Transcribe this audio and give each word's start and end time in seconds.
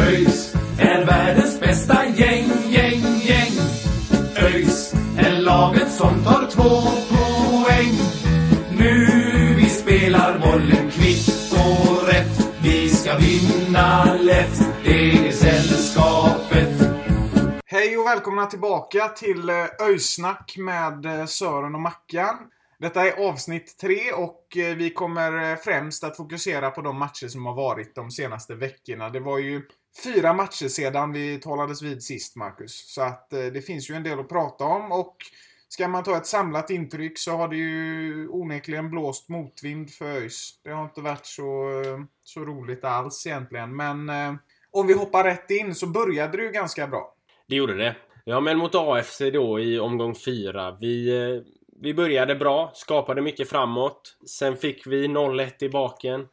ÖIS 0.00 0.54
är 0.78 1.06
världens 1.06 1.60
bästa 1.60 2.04
gäng, 2.06 2.50
gäng, 2.68 3.02
gäng. 3.22 3.52
ÖIS 4.36 4.94
är 5.18 5.40
laget 5.40 5.92
som 5.92 6.24
tar 6.24 6.50
två 6.50 6.80
poäng. 7.08 7.92
Nu 8.78 9.06
vi 9.56 9.68
spelar 9.68 10.38
bollen 10.38 10.90
kvitt 10.90 11.52
och 11.52 12.08
rätt. 12.08 12.52
Vi 12.62 12.88
ska 12.88 13.18
vinna 13.18 14.14
lätt, 14.20 14.60
det 14.84 15.10
är 15.10 15.32
sällskapet. 15.32 16.68
Hej 17.66 17.98
och 17.98 18.06
välkomna 18.06 18.46
tillbaka 18.46 19.08
till 19.08 19.48
eh, 19.48 19.54
Öjsnack 19.88 20.54
med 20.58 21.06
eh, 21.06 21.26
Sören 21.26 21.74
och 21.74 21.80
Mackan. 21.80 22.36
Detta 22.78 23.06
är 23.06 23.28
avsnitt 23.28 23.78
tre 23.80 24.12
och 24.12 24.56
eh, 24.56 24.76
vi 24.76 24.90
kommer 24.90 25.50
eh, 25.50 25.56
främst 25.56 26.04
att 26.04 26.16
fokusera 26.16 26.70
på 26.70 26.82
de 26.82 26.98
matcher 26.98 27.28
som 27.28 27.46
har 27.46 27.54
varit 27.54 27.94
de 27.94 28.10
senaste 28.10 28.54
veckorna. 28.54 29.10
Det 29.10 29.20
var 29.20 29.38
ju 29.38 29.62
fyra 30.04 30.32
matcher 30.32 30.68
sedan 30.68 31.12
vi 31.12 31.38
talades 31.38 31.82
vid 31.82 32.02
sist, 32.02 32.36
Marcus. 32.36 32.94
Så 32.94 33.02
att 33.02 33.32
eh, 33.32 33.44
det 33.44 33.62
finns 33.62 33.90
ju 33.90 33.94
en 33.94 34.02
del 34.02 34.20
att 34.20 34.28
prata 34.28 34.64
om 34.64 34.92
och 34.92 35.16
ska 35.68 35.88
man 35.88 36.04
ta 36.04 36.16
ett 36.16 36.26
samlat 36.26 36.70
intryck 36.70 37.18
så 37.18 37.30
har 37.30 37.48
det 37.48 37.56
ju 37.56 38.28
onekligen 38.28 38.90
blåst 38.90 39.28
motvind 39.28 39.90
för 39.90 40.04
ÖIS. 40.04 40.60
Det 40.64 40.70
har 40.70 40.84
inte 40.84 41.00
varit 41.00 41.26
så, 41.26 41.82
eh, 41.84 42.00
så 42.24 42.40
roligt 42.40 42.84
alls 42.84 43.26
egentligen, 43.26 43.76
men 43.76 44.08
eh, 44.08 44.34
om 44.70 44.86
vi 44.86 44.94
hoppar 44.94 45.24
rätt 45.24 45.50
in 45.50 45.74
så 45.74 45.86
började 45.86 46.36
det 46.36 46.42
ju 46.42 46.50
ganska 46.50 46.86
bra. 46.86 47.14
Det 47.48 47.56
gjorde 47.56 47.76
det. 47.76 47.96
Ja, 48.24 48.40
men 48.40 48.58
mot 48.58 48.74
AFC 48.74 49.18
då 49.32 49.60
i 49.60 49.78
omgång 49.78 50.14
fyra. 50.14 50.76
Vi, 50.80 51.08
eh, 51.08 51.42
vi 51.82 51.94
började 51.94 52.34
bra, 52.34 52.70
skapade 52.74 53.22
mycket 53.22 53.48
framåt. 53.48 54.16
Sen 54.26 54.56
fick 54.56 54.86
vi 54.86 55.08
0-1 55.08 55.62
i 55.62 55.68
baken 55.68 56.28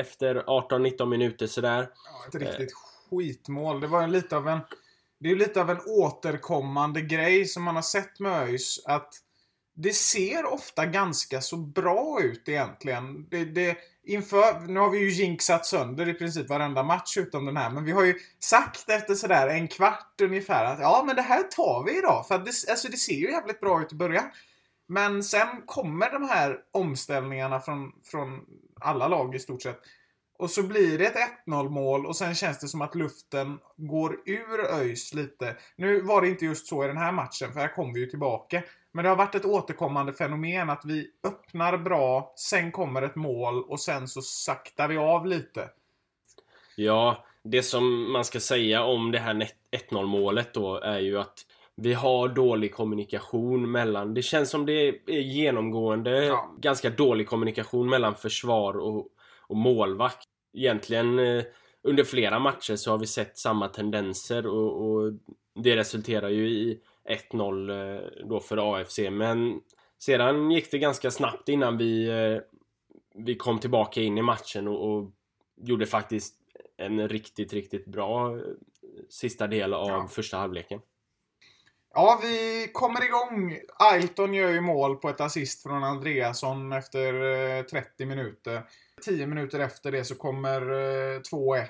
efter 0.00 0.34
18-19 0.34 1.06
minuter 1.06 1.46
sådär. 1.46 1.88
Ja, 2.04 2.28
ett 2.28 2.34
riktigt 2.34 2.74
skitmål. 3.10 3.80
Det 3.80 3.86
var 3.86 4.02
en 4.02 4.12
lite 4.12 4.36
av 4.36 4.48
en... 4.48 4.60
Det 5.20 5.30
är 5.30 5.36
lite 5.36 5.60
av 5.60 5.70
en 5.70 5.80
återkommande 5.86 7.00
grej 7.00 7.44
som 7.44 7.62
man 7.62 7.74
har 7.74 7.82
sett 7.82 8.20
med 8.20 8.32
ÖIS. 8.32 8.84
Att 8.86 9.14
det 9.74 9.92
ser 9.92 10.52
ofta 10.52 10.86
ganska 10.86 11.40
så 11.40 11.56
bra 11.56 12.20
ut 12.22 12.48
egentligen. 12.48 13.28
Det, 13.28 13.44
det, 13.44 13.76
inför, 14.04 14.60
nu 14.60 14.80
har 14.80 14.90
vi 14.90 14.98
ju 14.98 15.10
jinxat 15.10 15.66
sönder 15.66 16.08
i 16.08 16.14
princip 16.14 16.48
varenda 16.48 16.82
match 16.82 17.16
utom 17.16 17.46
den 17.46 17.56
här. 17.56 17.70
Men 17.70 17.84
vi 17.84 17.92
har 17.92 18.04
ju 18.04 18.14
sagt 18.38 18.90
efter 18.90 19.14
sådär 19.14 19.48
en 19.48 19.68
kvart 19.68 20.20
ungefär 20.22 20.64
att 20.64 20.80
ja 20.80 21.02
men 21.06 21.16
det 21.16 21.22
här 21.22 21.42
tar 21.42 21.84
vi 21.86 21.98
idag. 21.98 22.26
För 22.28 22.34
att 22.34 22.44
det, 22.44 22.52
alltså 22.70 22.88
det 22.88 22.96
ser 22.96 23.14
ju 23.14 23.30
jävligt 23.30 23.60
bra 23.60 23.82
ut 23.82 23.92
i 23.92 23.96
början. 23.96 24.24
Men 24.86 25.24
sen 25.24 25.62
kommer 25.66 26.12
de 26.12 26.28
här 26.28 26.58
omställningarna 26.72 27.60
från, 27.60 27.92
från 28.04 28.40
alla 28.82 29.08
lag 29.08 29.34
i 29.34 29.38
stort 29.38 29.62
sett. 29.62 29.80
Och 30.38 30.50
så 30.50 30.62
blir 30.62 30.98
det 30.98 31.06
ett 31.06 31.46
1-0 31.46 31.68
mål 31.68 32.06
och 32.06 32.16
sen 32.16 32.34
känns 32.34 32.60
det 32.60 32.68
som 32.68 32.82
att 32.82 32.94
luften 32.94 33.58
går 33.76 34.20
ur 34.26 34.60
ÖIS 34.74 35.14
lite. 35.14 35.56
Nu 35.76 36.00
var 36.00 36.22
det 36.22 36.28
inte 36.28 36.44
just 36.44 36.66
så 36.66 36.84
i 36.84 36.86
den 36.86 36.96
här 36.96 37.12
matchen, 37.12 37.52
för 37.52 37.60
här 37.60 37.74
kom 37.74 37.92
vi 37.92 38.00
ju 38.00 38.06
tillbaka. 38.06 38.62
Men 38.92 39.02
det 39.02 39.08
har 39.08 39.16
varit 39.16 39.34
ett 39.34 39.44
återkommande 39.44 40.12
fenomen 40.12 40.70
att 40.70 40.84
vi 40.84 41.10
öppnar 41.24 41.78
bra, 41.78 42.32
sen 42.36 42.72
kommer 42.72 43.02
ett 43.02 43.16
mål 43.16 43.62
och 43.62 43.80
sen 43.80 44.08
så 44.08 44.22
saktar 44.22 44.88
vi 44.88 44.96
av 44.96 45.26
lite. 45.26 45.70
Ja, 46.76 47.24
det 47.44 47.62
som 47.62 48.12
man 48.12 48.24
ska 48.24 48.40
säga 48.40 48.82
om 48.82 49.10
det 49.10 49.18
här 49.18 49.48
1-0 49.90 50.06
målet 50.06 50.54
då 50.54 50.80
är 50.80 50.98
ju 50.98 51.18
att 51.18 51.46
vi 51.76 51.92
har 51.94 52.28
dålig 52.28 52.74
kommunikation 52.74 53.70
mellan... 53.70 54.14
Det 54.14 54.22
känns 54.22 54.50
som 54.50 54.66
det 54.66 54.88
är 55.06 55.12
genomgående 55.20 56.24
Ja. 56.24 56.54
ganska 56.58 56.90
dålig 56.90 57.26
kommunikation 57.28 57.88
mellan 57.90 58.14
försvar 58.14 58.78
och, 58.78 59.08
och 59.40 59.56
målvakt. 59.56 60.28
Egentligen 60.54 61.18
eh, 61.18 61.44
under 61.82 62.04
flera 62.04 62.38
matcher 62.38 62.76
så 62.76 62.90
har 62.90 62.98
vi 62.98 63.06
sett 63.06 63.38
samma 63.38 63.68
tendenser 63.68 64.46
och, 64.46 64.82
och 64.90 65.12
det 65.54 65.76
resulterar 65.76 66.28
ju 66.28 66.48
i 66.48 66.80
1-0 67.30 67.70
eh, 67.96 68.02
då 68.28 68.40
för 68.40 68.76
AFC. 68.76 68.98
Men 69.10 69.60
sedan 69.98 70.50
gick 70.50 70.70
det 70.70 70.78
ganska 70.78 71.10
snabbt 71.10 71.48
innan 71.48 71.78
vi, 71.78 72.08
eh, 72.08 72.40
vi 73.14 73.34
kom 73.34 73.58
tillbaka 73.58 74.00
in 74.02 74.18
i 74.18 74.22
matchen 74.22 74.68
och, 74.68 74.92
och 74.92 75.10
gjorde 75.56 75.86
faktiskt 75.86 76.34
en 76.76 77.08
riktigt, 77.08 77.52
riktigt 77.52 77.86
bra 77.86 78.38
sista 79.08 79.46
del 79.46 79.74
av 79.74 79.88
Ja. 79.88 80.06
första 80.10 80.36
halvleken. 80.36 80.80
Ja, 81.94 82.20
vi 82.22 82.68
kommer 82.72 83.04
igång. 83.04 83.58
Ailton 83.78 84.34
gör 84.34 84.50
ju 84.50 84.60
mål 84.60 84.96
på 84.96 85.08
ett 85.08 85.20
assist 85.20 85.62
från 85.62 85.84
Andreasson 85.84 86.72
efter 86.72 87.14
eh, 87.58 87.62
30 87.62 88.06
minuter. 88.06 88.62
10 89.04 89.26
minuter 89.26 89.60
efter 89.60 89.92
det 89.92 90.04
så 90.04 90.14
kommer 90.14 90.60
eh, 90.60 91.20
2-1. 91.20 91.66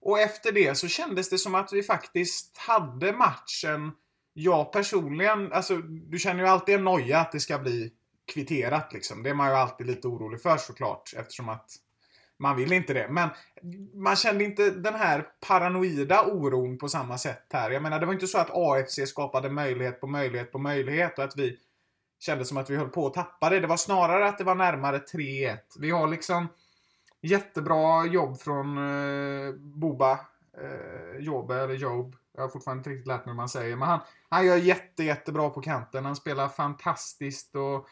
Och 0.00 0.20
efter 0.20 0.52
det 0.52 0.74
så 0.74 0.88
kändes 0.88 1.30
det 1.30 1.38
som 1.38 1.54
att 1.54 1.72
vi 1.72 1.82
faktiskt 1.82 2.58
hade 2.58 3.12
matchen. 3.12 3.92
Jag 4.32 4.72
personligen, 4.72 5.52
alltså 5.52 5.76
du 5.76 6.18
känner 6.18 6.42
ju 6.42 6.48
alltid 6.48 6.74
en 6.74 6.84
noja 6.84 7.18
att 7.18 7.32
det 7.32 7.40
ska 7.40 7.58
bli 7.58 7.92
kvitterat 8.32 8.92
liksom. 8.92 9.22
Det 9.22 9.30
är 9.30 9.34
man 9.34 9.48
ju 9.48 9.54
alltid 9.54 9.86
lite 9.86 10.08
orolig 10.08 10.42
för 10.42 10.56
såklart 10.56 11.14
eftersom 11.16 11.48
att 11.48 11.70
man 12.38 12.56
vill 12.56 12.72
inte 12.72 12.94
det. 12.94 13.08
Men 13.10 13.28
man 13.94 14.16
kände 14.16 14.44
inte 14.44 14.70
den 14.70 14.94
här 14.94 15.26
paranoida 15.48 16.24
oron 16.24 16.78
på 16.78 16.88
samma 16.88 17.18
sätt 17.18 17.46
här. 17.52 17.70
Jag 17.70 17.82
menar, 17.82 18.00
det 18.00 18.06
var 18.06 18.12
inte 18.12 18.26
så 18.26 18.38
att 18.38 18.50
AFC 18.52 18.98
skapade 19.06 19.50
möjlighet 19.50 20.00
på 20.00 20.06
möjlighet 20.06 20.52
på 20.52 20.58
möjlighet 20.58 21.18
och 21.18 21.24
att 21.24 21.36
vi 21.36 21.58
kände 22.20 22.44
som 22.44 22.56
att 22.56 22.70
vi 22.70 22.76
höll 22.76 22.88
på 22.88 23.06
att 23.06 23.14
tappa 23.14 23.50
det. 23.50 23.60
Det 23.60 23.66
var 23.66 23.76
snarare 23.76 24.28
att 24.28 24.38
det 24.38 24.44
var 24.44 24.54
närmare 24.54 24.98
3-1. 24.98 25.58
Vi 25.78 25.90
har 25.90 26.08
liksom 26.08 26.48
jättebra 27.20 28.06
jobb 28.06 28.40
från 28.40 28.78
eh, 28.78 29.54
Boba. 29.54 30.20
Eh, 30.62 31.18
Jobe, 31.18 31.54
eller 31.54 31.74
Job. 31.74 32.16
Jag 32.34 32.42
har 32.42 32.48
fortfarande 32.48 32.80
inte 32.80 32.90
riktigt 32.90 33.06
lärt 33.06 33.24
mig 33.24 33.32
hur 33.32 33.36
man 33.36 33.48
säger. 33.48 33.76
Men 33.76 33.88
han, 33.88 34.00
han 34.28 34.46
gör 34.46 34.56
jätte, 34.56 35.04
jättebra 35.04 35.50
på 35.50 35.60
kanten. 35.60 36.04
Han 36.04 36.16
spelar 36.16 36.48
fantastiskt 36.48 37.56
och 37.56 37.86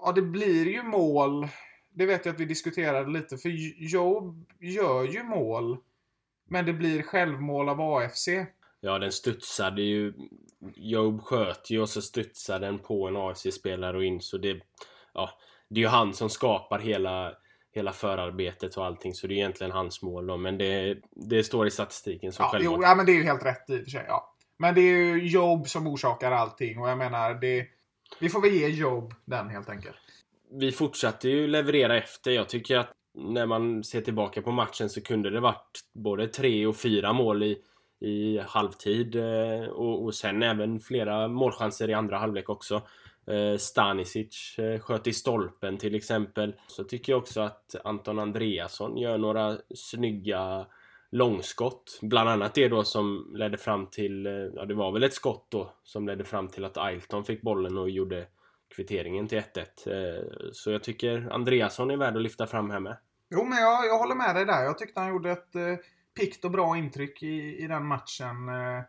ja, 0.00 0.12
det 0.12 0.22
blir 0.22 0.66
ju 0.66 0.82
mål. 0.82 1.48
Det 1.94 2.06
vet 2.06 2.24
jag 2.26 2.34
att 2.34 2.40
vi 2.40 2.44
diskuterade 2.44 3.10
lite. 3.10 3.36
För 3.38 3.48
Job 3.92 4.46
gör 4.60 5.04
ju 5.04 5.22
mål. 5.22 5.76
Men 6.50 6.66
det 6.66 6.72
blir 6.72 7.02
självmål 7.02 7.68
av 7.68 7.80
AFC. 7.80 8.28
Ja, 8.80 8.98
den 8.98 9.12
studsade 9.12 9.82
ju. 9.82 10.12
Job 10.76 11.22
sköt 11.22 11.70
ju 11.70 11.80
och 11.80 11.88
så 11.88 12.02
studsade 12.02 12.66
den 12.66 12.78
på 12.78 13.08
en 13.08 13.16
AFC-spelare 13.16 13.96
och 13.96 14.04
in 14.04 14.20
så 14.20 14.38
det... 14.38 14.60
Ja, 15.14 15.30
det 15.70 15.80
är 15.80 15.82
ju 15.82 15.88
han 15.88 16.14
som 16.14 16.30
skapar 16.30 16.78
hela, 16.78 17.32
hela 17.74 17.92
förarbetet 17.92 18.76
och 18.76 18.86
allting 18.86 19.14
så 19.14 19.26
det 19.26 19.34
är 19.34 19.36
egentligen 19.36 19.72
hans 19.72 20.02
mål 20.02 20.26
då. 20.26 20.36
Men 20.36 20.58
det, 20.58 20.98
det 21.10 21.44
står 21.44 21.66
i 21.66 21.70
statistiken 21.70 22.32
som 22.32 22.42
Ja, 22.42 22.50
självmål. 22.50 22.78
jo, 22.80 22.82
ja, 22.82 22.94
men 22.94 23.06
det 23.06 23.12
är 23.12 23.16
ju 23.16 23.22
helt 23.24 23.44
rätt 23.44 23.70
i 23.70 23.76
och 23.80 23.84
för 23.84 23.90
sig. 23.90 24.04
Ja. 24.08 24.34
Men 24.58 24.74
det 24.74 24.80
är 24.80 24.96
ju 24.96 25.28
Job 25.28 25.68
som 25.68 25.86
orsakar 25.86 26.32
allting 26.32 26.78
och 26.78 26.88
jag 26.88 26.98
menar, 26.98 27.34
det, 27.34 27.66
vi 28.20 28.28
får 28.28 28.40
väl 28.40 28.52
ge 28.52 28.68
Job 28.68 29.14
den 29.24 29.48
helt 29.48 29.68
enkelt 29.68 29.96
vi 30.50 30.72
fortsatte 30.72 31.28
ju 31.28 31.46
leverera 31.46 31.96
efter. 31.96 32.30
Jag 32.30 32.48
tycker 32.48 32.78
att 32.78 32.92
när 33.14 33.46
man 33.46 33.84
ser 33.84 34.00
tillbaka 34.00 34.42
på 34.42 34.50
matchen 34.50 34.90
så 34.90 35.00
kunde 35.00 35.30
det 35.30 35.40
varit 35.40 35.80
både 35.94 36.26
tre 36.26 36.66
och 36.66 36.76
fyra 36.76 37.12
mål 37.12 37.42
i, 37.42 37.58
i 38.00 38.38
halvtid 38.38 39.16
eh, 39.16 39.68
och, 39.68 40.04
och 40.04 40.14
sen 40.14 40.42
även 40.42 40.80
flera 40.80 41.28
målchanser 41.28 41.90
i 41.90 41.94
andra 41.94 42.18
halvlek 42.18 42.48
också. 42.48 42.82
Eh, 43.26 43.56
Stanisic 43.58 44.58
eh, 44.58 44.80
sköt 44.80 45.06
i 45.06 45.12
stolpen 45.12 45.78
till 45.78 45.94
exempel. 45.94 46.54
Så 46.66 46.84
tycker 46.84 47.12
jag 47.12 47.18
också 47.18 47.40
att 47.40 47.74
Anton 47.84 48.18
Andreasson 48.18 48.96
gör 48.96 49.18
några 49.18 49.58
snygga 49.74 50.66
långskott. 51.10 51.98
Bland 52.02 52.28
annat 52.28 52.54
det 52.54 52.68
då 52.68 52.84
som 52.84 53.32
ledde 53.36 53.58
fram 53.58 53.86
till, 53.86 54.24
ja 54.54 54.64
det 54.64 54.74
var 54.74 54.92
väl 54.92 55.02
ett 55.02 55.14
skott 55.14 55.46
då 55.48 55.72
som 55.82 56.06
ledde 56.06 56.24
fram 56.24 56.48
till 56.48 56.64
att 56.64 56.76
Ailton 56.76 57.24
fick 57.24 57.42
bollen 57.42 57.78
och 57.78 57.90
gjorde 57.90 58.26
kvitteringen 58.76 59.28
till 59.28 59.38
1-1. 59.38 59.64
Eh, 59.86 60.50
Så 60.52 60.70
jag 60.70 60.82
tycker 60.82 61.28
Andreasson 61.32 61.90
är 61.90 61.96
värd 61.96 62.16
att 62.16 62.22
lyfta 62.22 62.46
fram 62.46 62.70
här 62.70 62.80
med. 62.80 62.96
Jo, 63.30 63.44
men 63.44 63.58
jag, 63.58 63.86
jag 63.86 63.98
håller 63.98 64.14
med 64.14 64.34
dig 64.36 64.44
där. 64.44 64.62
Jag 64.64 64.78
tyckte 64.78 65.00
han 65.00 65.08
gjorde 65.08 65.30
ett 65.30 65.54
eh, 65.54 65.76
pikt 66.16 66.44
och 66.44 66.50
bra 66.50 66.76
intryck 66.76 67.22
i, 67.22 67.64
i 67.64 67.66
den 67.66 67.86
matchen. 67.86 68.48
Eh, 68.48 68.82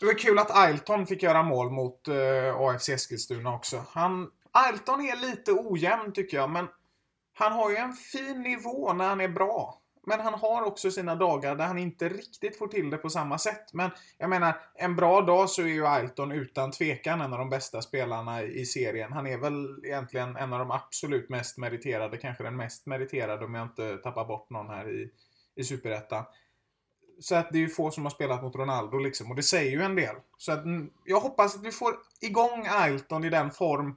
det 0.00 0.06
var 0.06 0.18
kul 0.18 0.38
att 0.38 0.56
Ailton 0.56 1.06
fick 1.06 1.22
göra 1.22 1.42
mål 1.42 1.70
mot 1.70 2.08
eh, 2.08 2.56
AFC 2.56 2.88
Eskilstuna 2.88 3.54
också. 3.54 3.84
Han, 3.88 4.30
Ailton 4.52 5.00
är 5.00 5.30
lite 5.30 5.52
ojämn 5.52 6.12
tycker 6.12 6.36
jag, 6.36 6.50
men 6.50 6.68
han 7.34 7.52
har 7.52 7.70
ju 7.70 7.76
en 7.76 7.92
fin 7.92 8.42
nivå 8.42 8.92
när 8.92 9.08
han 9.08 9.20
är 9.20 9.28
bra. 9.28 9.81
Men 10.06 10.20
han 10.20 10.34
har 10.34 10.62
också 10.62 10.90
sina 10.90 11.14
dagar 11.14 11.56
där 11.56 11.66
han 11.66 11.78
inte 11.78 12.08
riktigt 12.08 12.58
får 12.58 12.68
till 12.68 12.90
det 12.90 12.96
på 12.96 13.10
samma 13.10 13.38
sätt. 13.38 13.72
Men 13.72 13.90
jag 14.18 14.30
menar, 14.30 14.60
en 14.74 14.96
bra 14.96 15.20
dag 15.20 15.50
så 15.50 15.62
är 15.62 15.66
ju 15.66 15.86
Ailton 15.86 16.32
utan 16.32 16.70
tvekan 16.70 17.20
en 17.20 17.32
av 17.32 17.38
de 17.38 17.50
bästa 17.50 17.82
spelarna 17.82 18.42
i 18.42 18.66
serien. 18.66 19.12
Han 19.12 19.26
är 19.26 19.38
väl 19.38 19.84
egentligen 19.84 20.36
en 20.36 20.52
av 20.52 20.58
de 20.58 20.70
absolut 20.70 21.28
mest 21.28 21.58
meriterade, 21.58 22.16
kanske 22.16 22.44
den 22.44 22.56
mest 22.56 22.86
meriterade 22.86 23.44
om 23.44 23.54
jag 23.54 23.64
inte 23.64 23.96
tappar 23.96 24.24
bort 24.24 24.50
någon 24.50 24.68
här 24.68 24.90
i, 24.90 25.10
i 25.54 25.64
Superettan. 25.64 26.24
Så 27.20 27.34
att 27.34 27.52
det 27.52 27.58
är 27.58 27.60
ju 27.60 27.68
få 27.68 27.90
som 27.90 28.04
har 28.04 28.10
spelat 28.10 28.42
mot 28.42 28.56
Ronaldo 28.56 28.98
liksom, 28.98 29.30
och 29.30 29.36
det 29.36 29.42
säger 29.42 29.70
ju 29.70 29.82
en 29.82 29.96
del. 29.96 30.16
Så 30.38 30.52
att 30.52 30.64
mm, 30.64 30.90
jag 31.04 31.20
hoppas 31.20 31.56
att 31.56 31.64
vi 31.64 31.72
får 31.72 31.94
igång 32.20 32.66
Ailton 32.70 33.24
i 33.24 33.30
den 33.30 33.50
form 33.50 33.96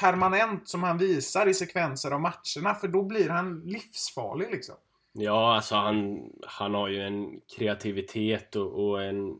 permanent 0.00 0.68
som 0.68 0.82
han 0.82 0.98
visar 0.98 1.46
i 1.46 1.54
sekvenser 1.54 2.10
av 2.10 2.20
matcherna, 2.20 2.74
för 2.74 2.88
då 2.88 3.02
blir 3.02 3.28
han 3.28 3.60
livsfarlig 3.60 4.50
liksom. 4.50 4.74
Ja, 5.16 5.54
alltså 5.54 5.74
han, 5.74 6.30
han 6.46 6.74
har 6.74 6.88
ju 6.88 7.00
en 7.00 7.40
kreativitet 7.56 8.56
och, 8.56 8.84
och 8.84 9.02
en, 9.02 9.38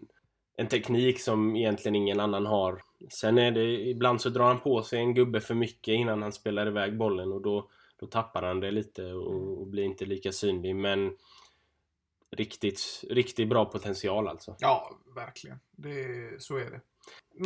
en 0.56 0.68
teknik 0.68 1.20
som 1.20 1.56
egentligen 1.56 1.96
ingen 1.96 2.20
annan 2.20 2.46
har. 2.46 2.82
Sen 3.10 3.38
är 3.38 3.50
det, 3.50 3.88
ibland 3.88 4.20
så 4.20 4.28
drar 4.28 4.44
han 4.44 4.60
på 4.60 4.82
sig 4.82 4.98
en 4.98 5.14
gubbe 5.14 5.40
för 5.40 5.54
mycket 5.54 5.92
innan 5.92 6.22
han 6.22 6.32
spelar 6.32 6.66
iväg 6.66 6.96
bollen 6.98 7.32
och 7.32 7.42
då, 7.42 7.70
då 8.00 8.06
tappar 8.06 8.42
han 8.42 8.60
det 8.60 8.70
lite 8.70 9.12
och, 9.12 9.60
och 9.60 9.66
blir 9.66 9.84
inte 9.84 10.04
lika 10.04 10.32
synlig. 10.32 10.76
Men 10.76 11.16
riktigt, 12.30 13.04
riktigt 13.10 13.48
bra 13.48 13.64
potential 13.64 14.28
alltså. 14.28 14.56
Ja, 14.58 14.90
verkligen. 15.14 15.58
Det, 15.70 16.42
så 16.42 16.56
är 16.56 16.70
det. 16.70 16.80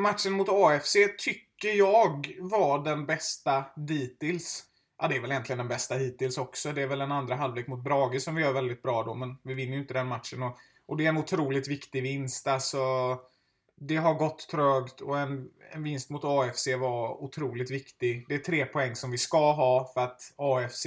Matchen 0.03 0.33
mot 0.33 0.49
AFC 0.49 0.97
tycker 1.19 1.69
jag 1.69 2.37
var 2.41 2.85
den 2.85 3.07
bästa 3.07 3.65
dittills. 3.77 4.65
Ja, 4.99 5.09
det 5.09 5.17
är 5.17 5.21
väl 5.21 5.31
egentligen 5.31 5.59
den 5.59 5.69
bästa 5.69 5.95
hittills 5.95 6.39
också. 6.39 6.73
Det 6.73 6.83
är 6.83 6.87
väl 6.87 7.00
en 7.00 7.12
andra 7.12 7.35
halvlek 7.35 7.67
mot 7.67 7.85
Brage 7.85 8.23
som 8.23 8.35
vi 8.35 8.43
gör 8.43 8.53
väldigt 8.53 8.83
bra 8.83 9.03
då, 9.03 9.15
men 9.15 9.37
vi 9.43 9.55
vinner 9.55 9.73
ju 9.73 9.81
inte 9.81 9.95
den 9.95 10.06
matchen. 10.06 10.43
Och, 10.43 10.59
och 10.87 10.97
det 10.97 11.05
är 11.05 11.09
en 11.09 11.17
otroligt 11.17 11.69
viktig 11.69 12.03
vinst. 12.03 12.47
Alltså, 12.47 12.79
det 13.81 13.97
har 13.97 14.15
gått 14.15 14.49
trögt 14.49 15.00
och 15.00 15.19
en, 15.19 15.50
en 15.71 15.83
vinst 15.83 16.11
mot 16.11 16.25
AFC 16.25 16.69
var 16.81 17.23
otroligt 17.23 17.71
viktig. 17.71 18.25
Det 18.29 18.35
är 18.35 18.39
tre 18.39 18.67
poäng 18.67 18.97
som 18.97 19.11
vi 19.11 19.19
ska 19.19 19.53
ha 19.53 19.91
för 19.95 20.00
att 20.00 20.33
AFC 20.37 20.87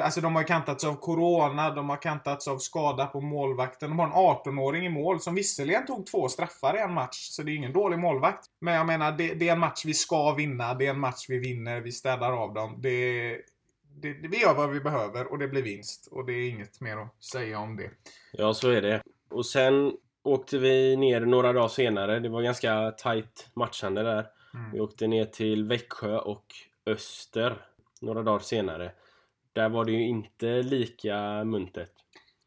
Alltså 0.00 0.20
de 0.20 0.36
har 0.36 0.42
kantats 0.42 0.84
av 0.84 0.94
Corona, 0.94 1.70
de 1.70 1.90
har 1.90 1.96
kantats 1.96 2.48
av 2.48 2.58
skada 2.58 3.06
på 3.06 3.20
målvakten. 3.20 3.90
De 3.90 3.98
har 3.98 4.06
en 4.06 4.12
18-åring 4.12 4.86
i 4.86 4.88
mål 4.88 5.20
som 5.20 5.34
visserligen 5.34 5.86
tog 5.86 6.06
två 6.06 6.28
straffar 6.28 6.76
i 6.76 6.80
en 6.80 6.94
match, 6.94 7.16
så 7.16 7.42
det 7.42 7.52
är 7.52 7.56
ingen 7.56 7.72
dålig 7.72 7.98
målvakt. 7.98 8.46
Men 8.60 8.74
jag 8.74 8.86
menar, 8.86 9.12
det, 9.12 9.34
det 9.34 9.48
är 9.48 9.52
en 9.52 9.58
match 9.58 9.84
vi 9.84 9.94
ska 9.94 10.34
vinna, 10.34 10.74
det 10.74 10.86
är 10.86 10.90
en 10.90 11.00
match 11.00 11.26
vi 11.28 11.38
vinner, 11.38 11.80
vi 11.80 11.92
städar 11.92 12.32
av 12.32 12.54
dem. 12.54 12.76
Det, 12.78 13.36
det, 14.02 14.12
vi 14.12 14.40
gör 14.40 14.54
vad 14.54 14.70
vi 14.70 14.80
behöver 14.80 15.32
och 15.32 15.38
det 15.38 15.48
blir 15.48 15.62
vinst. 15.62 16.08
Och 16.10 16.26
det 16.26 16.32
är 16.32 16.48
inget 16.48 16.80
mer 16.80 16.96
att 16.96 17.24
säga 17.24 17.58
om 17.58 17.76
det. 17.76 17.90
Ja, 18.32 18.54
så 18.54 18.70
är 18.70 18.82
det. 18.82 19.02
Och 19.30 19.46
sen 19.46 19.92
åkte 20.22 20.58
vi 20.58 20.96
ner 20.96 21.20
några 21.20 21.52
dagar 21.52 21.68
senare. 21.68 22.20
Det 22.20 22.28
var 22.28 22.42
ganska 22.42 22.90
tight 22.90 23.48
matchande 23.54 24.02
där. 24.02 24.26
Mm. 24.54 24.70
Vi 24.72 24.80
åkte 24.80 25.06
ner 25.06 25.24
till 25.24 25.64
Växjö 25.64 26.18
och 26.18 26.44
Öster 26.86 27.66
några 28.00 28.22
dagar 28.22 28.38
senare. 28.38 28.92
Där 29.54 29.68
var 29.68 29.84
det 29.84 29.92
ju 29.92 30.08
inte 30.08 30.46
lika 30.46 31.44
muntert. 31.44 31.90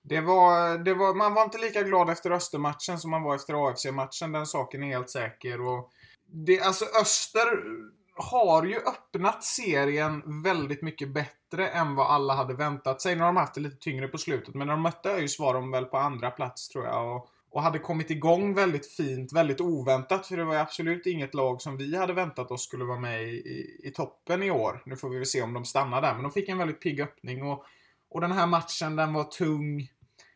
Det 0.02 0.22
var, 0.22 0.78
det 0.78 0.94
var, 0.94 1.14
man 1.14 1.34
var 1.34 1.44
inte 1.44 1.58
lika 1.58 1.84
glad 1.84 2.10
efter 2.10 2.32
Östermatchen 2.32 3.00
som 3.00 3.12
man 3.12 3.24
var 3.24 3.36
efter 3.36 3.70
AFC-matchen. 3.70 4.32
Den 4.32 4.46
saken 4.46 4.84
är 4.84 4.88
helt 4.88 5.10
säker. 5.10 5.62
Och 5.62 5.92
det, 6.26 6.62
alltså 6.62 6.86
Öster 7.02 7.48
har 8.16 8.64
ju 8.64 8.76
öppnat 8.76 9.44
serien 9.44 10.44
väldigt 10.44 10.82
mycket 10.82 11.10
bättre 11.10 11.68
än 11.68 11.96
vad 11.96 12.08
alla 12.08 12.34
hade 12.36 12.54
väntat 12.54 13.02
sig. 13.02 13.16
Nu 13.16 13.22
har 13.22 13.28
de 13.28 13.38
haft 13.38 13.54
det 13.54 13.62
lite 13.62 13.78
tyngre 13.78 14.08
på 14.08 14.18
slutet, 14.18 14.56
men 14.56 14.68
när 14.68 14.74
de 14.74 14.82
mötte 14.82 15.10
ÖIS 15.10 15.40
var 15.40 15.54
de 15.54 15.72
väl 15.72 15.86
på 15.86 15.98
andra 15.98 16.32
plats 16.32 16.70
tror 16.70 16.86
jag. 16.86 17.16
Och, 17.16 17.30
och 17.50 17.62
hade 17.62 17.80
kommit 17.80 18.10
igång 18.10 18.54
väldigt 18.54 18.88
fint, 18.88 19.34
väldigt 19.34 19.62
oväntat. 19.62 20.28
För 20.28 20.38
det 20.38 20.44
var 20.44 20.54
ju 20.54 20.60
absolut 20.60 21.06
inget 21.06 21.34
lag 21.34 21.62
som 21.62 21.78
vi 21.78 21.98
hade 21.98 22.14
väntat 22.14 22.52
oss 22.52 22.64
skulle 22.64 22.86
vara 22.86 23.00
med 23.00 23.24
i, 23.24 23.32
i, 23.32 23.82
i, 23.84 23.92
toppen 23.92 24.44
i 24.44 24.52
år. 24.52 24.82
Nu 24.86 24.96
får 24.96 25.10
vi 25.10 25.18
väl 25.18 25.26
se 25.26 25.42
om 25.42 25.54
de 25.54 25.66
stannar 25.66 26.02
där. 26.02 26.14
Men 26.14 26.24
de 26.24 26.32
fick 26.32 26.50
en 26.50 26.58
väldigt 26.58 26.82
pigg 26.82 27.02
öppning. 27.02 27.44
Och, 27.44 27.66
och 28.10 28.22
den 28.22 28.32
här 28.32 28.48
matchen, 28.48 28.96
den 28.96 29.14
var 29.14 29.24
tung. 29.24 29.88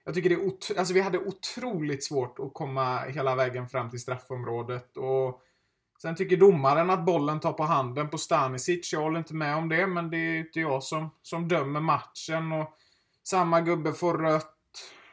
Jag 0.03 0.13
tycker 0.13 0.29
det 0.29 0.35
är 0.35 0.79
alltså 0.79 0.93
vi 0.93 1.01
hade 1.01 1.19
otroligt 1.19 2.03
svårt 2.03 2.39
att 2.39 2.53
komma 2.53 2.99
hela 2.99 3.35
vägen 3.35 3.69
fram 3.69 3.89
till 3.89 3.99
straffområdet. 3.99 4.97
Och 4.97 5.41
sen 6.01 6.15
tycker 6.15 6.37
domaren 6.37 6.89
att 6.89 7.05
bollen 7.05 7.39
tar 7.39 7.53
på 7.53 7.63
handen 7.63 8.09
på 8.09 8.17
Stanisic. 8.17 8.93
Jag 8.93 9.01
håller 9.01 9.19
inte 9.19 9.35
med 9.35 9.55
om 9.55 9.69
det, 9.69 9.87
men 9.87 10.09
det 10.09 10.17
är 10.17 10.39
inte 10.39 10.59
jag 10.59 10.83
som, 10.83 11.09
som 11.21 11.47
dömer 11.47 11.79
matchen. 11.79 12.51
Och 12.51 12.77
samma 13.23 13.61
gubbe 13.61 13.93
får 13.93 14.17
rött. 14.17 14.57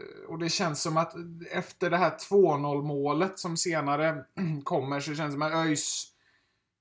Eh, 0.01 0.31
och 0.31 0.39
det 0.39 0.49
känns 0.49 0.83
som 0.83 0.97
att 0.97 1.15
efter 1.51 1.91
det 1.91 1.97
här 1.97 2.17
2-0 2.31 2.83
målet 2.83 3.39
som 3.39 3.57
senare 3.57 4.25
kommer 4.65 5.01
så 5.01 5.15
känns 5.15 5.29
det 5.29 5.33
som 5.33 5.43
att 5.43 5.67
ÖIS 5.67 6.07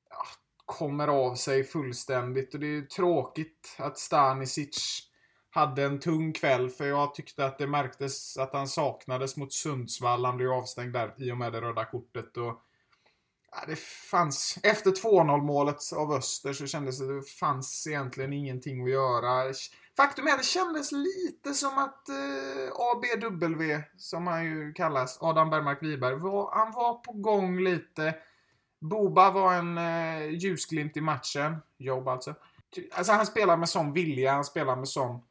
ja, 0.10 0.26
kommer 0.66 1.08
av 1.08 1.36
sig 1.36 1.64
fullständigt. 1.64 2.54
Och 2.54 2.60
det 2.60 2.78
är 2.78 2.82
tråkigt 2.82 3.76
att 3.78 3.98
Stanisic 3.98 5.08
hade 5.50 5.84
en 5.84 6.00
tung 6.00 6.34
kväll 6.34 6.70
för 6.70 6.88
jag 6.88 7.14
tyckte 7.14 7.46
att 7.46 7.58
det 7.58 7.68
märktes 7.68 8.38
att 8.38 8.54
han 8.54 8.68
saknades 8.68 9.38
mot 9.38 9.54
Sundsvall. 9.54 10.26
Han 10.26 10.38
blev 10.38 10.52
avstängd 10.52 10.94
där 10.94 11.14
i 11.18 11.32
och 11.32 11.38
med 11.38 11.54
det 11.54 11.62
röda 11.62 11.86
kortet. 11.86 12.38
Och, 12.38 12.62
ja, 13.52 13.58
det 13.68 13.80
fanns, 13.80 14.60
efter 14.64 14.92
2-0 14.92 15.42
målet 15.42 15.78
av 15.96 16.12
Öster 16.12 16.54
så 16.54 16.68
kändes 16.68 17.00
det 17.00 17.06
att 17.06 17.24
det 17.24 17.30
fanns 17.30 17.88
egentligen 17.88 18.34
ingenting 18.34 18.84
att 18.84 18.90
göra. 18.90 19.54
Faktum 19.98 20.28
är 20.28 20.32
att 20.32 20.38
det 20.38 20.46
kändes 20.46 20.92
lite 20.92 21.54
som 21.54 21.78
att 21.78 22.10
eh, 22.10 22.72
ABW, 22.76 23.84
som 23.98 24.28
han 24.28 24.46
ju 24.46 24.74
kallas, 24.74 25.18
Adam 25.22 25.50
Bergmark 25.50 25.84
Wiberg, 25.84 26.16
var, 26.16 26.52
han 26.54 26.72
var 26.72 26.94
på 26.94 27.14
gång 27.14 27.60
lite. 27.60 28.16
Boba 28.82 29.32
var 29.32 29.54
en 29.54 29.78
eh, 29.78 30.30
ljusglimt 30.30 30.98
i 30.98 31.02
matchen. 31.02 31.58
Jobb 31.78 32.08
alltså. 32.08 32.36
Alltså 32.92 33.14
han 33.14 33.26
spelar 33.26 33.58
med 33.58 33.70
sån 33.70 33.94
vilja, 33.94 34.32
han 34.32 34.46
spelar 34.46 34.76
med 34.76 34.88
sån, 34.88 35.22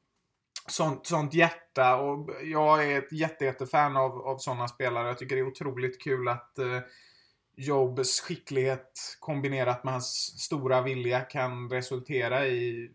sånt, 0.69 1.07
sånt 1.07 1.35
hjärta 1.35 1.97
och 1.97 2.31
jag 2.45 2.93
är 2.93 2.99
ett 2.99 3.13
jätte, 3.13 3.45
jättefan 3.45 3.97
av, 3.97 4.27
av 4.27 4.39
sådana 4.39 4.69
spelare. 4.69 5.09
Jag 5.09 5.19
tycker 5.19 5.37
det 5.37 5.43
är 5.43 5.49
otroligt 5.49 6.03
kul 6.03 6.29
att 6.29 6.59
eh, 6.59 6.81
Jobs 7.57 8.21
skicklighet 8.21 9.17
kombinerat 9.21 9.85
med 9.85 9.93
hans 9.93 10.41
stora 10.41 10.83
vilja 10.83 11.21
kan 11.21 11.71
resultera 11.71 12.47
i 12.47 12.91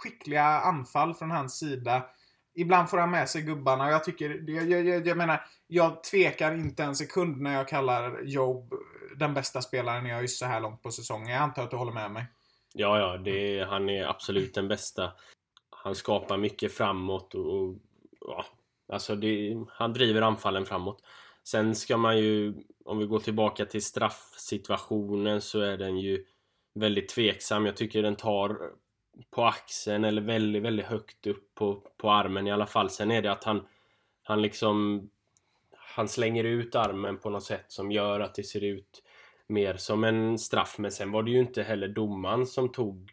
skickliga 0.00 0.44
anfall 0.44 1.14
från 1.14 1.30
hans 1.30 1.58
sida. 1.58 2.02
Ibland 2.54 2.90
får 2.90 2.98
han 2.98 3.10
med 3.10 3.28
sig 3.28 3.42
gubbarna. 3.42 3.84
och 3.84 3.92
Jag 3.92 4.04
tycker, 4.04 4.50
jag, 4.50 4.86
jag, 4.86 5.06
jag 5.06 5.16
menar, 5.16 5.46
jag 5.66 6.04
tvekar 6.04 6.54
inte 6.54 6.82
en 6.84 6.96
sekund 6.96 7.40
när 7.40 7.54
jag 7.54 7.68
kallar 7.68 8.22
Job 8.22 8.74
den 9.16 9.34
bästa 9.34 9.62
spelaren 9.62 10.06
jag 10.06 10.22
just 10.22 10.38
så 10.38 10.46
här 10.46 10.60
långt 10.60 10.82
på 10.82 10.90
säsongen. 10.90 11.28
Jag 11.28 11.42
antar 11.42 11.62
att 11.62 11.70
du 11.70 11.76
håller 11.76 11.92
med 11.92 12.10
mig? 12.10 12.26
Ja, 12.74 12.98
ja, 12.98 13.16
det, 13.16 13.64
han 13.68 13.88
är 13.88 14.06
absolut 14.06 14.54
den 14.54 14.68
bästa. 14.68 15.12
Han 15.70 15.94
skapar 15.94 16.36
mycket 16.36 16.72
framåt 16.72 17.34
och, 17.34 17.54
och 17.54 17.76
ja, 18.20 18.44
alltså 18.92 19.16
det, 19.16 19.56
han 19.68 19.92
driver 19.92 20.22
anfallen 20.22 20.66
framåt. 20.66 21.02
Sen 21.44 21.74
ska 21.74 21.96
man 21.96 22.18
ju, 22.18 22.54
om 22.84 22.98
vi 22.98 23.06
går 23.06 23.18
tillbaka 23.18 23.66
till 23.66 23.84
straffsituationen 23.84 25.40
så 25.40 25.60
är 25.60 25.76
den 25.76 25.98
ju 25.98 26.24
väldigt 26.74 27.08
tveksam. 27.08 27.66
Jag 27.66 27.76
tycker 27.76 28.02
den 28.02 28.16
tar 28.16 28.58
på 29.30 29.44
axeln 29.44 30.04
eller 30.04 30.22
väldigt, 30.22 30.62
väldigt 30.62 30.86
högt 30.86 31.26
upp 31.26 31.54
på, 31.54 31.82
på 31.96 32.10
armen 32.10 32.46
i 32.46 32.52
alla 32.52 32.66
fall. 32.66 32.90
Sen 32.90 33.10
är 33.10 33.22
det 33.22 33.32
att 33.32 33.44
han, 33.44 33.66
han 34.22 34.42
liksom 34.42 35.08
han 35.94 36.08
slänger 36.08 36.44
ut 36.44 36.74
armen 36.74 37.18
på 37.18 37.30
något 37.30 37.44
sätt 37.44 37.64
som 37.68 37.92
gör 37.92 38.20
att 38.20 38.34
det 38.34 38.42
ser 38.42 38.64
ut 38.64 39.02
mer 39.46 39.76
som 39.76 40.04
en 40.04 40.38
straff. 40.38 40.74
Men 40.78 40.92
sen 40.92 41.12
var 41.12 41.22
det 41.22 41.30
ju 41.30 41.38
inte 41.38 41.62
heller 41.62 41.88
domaren 41.88 42.46
som 42.46 42.68
tog 42.68 43.10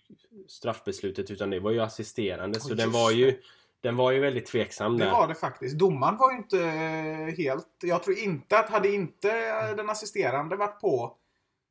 straffbeslutet 0.48 1.32
utan 1.32 1.50
det 1.50 1.60
var 1.60 1.72
ju 1.72 1.80
assisterande. 1.80 2.60
Så 2.60 2.70
oh, 2.70 2.76
den 2.76 2.92
var 2.92 3.12
ju 3.12 3.42
den 3.82 3.96
var 3.96 4.12
ju 4.12 4.20
väldigt 4.20 4.46
tveksam 4.46 4.98
där. 4.98 5.06
Det 5.06 5.12
var 5.12 5.28
det 5.28 5.36
faktiskt. 5.36 5.78
Domaren 5.78 6.18
var 6.18 6.32
ju 6.32 6.38
inte 6.38 6.60
eh, 6.60 7.38
helt... 7.38 7.68
Jag 7.82 8.04
tror 8.04 8.18
inte 8.18 8.60
att 8.60 8.70
hade 8.70 8.94
inte 8.94 9.74
den 9.74 9.90
assisterande 9.90 10.56
varit 10.56 10.82
på 10.82 11.16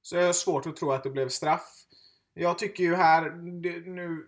så 0.02 0.16
är 0.16 0.26
det 0.26 0.34
svårt 0.34 0.66
att 0.66 0.76
tro 0.76 0.92
att 0.92 1.02
det 1.02 1.10
blev 1.10 1.28
straff. 1.28 1.75
Jag 2.38 2.58
tycker 2.58 2.84
ju 2.84 2.94
här, 2.94 3.30
nu 3.86 4.26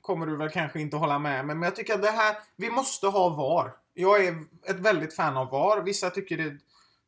kommer 0.00 0.26
du 0.26 0.36
väl 0.36 0.50
kanske 0.50 0.80
inte 0.80 0.96
hålla 0.96 1.18
med 1.18 1.46
mig, 1.46 1.56
men 1.56 1.62
jag 1.62 1.76
tycker 1.76 1.94
att 1.94 2.02
det 2.02 2.10
här, 2.10 2.36
vi 2.56 2.70
måste 2.70 3.06
ha 3.06 3.28
VAR. 3.28 3.72
Jag 3.94 4.24
är 4.24 4.44
ett 4.66 4.80
väldigt 4.80 5.16
fan 5.16 5.36
av 5.36 5.50
VAR. 5.50 5.82
Vissa 5.82 6.10
tycker 6.10 6.36
det 6.36 6.58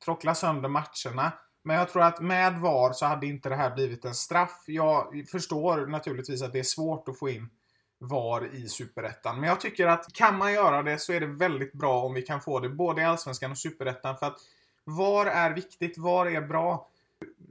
trocklar 0.04 0.34
sönder 0.34 0.68
matcherna. 0.68 1.32
Men 1.64 1.76
jag 1.76 1.88
tror 1.88 2.02
att 2.02 2.20
med 2.20 2.60
VAR 2.60 2.92
så 2.92 3.06
hade 3.06 3.26
inte 3.26 3.48
det 3.48 3.56
här 3.56 3.74
blivit 3.74 4.04
en 4.04 4.14
straff. 4.14 4.64
Jag 4.66 5.24
förstår 5.30 5.86
naturligtvis 5.86 6.42
att 6.42 6.52
det 6.52 6.58
är 6.58 6.62
svårt 6.62 7.08
att 7.08 7.18
få 7.18 7.28
in 7.28 7.50
VAR 7.98 8.54
i 8.54 8.68
Superettan. 8.68 9.40
Men 9.40 9.48
jag 9.48 9.60
tycker 9.60 9.86
att 9.86 10.12
kan 10.12 10.38
man 10.38 10.52
göra 10.52 10.82
det 10.82 10.98
så 10.98 11.12
är 11.12 11.20
det 11.20 11.26
väldigt 11.26 11.72
bra 11.72 12.02
om 12.02 12.14
vi 12.14 12.22
kan 12.22 12.40
få 12.40 12.60
det 12.60 12.68
både 12.68 13.02
i 13.02 13.04
Allsvenskan 13.04 13.50
och 13.50 13.58
Superettan. 13.58 14.16
För 14.16 14.26
att 14.26 14.38
VAR 14.84 15.26
är 15.26 15.50
viktigt, 15.50 15.98
VAR 15.98 16.26
är 16.26 16.40
bra 16.40 16.88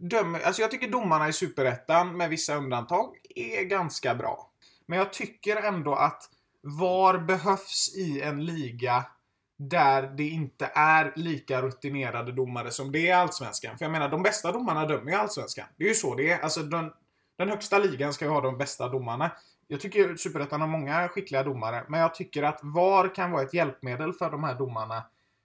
dömer, 0.02 0.40
alltså 0.40 0.62
jag 0.62 0.72
tycker 0.72 0.88
domarna 0.88 1.30
i 1.30 1.34
Superettan, 1.34 2.18
med 2.18 2.30
vissa 2.30 2.56
undantag, 2.56 3.16
är 3.36 3.64
ganska 3.64 4.16
bra. 4.16 4.52
Men 4.86 5.00
jag 5.00 5.14
tycker 5.14 5.56
ändå 5.56 5.94
att 5.94 6.24
VAR 6.62 7.18
behövs 7.18 7.96
i 7.98 8.22
en 8.22 8.46
liga 8.46 9.06
där 9.58 10.14
det 10.18 10.28
inte 10.28 10.72
är 10.76 11.14
lika 11.16 11.62
rutinerade 11.62 12.32
domare 12.32 12.72
som 12.72 12.92
det 12.92 13.00
är 13.00 13.08
i 13.08 13.12
Allsvenskan. 13.12 13.78
För 13.78 13.86
jag 13.86 13.92
menar, 13.92 14.10
de 14.10 14.24
bästa 14.24 14.52
domarna 14.52 14.86
dömer 14.86 15.12
ju 15.12 15.18
Allsvenskan. 15.18 15.66
Det 15.78 15.84
är 15.84 15.88
ju 15.88 15.96
så 15.96 16.16
det 16.16 16.32
är. 16.32 16.40
Alltså, 16.40 16.64
den, 16.64 16.92
den 17.38 17.50
högsta 17.50 17.78
ligan 17.80 18.14
ska 18.14 18.26
ju 18.26 18.32
ha 18.32 18.42
de 18.42 18.58
bästa 18.58 18.90
domarna. 18.90 19.32
Jag 19.68 19.80
tycker 19.80 20.16
Superettan 20.16 20.62
har 20.62 20.68
många 20.68 21.08
skickliga 21.08 21.44
domare, 21.44 21.86
men 21.90 22.00
jag 22.00 22.16
tycker 22.16 22.44
att 22.44 22.60
VAR 22.64 23.16
kan 23.16 23.32
vara 23.32 23.44
ett 23.44 23.54
hjälpmedel 23.54 24.14
för 24.14 24.32
de 24.32 24.44
här 24.44 24.56
domarna. 24.56 25.04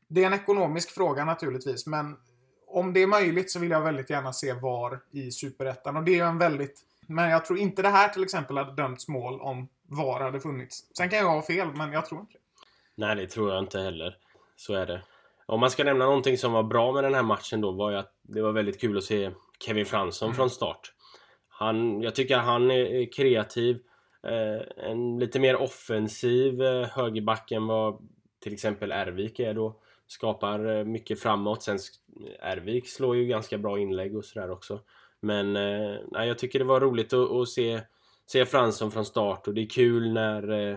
Det 0.09 0.23
är 0.23 0.27
en 0.27 0.35
ekonomisk 0.35 0.91
fråga 0.91 1.25
naturligtvis, 1.25 1.87
men 1.87 2.17
om 2.67 2.93
det 2.93 3.03
är 3.03 3.07
möjligt 3.07 3.51
så 3.51 3.59
vill 3.59 3.71
jag 3.71 3.81
väldigt 3.81 4.11
gärna 4.11 4.33
se 4.33 4.53
VAR 4.53 5.01
i 5.11 5.31
Superettan. 5.31 5.97
Och 5.97 6.05
det 6.05 6.19
är 6.19 6.25
en 6.25 6.39
väldigt... 6.39 6.81
Men 7.07 7.31
jag 7.31 7.45
tror 7.45 7.59
inte 7.59 7.83
det 7.83 7.89
här 7.89 8.09
till 8.09 8.23
exempel 8.23 8.57
hade 8.57 8.83
dömts 8.83 9.09
mål 9.09 9.41
om 9.41 9.69
VAR 9.83 10.21
hade 10.21 10.41
funnits. 10.41 10.85
Sen 10.97 11.11
kan 11.11 11.19
jag 11.19 11.27
ha 11.27 11.43
fel, 11.43 11.69
men 11.75 11.93
jag 11.93 12.07
tror 12.07 12.21
inte 12.21 12.33
det. 12.33 12.39
Nej, 12.95 13.17
det 13.17 13.27
tror 13.27 13.51
jag 13.51 13.59
inte 13.59 13.81
heller. 13.81 14.17
Så 14.57 14.75
är 14.75 14.87
det. 14.87 15.03
Om 15.47 15.61
man 15.61 15.71
ska 15.71 15.85
nämna 15.85 16.05
någonting 16.05 16.39
som 16.39 16.53
var 16.53 16.63
bra 16.63 16.93
med 16.93 17.05
den 17.05 17.15
här 17.15 17.23
matchen 17.23 17.61
då 17.61 17.73
var 17.73 17.91
ju 17.91 17.97
att 17.97 18.13
det 18.23 18.43
var 18.43 18.53
väldigt 18.53 18.81
kul 18.81 18.99
att 18.99 19.05
se 19.05 19.31
Kevin 19.61 19.87
Fransson 19.87 20.27
mm. 20.27 20.37
från 20.37 20.51
start. 20.51 20.93
Han, 21.49 22.03
jag 22.03 22.15
tycker 22.15 22.39
han 22.39 22.71
är 22.71 23.13
kreativ. 23.13 23.79
Eh, 24.23 24.91
en 24.91 25.19
lite 25.19 25.41
mer 25.41 25.57
offensiv 25.57 26.63
eh, 26.63 26.89
högerback 26.89 27.53
än 27.53 27.67
vad 27.67 28.09
till 28.41 28.53
exempel 28.53 28.93
Ervik 28.93 29.41
är 29.41 29.55
då. 29.55 29.77
Skapar 30.07 30.79
eh, 30.79 30.85
mycket 30.85 31.21
framåt. 31.21 31.63
Sen 31.63 31.79
Ervik 32.41 32.89
slår 32.89 33.17
ju 33.17 33.27
ganska 33.27 33.59
bra 33.59 33.79
inlägg 33.79 34.17
och 34.17 34.25
sådär 34.25 34.51
också. 34.51 34.81
Men 35.21 35.57
eh, 35.57 36.01
nej, 36.11 36.29
jag 36.29 36.39
tycker 36.39 36.59
det 36.59 36.65
var 36.65 36.81
roligt 36.81 37.13
att, 37.13 37.31
att, 37.31 37.49
se, 37.49 37.81
se 38.27 38.47
Fransson 38.47 38.93
från 38.93 39.05
start 39.05 39.49
och 39.49 39.55
det 39.55 39.61
är 39.61 39.69
kul 39.69 40.13
när, 40.13 40.71
eh, 40.71 40.77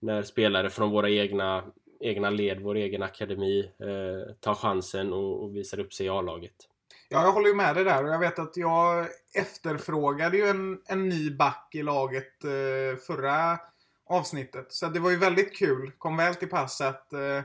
när 0.00 0.22
spelare 0.22 0.70
från 0.70 0.90
våra 0.90 1.10
egna, 1.10 1.64
egna 2.00 2.30
led, 2.30 2.60
vår 2.60 2.74
egen 2.74 3.02
akademi 3.02 3.70
eh, 3.80 4.34
tar 4.40 4.54
chansen 4.54 5.12
och, 5.12 5.42
och 5.42 5.56
visar 5.56 5.80
upp 5.80 5.92
sig 5.92 6.06
i 6.06 6.08
A-laget. 6.08 6.68
Ja, 7.08 7.22
jag 7.22 7.32
håller 7.32 7.48
ju 7.48 7.54
med 7.54 7.74
dig 7.74 7.84
där 7.84 8.04
och 8.04 8.10
jag 8.10 8.18
vet 8.18 8.38
att 8.38 8.56
jag 8.56 9.06
efterfrågade 9.34 10.36
ju 10.36 10.46
en, 10.46 10.80
en 10.86 11.08
ny 11.08 11.30
back 11.30 11.68
i 11.72 11.82
laget 11.82 12.44
eh, 12.44 12.98
förra 13.06 13.58
avsnittet. 14.06 14.72
Så 14.72 14.86
det 14.86 15.00
var 15.00 15.10
ju 15.10 15.16
väldigt 15.16 15.56
kul. 15.56 15.92
Kom 15.98 16.16
väl 16.16 16.34
till 16.34 16.48
pass 16.48 16.80
att, 16.80 17.12
eh, 17.12 17.42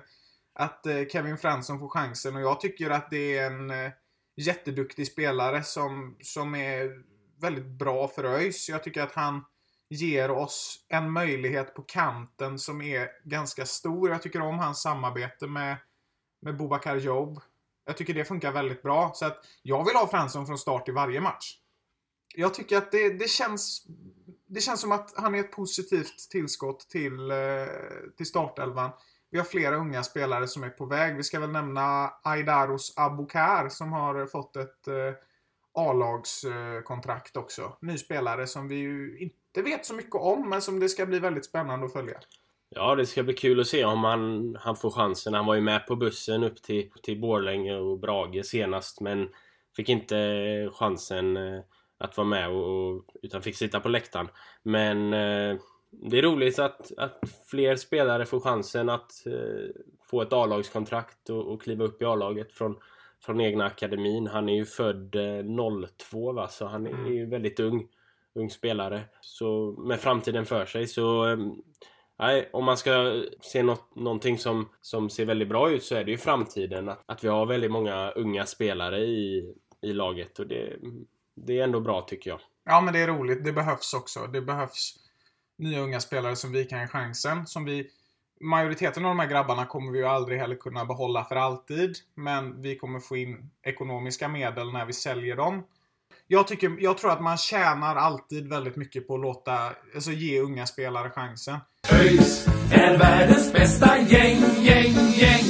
att 0.53 0.85
eh, 0.85 1.05
Kevin 1.11 1.37
Fransson 1.37 1.79
får 1.79 1.89
chansen 1.89 2.35
och 2.35 2.41
jag 2.41 2.59
tycker 2.61 2.89
att 2.89 3.09
det 3.09 3.37
är 3.37 3.51
en 3.51 3.71
eh, 3.71 3.91
jätteduktig 4.35 5.07
spelare 5.07 5.63
som, 5.63 6.17
som 6.21 6.55
är 6.55 6.89
väldigt 7.41 7.65
bra 7.65 8.07
för 8.07 8.23
ÖIS. 8.23 8.69
Jag 8.69 8.83
tycker 8.83 9.01
att 9.01 9.13
han 9.13 9.45
ger 9.89 10.31
oss 10.31 10.85
en 10.89 11.11
möjlighet 11.11 11.75
på 11.75 11.81
kanten 11.81 12.59
som 12.59 12.81
är 12.81 13.09
ganska 13.23 13.65
stor. 13.65 14.09
Jag 14.09 14.21
tycker 14.21 14.41
om 14.41 14.59
hans 14.59 14.81
samarbete 14.81 15.47
med, 15.47 15.77
med 16.41 16.57
Bobakar 16.57 16.95
Job. 16.95 17.41
Jag 17.85 17.97
tycker 17.97 18.13
det 18.13 18.25
funkar 18.25 18.51
väldigt 18.51 18.81
bra. 18.81 19.11
Så 19.15 19.25
att 19.25 19.45
jag 19.61 19.85
vill 19.85 19.95
ha 19.95 20.07
Fransson 20.07 20.45
från 20.47 20.57
start 20.57 20.89
i 20.89 20.91
varje 20.91 21.21
match. 21.21 21.57
Jag 22.35 22.53
tycker 22.53 22.77
att 22.77 22.91
det, 22.91 23.09
det 23.09 23.29
känns 23.29 23.87
det 24.53 24.61
känns 24.61 24.81
som 24.81 24.91
att 24.91 25.13
han 25.15 25.35
är 25.35 25.39
ett 25.39 25.51
positivt 25.51 26.29
tillskott 26.29 26.89
till, 26.89 27.31
eh, 27.31 27.37
till 28.17 28.25
startelvan. 28.25 28.91
Vi 29.31 29.37
har 29.37 29.45
flera 29.45 29.75
unga 29.75 30.03
spelare 30.03 30.47
som 30.47 30.63
är 30.63 30.69
på 30.69 30.85
väg. 30.85 31.17
Vi 31.17 31.23
ska 31.23 31.39
väl 31.39 31.51
nämna 31.51 32.13
Aidaros 32.23 32.93
Abukar 32.97 33.69
som 33.69 33.91
har 33.91 34.25
fått 34.25 34.55
ett 34.55 34.87
eh, 34.87 35.13
A-lagskontrakt 35.73 37.35
eh, 37.35 37.41
också. 37.41 37.77
Ny 37.81 37.97
spelare 37.97 38.47
som 38.47 38.67
vi 38.67 38.75
ju 38.75 39.17
inte 39.19 39.61
vet 39.61 39.85
så 39.85 39.93
mycket 39.93 40.15
om 40.15 40.49
men 40.49 40.61
som 40.61 40.79
det 40.79 40.89
ska 40.89 41.05
bli 41.05 41.19
väldigt 41.19 41.45
spännande 41.45 41.85
att 41.85 41.93
följa. 41.93 42.19
Ja, 42.69 42.95
det 42.95 43.05
ska 43.05 43.23
bli 43.23 43.33
kul 43.33 43.59
att 43.59 43.67
se 43.67 43.85
om 43.85 44.03
han, 44.03 44.55
han 44.59 44.75
får 44.75 44.91
chansen. 44.91 45.33
Han 45.33 45.45
var 45.45 45.55
ju 45.55 45.61
med 45.61 45.87
på 45.87 45.95
bussen 45.95 46.43
upp 46.43 46.61
till, 46.61 46.91
till 47.03 47.21
Borlänge 47.21 47.75
och 47.75 47.99
Brage 47.99 48.45
senast 48.45 49.01
men 49.01 49.29
fick 49.75 49.89
inte 49.89 50.17
eh, 50.17 50.71
chansen 50.73 51.37
eh, 51.37 51.61
att 51.97 52.17
vara 52.17 52.27
med 52.27 52.49
och, 52.49 53.05
utan 53.21 53.41
fick 53.41 53.55
sitta 53.55 53.79
på 53.79 53.89
läktaren. 53.89 54.27
Men 54.63 55.13
eh, 55.13 55.57
det 55.91 56.17
är 56.17 56.21
roligt 56.21 56.59
att, 56.59 56.91
att 56.97 57.19
fler 57.47 57.75
spelare 57.75 58.25
får 58.25 58.39
chansen 58.39 58.89
att 58.89 59.25
eh, 59.25 59.81
få 60.09 60.21
ett 60.21 60.33
A-lagskontrakt 60.33 61.29
och, 61.29 61.53
och 61.53 61.61
kliva 61.61 61.85
upp 61.85 62.01
i 62.01 62.05
A-laget 62.05 62.51
från, 62.53 62.75
från 63.25 63.41
egna 63.41 63.65
akademin. 63.65 64.27
Han 64.27 64.49
är 64.49 64.55
ju 64.55 64.65
född 64.65 65.15
eh, 65.15 65.43
02 66.11 66.31
va, 66.31 66.47
så 66.47 66.65
han 66.65 66.87
är, 66.87 67.05
är 67.05 67.11
ju 67.11 67.25
väldigt 67.25 67.59
ung, 67.59 67.87
ung 68.35 68.49
spelare. 68.49 69.01
Så 69.21 69.75
med 69.79 69.99
framtiden 69.99 70.45
för 70.45 70.65
sig 70.65 70.87
så 70.87 71.27
eh, 71.27 71.37
Nej, 72.21 72.49
om 72.53 72.65
man 72.65 72.77
ska 72.77 73.23
se 73.41 73.63
något, 73.63 73.95
någonting 73.95 74.37
som, 74.37 74.69
som 74.81 75.09
ser 75.09 75.25
väldigt 75.25 75.49
bra 75.49 75.71
ut 75.71 75.83
så 75.83 75.95
är 75.95 76.03
det 76.03 76.11
ju 76.11 76.17
framtiden. 76.17 76.89
Att, 76.89 77.03
att 77.05 77.23
vi 77.23 77.27
har 77.27 77.45
väldigt 77.45 77.71
många 77.71 78.11
unga 78.11 78.45
spelare 78.45 78.99
i, 78.99 79.53
i 79.81 79.93
laget 79.93 80.39
och 80.39 80.47
det, 80.47 80.75
det 81.35 81.59
är 81.59 81.63
ändå 81.63 81.79
bra 81.79 82.01
tycker 82.01 82.29
jag. 82.29 82.39
Ja, 82.65 82.81
men 82.81 82.93
det 82.93 82.99
är 82.99 83.07
roligt. 83.07 83.45
Det 83.45 83.53
behövs 83.53 83.93
också. 83.93 84.19
Det 84.19 84.41
behövs 84.41 84.95
nya 85.61 85.79
unga 85.79 85.99
spelare 85.99 86.35
som 86.35 86.51
vi 86.51 86.65
kan 86.65 86.79
ge 86.79 86.87
chansen. 86.87 87.47
Som 87.47 87.65
vi, 87.65 87.87
majoriteten 88.41 89.05
av 89.05 89.09
de 89.09 89.19
här 89.19 89.27
grabbarna 89.27 89.65
kommer 89.65 89.91
vi 89.91 89.99
ju 89.99 90.05
aldrig 90.05 90.39
heller 90.39 90.55
kunna 90.55 90.85
behålla 90.85 91.23
för 91.23 91.35
alltid. 91.35 91.97
Men 92.15 92.61
vi 92.61 92.77
kommer 92.77 92.99
få 92.99 93.17
in 93.17 93.49
ekonomiska 93.63 94.27
medel 94.27 94.73
när 94.73 94.85
vi 94.85 94.93
säljer 94.93 95.35
dem. 95.35 95.63
Jag, 96.27 96.47
tycker, 96.47 96.75
jag 96.79 96.97
tror 96.97 97.11
att 97.11 97.21
man 97.21 97.37
tjänar 97.37 97.95
alltid 97.95 98.49
väldigt 98.49 98.75
mycket 98.75 99.07
på 99.07 99.15
att 99.15 99.21
låta, 99.21 99.71
alltså 99.95 100.11
ge 100.11 100.41
unga 100.41 100.65
spelare 100.65 101.09
chansen. 101.09 101.57
ÖIS 101.93 102.47
är 102.73 102.97
världens 102.97 103.53
bästa 103.53 103.97
gäng, 103.97 104.41
gäng, 104.63 104.93
gäng. 104.93 105.45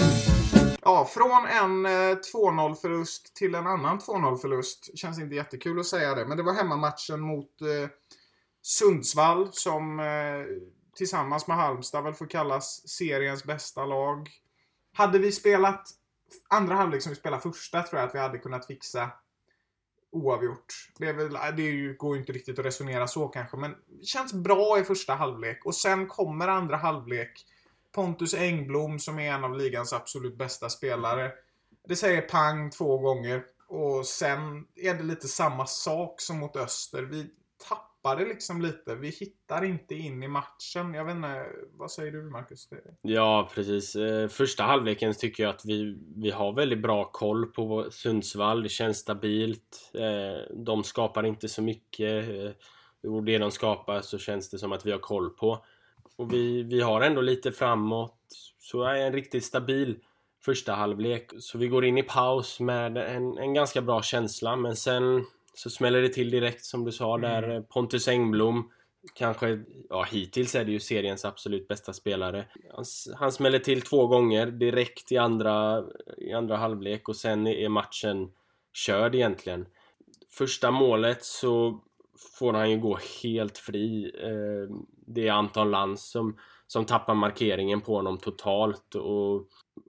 Ja, 0.82 1.06
från 1.06 1.46
en 1.46 1.86
eh, 1.86 2.18
2-0 2.34 2.75
förlust 2.75 3.36
till 3.36 3.56
en 3.56 3.68
annan 3.68 4.00
2-0 4.00 4.38
förlust. 4.38 4.98
Känns 4.98 5.20
inte 5.20 5.36
jättekul 5.36 5.80
att 5.80 5.86
säga 5.86 6.15
det, 6.15 6.25
men 6.25 6.38
det 6.38 6.44
var 6.44 6.53
hemmamatchen 6.53 7.20
mot 7.20 7.62
eh, 7.62 7.89
Sundsvall 8.62 9.53
som 9.53 10.00
eh, 10.00 10.46
tillsammans 10.96 11.48
med 11.48 11.58
Halmstad 11.58 12.03
väl 12.03 12.13
får 12.13 12.27
kallas 12.27 12.89
seriens 12.89 13.44
bästa 13.44 13.86
lag. 13.86 14.30
Hade 14.94 15.20
vi 15.20 15.32
spelat 15.32 15.88
andra 16.50 16.75
halvlek 16.75 17.01
som 17.01 17.10
vi 17.10 17.15
spelade 17.15 17.41
första 17.41 17.84
tror 17.84 18.00
jag 18.00 18.08
att 18.08 18.15
vi 18.15 18.20
hade 18.20 18.38
kunnat 18.38 18.68
fixa 18.68 19.12
oavgjort. 20.12 20.89
Det, 20.98 21.08
är 21.08 21.13
väl, 21.13 21.38
det 21.58 21.94
går 21.94 22.15
ju 22.15 22.20
inte 22.22 22.32
riktigt 22.32 22.60
att 22.60 22.65
resonera 22.65 23.08
så 23.08 23.27
kanske, 23.27 23.58
men 23.58 23.75
det 24.00 24.06
känns 24.06 24.34
bra 24.34 24.80
i 24.80 24.84
första 24.84 25.13
halvlek. 25.13 25.65
Och 25.65 25.75
sen 25.75 26.08
kommer 26.08 26.48
andra 26.48 26.77
halvlek. 26.77 27.46
Pontus 27.91 28.34
Engblom 28.34 29.00
som 29.00 29.20
är 29.20 29.32
en 29.32 29.44
av 29.44 29.58
ligans 29.58 29.94
absolut 29.94 30.38
bästa 30.38 30.70
spelare. 30.70 31.32
Det 31.88 31.96
säger 31.96 32.22
pang 32.22 32.70
två 32.72 32.98
gånger. 32.98 33.44
Och 33.68 34.06
sen 34.06 34.68
är 34.75 34.94
det 34.94 35.03
lite 35.03 35.27
samma 35.27 35.65
sak 35.65 36.22
som 36.22 36.39
mot 36.39 36.56
Öster. 36.56 37.03
Vi 37.03 37.30
tappade 38.01 38.25
liksom 38.25 38.62
lite. 38.62 38.96
Vi 38.96 39.10
hittar 39.10 39.65
inte 39.65 39.96
in 39.96 40.24
i 40.24 40.27
matchen. 40.27 40.93
Jag 40.93 41.05
vet 41.05 41.15
inte, 41.15 41.46
vad 41.77 41.91
säger 41.91 42.12
du 42.12 42.29
Marcus? 42.29 42.70
Ja, 43.01 43.50
precis. 43.55 43.96
Eh, 43.96 44.27
första 44.27 44.63
halvleken 44.63 45.13
tycker 45.13 45.43
jag 45.43 45.50
att 45.50 45.65
vi, 45.65 45.98
vi 46.15 46.31
har 46.31 46.53
väldigt 46.53 46.81
bra 46.81 47.12
koll 47.12 47.46
på 47.46 47.91
Sundsvall. 47.91 48.63
Det 48.63 48.70
känns 48.70 48.98
stabilt. 48.98 49.91
Eh, 49.93 50.55
de 50.55 50.84
skapar 50.84 51.25
inte 51.25 51.50
så 51.50 51.62
mycket. 51.62 52.29
Eh, 52.29 53.12
och 53.12 53.24
det 53.24 53.38
de 53.38 53.51
skapar 53.51 54.01
så 54.01 54.17
känns 54.17 54.50
det 54.50 54.60
som 54.60 54.72
att 54.72 54.86
vi 54.86 54.91
har 54.91 55.00
koll 55.00 55.29
på. 55.29 55.65
Och 56.17 56.34
vi, 56.34 56.63
vi 56.63 56.81
har 56.81 57.01
ändå 57.01 57.22
lite 57.22 57.51
framåt. 57.51 58.17
Så 58.60 58.84
är 58.84 58.96
en 58.96 59.13
riktigt 59.13 59.46
stabil 59.46 60.00
första 60.46 60.74
halvlek. 60.74 61.31
Så 61.39 61.58
vi 61.58 61.67
går 61.67 61.86
in 61.86 61.98
i 61.98 62.03
paus 62.03 62.60
med 62.60 62.98
en, 62.98 63.38
en 63.38 63.53
ganska 63.53 63.81
bra 63.81 64.01
känsla. 64.01 64.55
Men 64.55 64.75
sen 64.75 65.25
så 65.53 65.70
smäller 65.70 66.01
det 66.01 66.10
till 66.10 66.31
direkt 66.31 66.65
som 66.65 66.86
du 66.86 66.91
sa 66.91 67.17
där. 67.17 67.43
Mm. 67.43 67.63
Pontus 67.63 68.08
Engblom 68.08 68.70
Kanske, 69.13 69.63
ja 69.89 70.03
hittills 70.03 70.55
är 70.55 70.65
det 70.65 70.72
ju 70.72 70.79
seriens 70.79 71.25
absolut 71.25 71.67
bästa 71.67 71.93
spelare. 71.93 72.46
Han, 72.74 72.86
han 73.15 73.31
smäller 73.31 73.60
till 73.60 73.81
två 73.81 74.08
gånger 74.08 74.48
direkt 74.48 75.12
i 75.12 75.17
andra, 75.17 75.84
i 76.17 76.34
andra 76.34 76.58
halvlek 76.58 77.10
och 77.10 77.15
sen 77.15 77.48
är 77.48 77.70
matchen 77.70 78.31
körd 78.74 79.15
egentligen. 79.15 79.65
Första 80.29 80.72
målet 80.72 81.24
så 81.24 81.81
får 82.38 82.53
han 82.53 82.72
ju 82.72 82.79
gå 82.79 83.00
helt 83.24 83.58
fri. 83.58 84.12
Eh, 84.24 84.75
det 85.08 85.27
är 85.27 85.31
Anton 85.31 85.72
Lantz 85.72 86.12
som, 86.12 86.38
som 86.67 86.86
tappar 86.86 87.13
markeringen 87.13 87.81
på 87.81 87.96
honom 87.96 88.17
totalt 88.17 88.96
och 88.96 89.48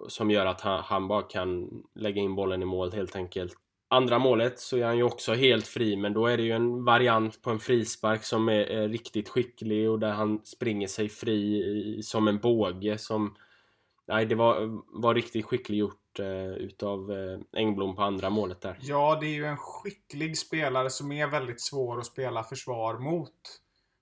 som 0.08 0.30
gör 0.30 0.46
att 0.46 0.60
han, 0.60 0.82
han 0.84 1.08
bara 1.08 1.22
kan 1.22 1.70
lägga 1.94 2.22
in 2.22 2.34
bollen 2.34 2.62
i 2.62 2.66
mål 2.66 2.92
helt 2.92 3.16
enkelt 3.16 3.54
andra 3.92 4.18
målet 4.18 4.58
så 4.58 4.76
är 4.76 4.84
han 4.84 4.96
ju 4.96 5.02
också 5.02 5.34
helt 5.34 5.66
fri 5.66 5.96
men 5.96 6.12
då 6.12 6.26
är 6.26 6.36
det 6.36 6.42
ju 6.42 6.52
en 6.52 6.84
variant 6.84 7.42
på 7.42 7.50
en 7.50 7.58
frispark 7.58 8.24
som 8.24 8.48
är, 8.48 8.52
är 8.52 8.88
riktigt 8.88 9.28
skicklig 9.28 9.90
och 9.90 9.98
där 9.98 10.12
han 10.12 10.44
springer 10.44 10.86
sig 10.86 11.08
fri 11.08 11.64
i, 11.98 12.02
som 12.02 12.28
en 12.28 12.38
båge 12.38 12.98
som 12.98 13.34
Nej, 14.06 14.26
det 14.26 14.34
var, 14.34 14.82
var 15.02 15.14
riktigt 15.14 15.46
skickligt 15.46 15.78
gjort 15.78 16.18
eh, 16.18 16.52
utav 16.52 17.12
eh, 17.12 17.60
Engblom 17.60 17.96
på 17.96 18.02
andra 18.02 18.30
målet 18.30 18.60
där. 18.60 18.78
Ja, 18.80 19.18
det 19.20 19.26
är 19.26 19.34
ju 19.34 19.44
en 19.44 19.56
skicklig 19.56 20.38
spelare 20.38 20.90
som 20.90 21.12
är 21.12 21.26
väldigt 21.26 21.60
svår 21.60 21.98
att 21.98 22.06
spela 22.06 22.44
försvar 22.44 22.98
mot. 22.98 23.60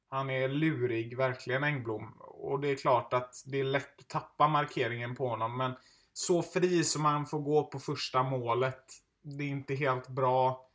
Han 0.08 0.30
är 0.30 0.48
lurig, 0.48 1.16
verkligen 1.16 1.64
Engblom. 1.64 2.12
Och 2.20 2.60
det 2.60 2.70
är 2.70 2.76
klart 2.76 3.12
att 3.12 3.34
det 3.46 3.60
är 3.60 3.64
lätt 3.64 4.00
att 4.00 4.08
tappa 4.08 4.48
markeringen 4.48 5.14
på 5.16 5.28
honom. 5.28 5.56
Men 5.56 5.72
så 6.12 6.42
fri 6.42 6.84
som 6.84 7.04
han 7.04 7.26
får 7.26 7.40
gå 7.40 7.64
på 7.64 7.78
första 7.78 8.22
målet. 8.22 8.84
Det 9.22 9.44
är 9.44 9.48
inte 9.48 9.74
helt 9.74 10.08
bra. 10.08 10.66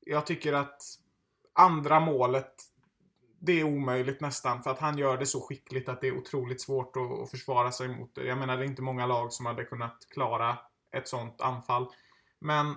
Jag 0.00 0.26
tycker 0.26 0.52
att 0.52 0.82
andra 1.52 2.00
målet 2.00 2.54
det 3.42 3.60
är 3.60 3.64
omöjligt 3.64 4.20
nästan 4.20 4.62
för 4.62 4.70
att 4.70 4.78
han 4.78 4.98
gör 4.98 5.18
det 5.18 5.26
så 5.26 5.40
skickligt 5.40 5.88
att 5.88 6.00
det 6.00 6.08
är 6.08 6.18
otroligt 6.18 6.60
svårt 6.60 6.96
att, 6.96 7.20
att 7.20 7.30
försvara 7.30 7.72
sig 7.72 7.88
mot 7.88 8.14
det. 8.14 8.24
Jag 8.24 8.38
menar, 8.38 8.56
det 8.56 8.64
är 8.64 8.66
inte 8.66 8.82
många 8.82 9.06
lag 9.06 9.32
som 9.32 9.46
hade 9.46 9.64
kunnat 9.64 10.06
klara 10.10 10.58
ett 10.92 11.08
sånt 11.08 11.40
anfall. 11.40 11.86
Men 12.38 12.76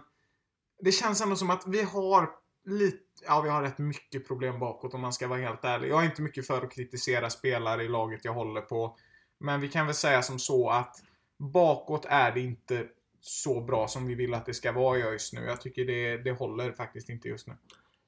det 0.80 0.92
känns 0.92 1.22
ändå 1.22 1.36
som 1.36 1.50
att 1.50 1.68
vi 1.68 1.84
har 1.84 2.30
lite, 2.66 3.04
ja 3.26 3.42
vi 3.42 3.50
har 3.50 3.62
rätt 3.62 3.78
mycket 3.78 4.28
problem 4.28 4.60
bakåt 4.60 4.94
om 4.94 5.02
man 5.02 5.14
ska 5.14 5.28
vara 5.28 5.40
helt 5.40 5.64
ärlig. 5.64 5.90
Jag 5.90 6.02
är 6.02 6.06
inte 6.06 6.22
mycket 6.22 6.48
för 6.48 6.62
att 6.62 6.72
kritisera 6.72 7.30
spelare 7.30 7.84
i 7.84 7.88
laget 7.88 8.26
jag 8.26 8.34
håller 8.34 8.62
på. 8.62 8.98
Men 9.38 9.62
vi 9.62 9.70
kan 9.70 9.86
väl 9.86 9.96
säga 9.96 10.22
som 10.22 10.40
så 10.40 10.70
att 10.70 10.96
bakåt 11.38 12.06
är 12.06 12.32
det 12.32 12.40
inte 12.42 12.88
så 13.26 13.62
bra 13.62 13.88
som 13.88 14.08
vi 14.08 14.16
vill 14.16 14.34
att 14.34 14.46
det 14.46 14.54
ska 14.54 14.72
vara 14.72 14.98
just 14.98 15.34
nu. 15.34 15.42
Jag 15.42 15.62
tycker 15.62 15.86
det, 15.86 16.18
det 16.18 16.32
håller 16.32 16.72
faktiskt 16.72 17.10
inte 17.10 17.28
just 17.28 17.48
nu. 17.48 17.54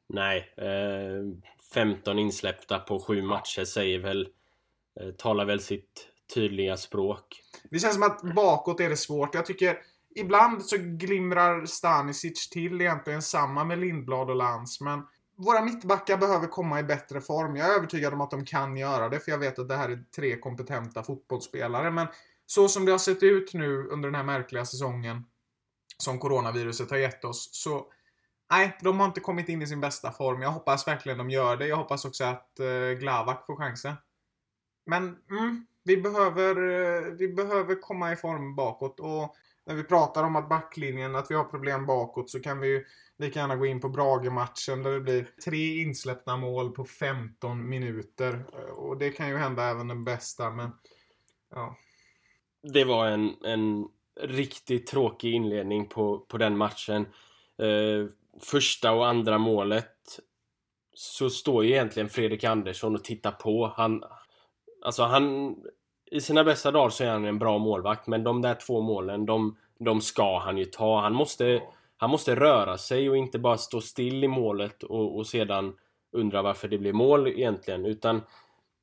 Nej, 0.08 0.54
eh, 0.58 1.48
15 1.74 2.20
insläppta 2.20 2.80
på 2.80 3.00
sju 3.00 3.22
matcher 3.22 3.66
säger 3.66 4.00
väl, 4.00 4.28
eh, 5.00 5.12
talar 5.12 5.46
väl 5.46 5.60
sitt 5.60 6.08
tydliga 6.34 6.78
språk. 6.78 7.42
Det 7.70 7.80
känns 7.80 7.94
som 7.94 8.04
att 8.04 8.36
bakåt 8.36 8.80
är 8.80 8.90
det 8.90 8.98
svårt. 8.98 9.36
Jag 9.36 9.46
tycker 9.46 9.78
ibland 10.16 10.66
så 10.66 10.76
glimrar 10.80 11.66
Stanisic 11.66 12.50
till 12.50 12.82
egentligen 12.82 13.22
samma 13.22 13.64
med 13.64 13.80
Lindblad 13.80 14.30
och 14.30 14.36
Lantz, 14.36 14.82
men 14.82 15.04
våra 15.38 15.62
mittbackar 15.62 16.18
behöver 16.18 16.48
komma 16.48 16.80
i 16.80 16.84
bättre 16.84 17.22
form. 17.22 17.56
Jag 17.56 17.70
är 17.70 17.78
övertygad 17.78 18.14
om 18.14 18.22
att 18.22 18.32
de 18.32 18.46
kan 18.46 18.78
göra 18.78 19.10
det, 19.10 19.20
för 19.20 19.32
jag 19.32 19.40
vet 19.40 19.60
att 19.60 19.70
det 19.70 19.76
här 19.76 19.90
är 19.90 20.04
tre 20.16 20.38
kompetenta 20.38 21.04
fotbollsspelare, 21.04 21.92
men 21.92 22.08
så 22.46 22.68
som 22.68 22.86
det 22.86 22.92
har 22.92 23.00
sett 23.00 23.24
ut 23.24 23.54
nu 23.54 23.88
under 23.88 24.10
den 24.10 24.16
här 24.16 24.24
märkliga 24.24 24.66
säsongen 24.66 25.24
som 25.98 26.20
coronaviruset 26.20 26.90
har 26.90 26.98
gett 26.98 27.26
oss, 27.26 27.50
så 27.52 27.92
Nej, 28.52 28.78
de 28.82 29.00
har 29.00 29.08
inte 29.08 29.20
kommit 29.20 29.50
in 29.50 29.62
i 29.62 29.68
sin 29.68 29.82
bästa 29.82 30.12
form. 30.12 30.42
Jag 30.42 30.52
hoppas 30.52 30.88
verkligen 30.88 31.18
de 31.18 31.30
gör 31.30 31.58
det. 31.58 31.68
Jag 31.68 31.76
hoppas 31.76 32.06
också 32.06 32.24
att 32.24 32.60
eh, 32.60 33.00
Glavak 33.00 33.46
får 33.46 33.56
chansen. 33.56 33.94
Men 34.86 35.04
mm, 35.30 35.66
vi, 35.84 35.98
behöver, 35.98 36.56
eh, 36.56 37.12
vi 37.12 37.28
behöver 37.28 37.82
komma 37.82 38.12
i 38.12 38.16
form 38.16 38.56
bakåt. 38.56 39.00
Och 39.00 39.36
när 39.66 39.76
vi 39.76 39.84
pratar 39.84 40.24
om 40.24 40.36
att 40.36 40.50
backlinjen, 40.50 41.16
att 41.16 41.32
vi 41.32 41.36
har 41.36 41.44
problem 41.44 41.86
bakåt, 41.86 42.30
så 42.30 42.40
kan 42.40 42.60
vi 42.60 42.68
ju 42.68 42.86
lika 43.18 43.40
gärna 43.40 43.56
gå 43.56 43.66
in 43.66 43.82
på 43.82 43.90
Brage-matchen 43.90 44.84
där 44.84 44.92
det 44.92 45.02
blir 45.02 45.30
tre 45.46 45.82
insläppta 45.82 46.38
mål 46.38 46.72
på 46.72 46.86
15 46.86 47.70
minuter. 47.70 48.46
Eh, 48.54 48.74
och 48.74 48.98
det 48.98 49.12
kan 49.12 49.30
ju 49.30 49.38
hända 49.38 49.64
även 49.64 49.88
den 49.88 50.04
bästa, 50.04 50.52
men 50.52 50.72
ja. 51.50 51.78
Det 52.74 52.84
var 52.84 53.08
en, 53.08 53.36
en 53.44 53.88
riktigt 54.22 54.88
tråkig 54.88 55.34
inledning 55.34 55.90
på, 55.90 56.20
på 56.20 56.38
den 56.38 56.58
matchen. 56.58 57.08
Eh, 57.62 58.10
första 58.42 58.92
och 58.92 59.08
andra 59.08 59.38
målet 59.38 60.20
så 60.94 61.30
står 61.30 61.66
ju 61.66 61.72
egentligen 61.72 62.10
Fredrik 62.10 62.44
Andersson 62.44 62.96
och 62.96 63.04
tittar 63.04 63.32
på. 63.32 63.74
Han, 63.78 64.04
alltså 64.86 65.04
han, 65.04 65.56
i 66.12 66.22
sina 66.22 66.44
bästa 66.44 66.72
dagar 66.72 66.90
så 66.90 67.04
är 67.04 67.10
han 67.10 67.26
en 67.26 67.40
bra 67.40 67.58
målvakt, 67.58 68.08
men 68.08 68.24
de 68.24 68.42
där 68.42 68.56
två 68.56 68.82
målen, 68.82 69.26
de, 69.26 69.58
de 69.80 70.02
ska 70.02 70.40
han 70.40 70.58
ju 70.58 70.66
ta. 70.66 71.02
Han 71.02 71.14
måste, 71.14 71.62
han 71.98 72.10
måste 72.10 72.36
röra 72.36 72.78
sig 72.78 73.10
och 73.10 73.18
inte 73.18 73.40
bara 73.40 73.58
stå 73.58 73.82
still 73.82 74.24
i 74.24 74.28
målet 74.28 74.84
och, 74.84 75.18
och 75.18 75.28
sedan 75.28 75.76
undra 76.12 76.42
varför 76.42 76.68
det 76.68 76.78
blir 76.78 76.94
mål 76.94 77.28
egentligen, 77.28 77.86
utan 77.86 78.22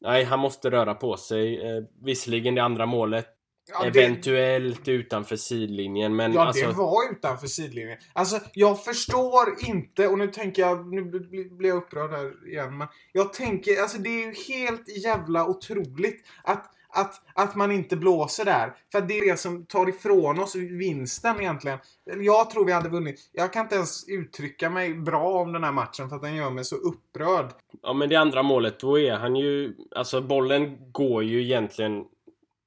Nej, 0.05 0.25
han 0.25 0.39
måste 0.39 0.71
röra 0.71 0.95
på 0.95 1.17
sig. 1.17 1.61
Eh, 1.61 1.85
visserligen 2.01 2.55
det 2.55 2.63
andra 2.63 2.87
målet 2.87 3.27
Ja, 3.71 3.85
Eventuellt 3.85 4.85
det... 4.85 4.93
utanför 4.93 5.37
sidlinjen 5.37 6.17
men 6.17 6.33
Ja, 6.33 6.41
alltså... 6.41 6.67
det 6.67 6.73
var 6.73 7.13
utanför 7.13 7.47
sidlinjen. 7.47 7.99
Alltså, 8.13 8.41
jag 8.53 8.85
förstår 8.85 9.55
inte, 9.67 10.09
och 10.09 10.19
nu 10.19 10.27
tänker 10.27 10.63
jag, 10.63 10.93
nu 10.93 11.03
blir 11.03 11.69
jag 11.69 11.77
upprörd 11.77 12.11
här 12.11 12.49
igen, 12.49 12.79
men 12.79 12.89
jag 13.13 13.33
tänker, 13.33 13.81
alltså 13.83 13.99
det 13.99 14.09
är 14.09 14.27
ju 14.27 14.55
helt 14.55 15.05
jävla 15.05 15.47
otroligt 15.47 16.25
att 16.43 16.73
att, 16.95 17.23
att 17.35 17.55
man 17.55 17.73
inte 17.73 17.97
blåser 17.97 18.45
där. 18.45 18.75
För 18.93 19.01
det 19.01 19.19
är 19.19 19.31
det 19.31 19.37
som 19.37 19.67
tar 19.67 19.89
ifrån 19.89 20.41
oss 20.41 20.55
vinsten 20.57 21.41
egentligen. 21.41 21.79
Jag 22.05 22.51
tror 22.51 22.65
vi 22.65 22.73
hade 22.73 22.89
vunnit. 22.89 23.31
Jag 23.33 23.53
kan 23.53 23.63
inte 23.63 23.75
ens 23.75 24.09
uttrycka 24.09 24.71
mig 24.71 24.95
bra 24.95 25.41
om 25.41 25.53
den 25.53 25.65
här 25.65 25.73
matchen 25.73 26.09
för 26.09 26.17
att 26.17 26.23
den 26.23 26.37
gör 26.37 26.51
mig 26.51 26.65
så 26.65 26.77
upprörd. 26.77 27.47
Ja 27.83 27.93
men 27.93 28.09
det 28.09 28.17
andra 28.17 28.43
målet, 28.43 28.81
då 28.81 28.99
är 28.99 29.15
han 29.15 29.37
ju... 29.37 29.77
Alltså 29.97 30.21
bollen 30.21 30.93
går 30.93 31.25
ju 31.25 31.43
egentligen 31.43 32.05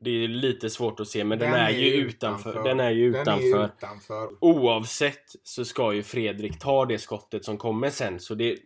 det 0.02 0.10
är 0.10 0.28
lite 0.28 0.70
svårt 0.70 1.00
att 1.00 1.08
se 1.08 1.24
men 1.24 1.40
den, 1.40 1.52
den 1.52 1.60
är, 1.60 1.70
är, 1.70 1.78
ju 1.78 1.94
utanför. 1.94 2.50
utanför. 2.50 2.70
Den 2.70 2.80
är 2.80 2.92
ju 2.92 3.06
utanför. 3.06 3.60
Är 3.60 3.66
utanför. 3.66 4.30
Oavsett 4.40 5.36
så 5.44 5.66
ska 5.66 5.94
ju 5.94 6.04
Fredrik 6.04 6.60
ta 6.60 6.86
det 6.86 7.00
skottet 7.00 7.46
som 7.46 7.58
kommer 7.58 7.90
sen. 7.90 8.20
Så 8.20 8.36
det, 8.36 8.58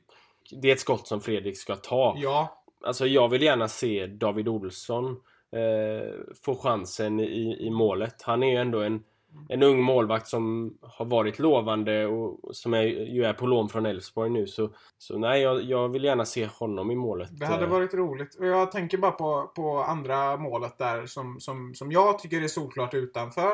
det 0.61 0.69
är 0.69 0.73
ett 0.73 0.79
skott 0.79 1.07
som 1.07 1.21
Fredrik 1.21 1.57
ska 1.57 1.75
ta. 1.75 2.15
Ja. 2.17 2.63
Alltså 2.83 3.07
jag 3.07 3.29
vill 3.29 3.41
gärna 3.41 3.67
se 3.67 4.07
David 4.07 4.47
Olsson 4.47 5.05
eh, 5.51 6.13
få 6.41 6.55
chansen 6.55 7.19
i, 7.19 7.57
i 7.59 7.69
målet. 7.69 8.21
Han 8.21 8.43
är 8.43 8.51
ju 8.51 8.57
ändå 8.57 8.81
en 8.81 9.03
en 9.49 9.63
ung 9.63 9.81
målvakt 9.81 10.27
som 10.27 10.73
har 10.81 11.05
varit 11.05 11.39
lovande 11.39 12.05
och 12.05 12.55
som 12.55 12.73
är, 12.73 12.83
ju 12.83 13.23
är 13.23 13.33
på 13.33 13.47
lån 13.47 13.69
från 13.69 13.85
Elfsborg 13.85 14.29
nu. 14.29 14.47
Så, 14.47 14.69
så 14.97 15.17
nej, 15.17 15.41
jag, 15.41 15.63
jag, 15.63 15.89
vill 15.89 16.03
gärna 16.03 16.25
se 16.25 16.45
honom 16.45 16.91
i 16.91 16.95
målet. 16.95 17.39
Det 17.39 17.45
hade 17.45 17.63
eh. 17.63 17.69
varit 17.69 17.93
roligt. 17.93 18.35
Och 18.35 18.45
jag 18.45 18.71
tänker 18.71 18.97
bara 18.97 19.11
på, 19.11 19.51
på 19.55 19.83
andra 19.83 20.37
målet 20.37 20.77
där 20.77 21.05
som, 21.05 21.39
som, 21.39 21.75
som 21.75 21.91
jag 21.91 22.19
tycker 22.19 22.41
är 22.41 22.47
solklart 22.47 22.93
utanför. 22.93 23.51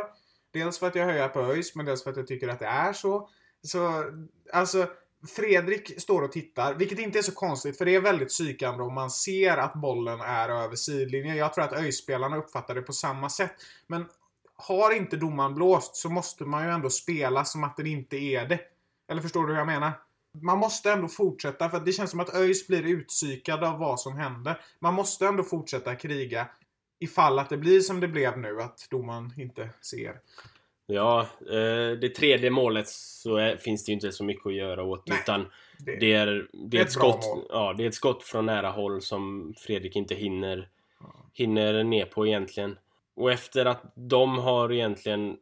Dels 0.53 0.79
för 0.79 0.87
att 0.87 0.95
jag 0.95 1.05
höjer 1.05 1.27
på 1.27 1.39
ÖIS, 1.39 1.75
men 1.75 1.85
dels 1.85 2.03
för 2.03 2.11
att 2.11 2.17
jag 2.17 2.27
tycker 2.27 2.47
att 2.47 2.59
det 2.59 2.65
är 2.65 2.93
så. 2.93 3.29
Så, 3.61 4.03
alltså... 4.53 4.87
Fredrik 5.35 6.01
står 6.01 6.21
och 6.21 6.31
tittar, 6.31 6.73
vilket 6.73 6.99
inte 6.99 7.17
är 7.17 7.23
så 7.23 7.31
konstigt 7.31 7.77
för 7.77 7.85
det 7.85 7.95
är 7.95 8.01
väldigt 8.01 8.29
psykande 8.29 8.83
om 8.83 8.93
man 8.93 9.09
ser 9.09 9.57
att 9.57 9.73
bollen 9.73 10.21
är 10.21 10.49
över 10.49 10.75
sidlinjen. 10.75 11.37
Jag 11.37 11.53
tror 11.53 11.63
att 11.63 11.73
ÖIS-spelarna 11.73 12.37
uppfattar 12.37 12.75
det 12.75 12.81
på 12.81 12.93
samma 12.93 13.29
sätt. 13.29 13.51
Men 13.87 14.05
har 14.57 14.95
inte 14.95 15.17
domaren 15.17 15.55
blåst 15.55 15.95
så 15.95 16.09
måste 16.09 16.43
man 16.43 16.65
ju 16.65 16.71
ändå 16.71 16.89
spela 16.89 17.45
som 17.45 17.63
att 17.63 17.77
den 17.77 17.87
inte 17.87 18.17
är 18.17 18.45
det. 18.47 18.59
Eller 19.07 19.21
förstår 19.21 19.47
du 19.47 19.53
hur 19.53 19.59
jag 19.59 19.67
menar? 19.67 19.91
Man 20.41 20.57
måste 20.57 20.91
ändå 20.91 21.07
fortsätta 21.07 21.69
för 21.69 21.79
det 21.79 21.91
känns 21.91 22.11
som 22.11 22.19
att 22.19 22.35
ÖIS 22.35 22.67
blir 22.67 22.83
utpsykad 22.83 23.63
av 23.63 23.79
vad 23.79 23.99
som 23.99 24.17
händer. 24.17 24.61
Man 24.79 24.93
måste 24.93 25.27
ändå 25.27 25.43
fortsätta 25.43 25.95
kriga 25.95 26.47
ifall 26.99 27.39
att 27.39 27.49
det 27.49 27.57
blir 27.57 27.79
som 27.79 27.99
det 27.99 28.07
blev 28.07 28.37
nu, 28.37 28.61
att 28.61 28.87
domaren 28.89 29.33
inte 29.37 29.69
ser. 29.81 30.19
Ja, 30.87 31.27
eh, 31.41 31.99
det 32.01 32.15
tredje 32.15 32.49
målet 32.49 32.87
så 32.87 33.55
finns 33.59 33.85
det 33.85 33.89
ju 33.89 33.93
inte 33.93 34.11
så 34.11 34.23
mycket 34.23 34.45
att 34.45 34.53
göra 34.53 34.83
åt. 34.83 35.07
Nej, 35.07 35.19
utan 35.21 35.45
det, 35.79 35.95
det, 35.95 36.13
är, 36.13 36.25
det, 36.27 36.45
det 36.51 36.77
är 36.77 36.81
ett, 36.81 36.87
ett 36.87 36.93
skott, 36.93 37.45
ja, 37.49 37.73
det 37.77 37.83
är 37.83 37.87
ett 37.87 37.95
skott 37.95 38.23
från 38.23 38.45
nära 38.45 38.69
håll 38.69 39.01
som 39.01 39.53
Fredrik 39.57 39.95
inte 39.95 40.15
hinner, 40.15 40.69
hinner 41.33 41.83
ner 41.83 42.05
på 42.05 42.27
egentligen. 42.27 42.77
Och 43.15 43.31
efter 43.31 43.65
att 43.65 43.93
de 43.95 44.37
har 44.37 44.71
egentligen 44.71 45.37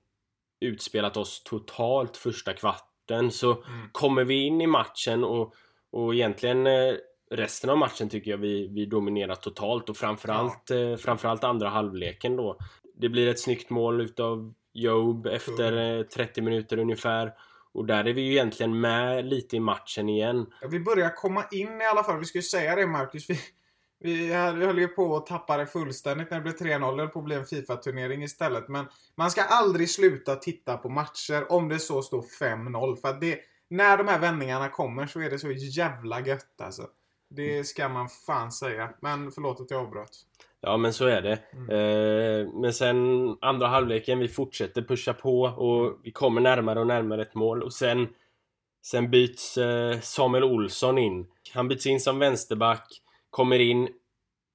utspelat 0.62 1.18
oss 1.18 1.44
totalt 1.44 2.18
första 2.18 2.54
kvarten 2.54 3.32
så 3.32 3.52
mm. 3.52 3.90
kommer 3.92 4.24
vi 4.24 4.46
in 4.46 4.62
i 4.62 4.68
matchen 4.68 5.24
och, 5.24 5.54
och 5.92 6.14
egentligen 6.14 6.68
eh, 6.68 6.94
resten 7.32 7.70
av 7.70 7.78
matchen 7.78 8.10
tycker 8.10 8.32
jag 8.32 8.38
vi, 8.38 8.68
vi 8.68 8.86
dominerar 8.86 9.36
totalt 9.36 9.90
och 9.90 9.98
framförallt, 9.98 10.70
ja. 10.70 10.76
eh, 10.76 10.98
framförallt 10.98 11.44
andra 11.44 11.70
halvleken 11.70 12.36
då. 12.36 12.58
Det 12.96 13.10
blir 13.10 13.28
ett 13.28 13.40
snyggt 13.40 13.70
mål 13.70 14.02
utav 14.02 14.54
Job 14.74 15.28
efter 15.28 15.98
eh, 15.98 16.04
30 16.04 16.42
minuter 16.42 16.78
ungefär. 16.78 17.34
Och 17.74 17.86
där 17.86 18.06
är 18.06 18.14
vi 18.14 18.22
ju 18.22 18.32
egentligen 18.32 18.80
med 18.80 19.26
lite 19.26 19.56
i 19.56 19.60
matchen 19.60 20.10
igen. 20.10 20.46
Ja, 20.62 20.68
vi 20.68 20.80
börjar 20.80 21.16
komma 21.16 21.46
in 21.52 21.82
i 21.82 21.86
alla 21.86 22.04
fall. 22.04 22.20
Vi 22.20 22.26
ska 22.26 22.38
ju 22.38 22.42
säga 22.42 22.76
det 22.76 22.88
Marcus. 22.88 23.30
Vi, 23.30 23.40
vi 24.04 24.34
höll 24.34 24.80
ju 24.80 24.88
på 24.88 25.16
att 25.16 25.26
tappa 25.26 25.58
det 25.58 25.66
fullständigt 25.66 26.32
när 26.32 26.38
det 26.38 26.44
blev 26.44 26.56
3-0. 26.56 26.98
Det 26.98 27.08
på 27.08 27.20
att 27.20 27.26
bli 27.26 27.36
en 27.36 27.46
Fifa-turnering 27.46 28.24
istället. 28.24 28.68
Men 28.68 28.86
man 29.16 29.32
ska 29.32 29.42
aldrig 29.42 29.90
sluta 29.90 30.36
titta 30.36 30.78
på 30.78 30.90
matcher 30.90 31.52
om 31.52 31.70
det 31.70 31.80
så 31.80 32.02
står 32.02 32.22
5-0. 32.22 32.96
För 32.96 33.14
det, 33.14 33.40
när 33.70 33.98
de 33.98 34.08
här 34.08 34.20
vändningarna 34.20 34.70
kommer 34.70 35.08
så 35.08 35.20
är 35.20 35.30
det 35.30 35.40
så 35.40 35.52
jävla 35.52 36.22
gött 36.22 36.62
alltså. 36.62 36.88
Det 37.30 37.64
ska 37.64 37.90
man 37.90 38.10
fan 38.10 38.52
säga. 38.52 38.90
Men 39.02 39.32
förlåt 39.32 39.62
att 39.62 39.72
jag 39.72 39.82
avbröt. 39.82 40.18
Ja 40.62 40.78
men 40.78 40.94
så 40.94 41.06
är 41.06 41.22
det. 41.22 41.40
Mm. 41.54 41.70
Eh, 41.70 42.54
men 42.54 42.74
sen 42.74 42.98
andra 43.42 43.68
halvleken, 43.68 44.20
vi 44.20 44.28
fortsätter 44.28 44.82
pusha 44.82 45.14
på 45.14 45.42
och 45.42 46.00
vi 46.04 46.12
kommer 46.12 46.42
närmare 46.42 46.80
och 46.80 46.88
närmare 46.88 47.22
ett 47.22 47.36
mål. 47.36 47.64
Och 47.64 47.74
sen, 47.74 48.08
sen 48.86 49.12
byts 49.12 49.58
eh, 49.58 50.00
Samuel 50.00 50.44
Olsson 50.44 50.98
in. 50.98 51.28
Han 51.54 51.68
byts 51.68 51.86
in 51.86 52.00
som 52.00 52.20
vänsterback. 52.20 53.03
Kommer 53.34 53.60
in 53.60 53.90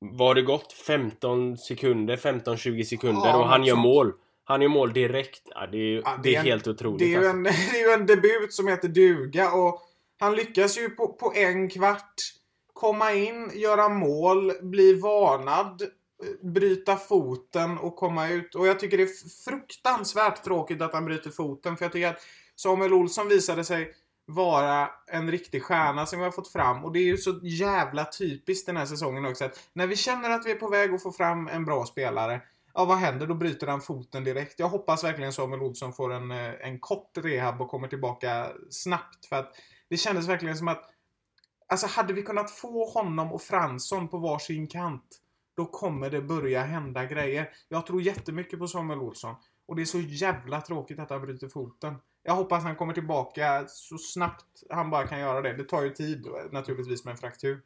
Var 0.00 0.34
det 0.34 0.42
gått 0.42 0.72
15 0.72 1.56
sekunder, 1.56 2.16
15-20 2.16 2.84
sekunder 2.84 3.28
ja, 3.28 3.36
och 3.36 3.48
han 3.48 3.64
gör 3.64 3.74
sånt. 3.74 3.84
mål 3.84 4.12
Han 4.44 4.62
gör 4.62 4.68
mål 4.68 4.92
direkt 4.92 5.42
ja, 5.44 5.66
Det 5.66 5.78
är, 5.78 5.94
ja, 5.94 6.18
det 6.22 6.28
är, 6.28 6.32
det 6.32 6.34
är 6.34 6.40
en, 6.40 6.46
helt 6.46 6.66
otroligt 6.66 6.98
det 6.98 7.14
är, 7.14 7.18
alltså. 7.18 7.30
en, 7.30 7.42
det 7.42 7.50
är 7.50 7.86
ju 7.86 7.92
en 7.92 8.06
debut 8.06 8.52
som 8.52 8.68
heter 8.68 8.88
duga 8.88 9.52
och 9.52 9.82
Han 10.20 10.34
lyckas 10.34 10.78
ju 10.78 10.90
på, 10.90 11.12
på 11.12 11.32
en 11.36 11.68
kvart 11.68 12.14
komma 12.72 13.12
in, 13.12 13.50
göra 13.54 13.88
mål, 13.88 14.52
bli 14.62 15.00
varnad, 15.00 15.82
bryta 16.42 16.96
foten 16.96 17.78
och 17.78 17.96
komma 17.96 18.28
ut. 18.28 18.54
Och 18.54 18.66
jag 18.66 18.80
tycker 18.80 18.96
det 18.96 19.02
är 19.02 19.44
fruktansvärt 19.44 20.44
tråkigt 20.44 20.82
att 20.82 20.92
han 20.92 21.04
bryter 21.04 21.30
foten. 21.30 21.76
För 21.76 21.84
jag 21.84 21.92
tycker 21.92 22.08
att 22.08 22.20
Samuel 22.56 22.92
Olsson 22.92 23.28
visade 23.28 23.64
sig 23.64 23.92
vara 24.28 24.90
en 25.06 25.30
riktig 25.30 25.62
stjärna 25.62 26.06
som 26.06 26.18
vi 26.18 26.24
har 26.24 26.32
fått 26.32 26.52
fram. 26.52 26.84
Och 26.84 26.92
det 26.92 26.98
är 26.98 27.04
ju 27.04 27.16
så 27.16 27.40
jävla 27.42 28.04
typiskt 28.04 28.66
den 28.66 28.76
här 28.76 28.86
säsongen 28.86 29.26
också. 29.26 29.44
Att 29.44 29.68
när 29.72 29.86
vi 29.86 29.96
känner 29.96 30.30
att 30.30 30.46
vi 30.46 30.50
är 30.50 30.56
på 30.56 30.68
väg 30.68 30.94
att 30.94 31.02
få 31.02 31.12
fram 31.12 31.48
en 31.48 31.64
bra 31.64 31.86
spelare. 31.86 32.42
Ja, 32.74 32.84
vad 32.84 32.96
händer? 32.96 33.26
Då 33.26 33.34
bryter 33.34 33.66
han 33.66 33.80
foten 33.80 34.24
direkt. 34.24 34.58
Jag 34.58 34.68
hoppas 34.68 35.04
verkligen 35.04 35.32
Samuel 35.32 35.62
Olsson 35.62 35.92
får 35.92 36.12
en, 36.12 36.30
eh, 36.30 36.52
en 36.60 36.78
kort 36.78 37.10
rehab 37.16 37.60
och 37.60 37.68
kommer 37.68 37.88
tillbaka 37.88 38.48
snabbt. 38.70 39.26
För 39.26 39.36
att 39.36 39.52
det 39.88 39.96
kändes 39.96 40.28
verkligen 40.28 40.56
som 40.56 40.68
att 40.68 40.90
Alltså 41.70 41.86
hade 41.86 42.12
vi 42.12 42.22
kunnat 42.22 42.50
få 42.50 42.90
honom 42.90 43.32
och 43.32 43.42
Fransson 43.42 44.08
på 44.08 44.18
varsin 44.18 44.66
kant 44.66 45.20
då 45.56 45.66
kommer 45.66 46.10
det 46.10 46.22
börja 46.22 46.62
hända 46.62 47.04
grejer. 47.04 47.50
Jag 47.68 47.86
tror 47.86 48.02
jättemycket 48.02 48.58
på 48.58 48.68
Samuel 48.68 49.00
Olsson. 49.00 49.34
Och 49.66 49.76
det 49.76 49.82
är 49.82 49.86
så 49.86 50.00
jävla 50.00 50.60
tråkigt 50.60 50.98
att 50.98 51.10
han 51.10 51.22
bryter 51.22 51.48
foten. 51.48 51.94
Jag 52.28 52.34
hoppas 52.34 52.62
han 52.64 52.76
kommer 52.76 52.94
tillbaka 52.94 53.64
så 53.68 53.98
snabbt 53.98 54.44
han 54.70 54.90
bara 54.90 55.06
kan 55.06 55.20
göra 55.20 55.40
det. 55.42 55.52
Det 55.52 55.64
tar 55.64 55.82
ju 55.82 55.90
tid 55.90 56.26
naturligtvis 56.50 57.04
med 57.04 57.12
en 57.12 57.18
fraktur. 57.18 57.60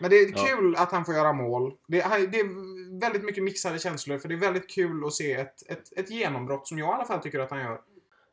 Men 0.00 0.10
det 0.10 0.16
är 0.16 0.30
Ja. 0.36 0.44
kul 0.46 0.76
att 0.76 0.92
han 0.92 1.04
får 1.04 1.14
göra 1.14 1.32
mål. 1.32 1.72
Det 1.88 2.00
är, 2.00 2.26
det 2.26 2.40
är 2.40 3.00
väldigt 3.00 3.24
mycket 3.24 3.44
mixade 3.44 3.78
känslor 3.78 4.18
för 4.18 4.28
det 4.28 4.34
är 4.34 4.38
väldigt 4.38 4.70
kul 4.70 5.04
att 5.06 5.12
se 5.12 5.32
ett, 5.32 5.70
ett, 5.70 5.98
ett 5.98 6.10
genombrott 6.10 6.68
som 6.68 6.78
jag 6.78 6.88
i 6.88 6.92
alla 6.92 7.04
fall 7.04 7.20
tycker 7.20 7.38
att 7.38 7.50
han 7.50 7.60
gör. 7.60 7.80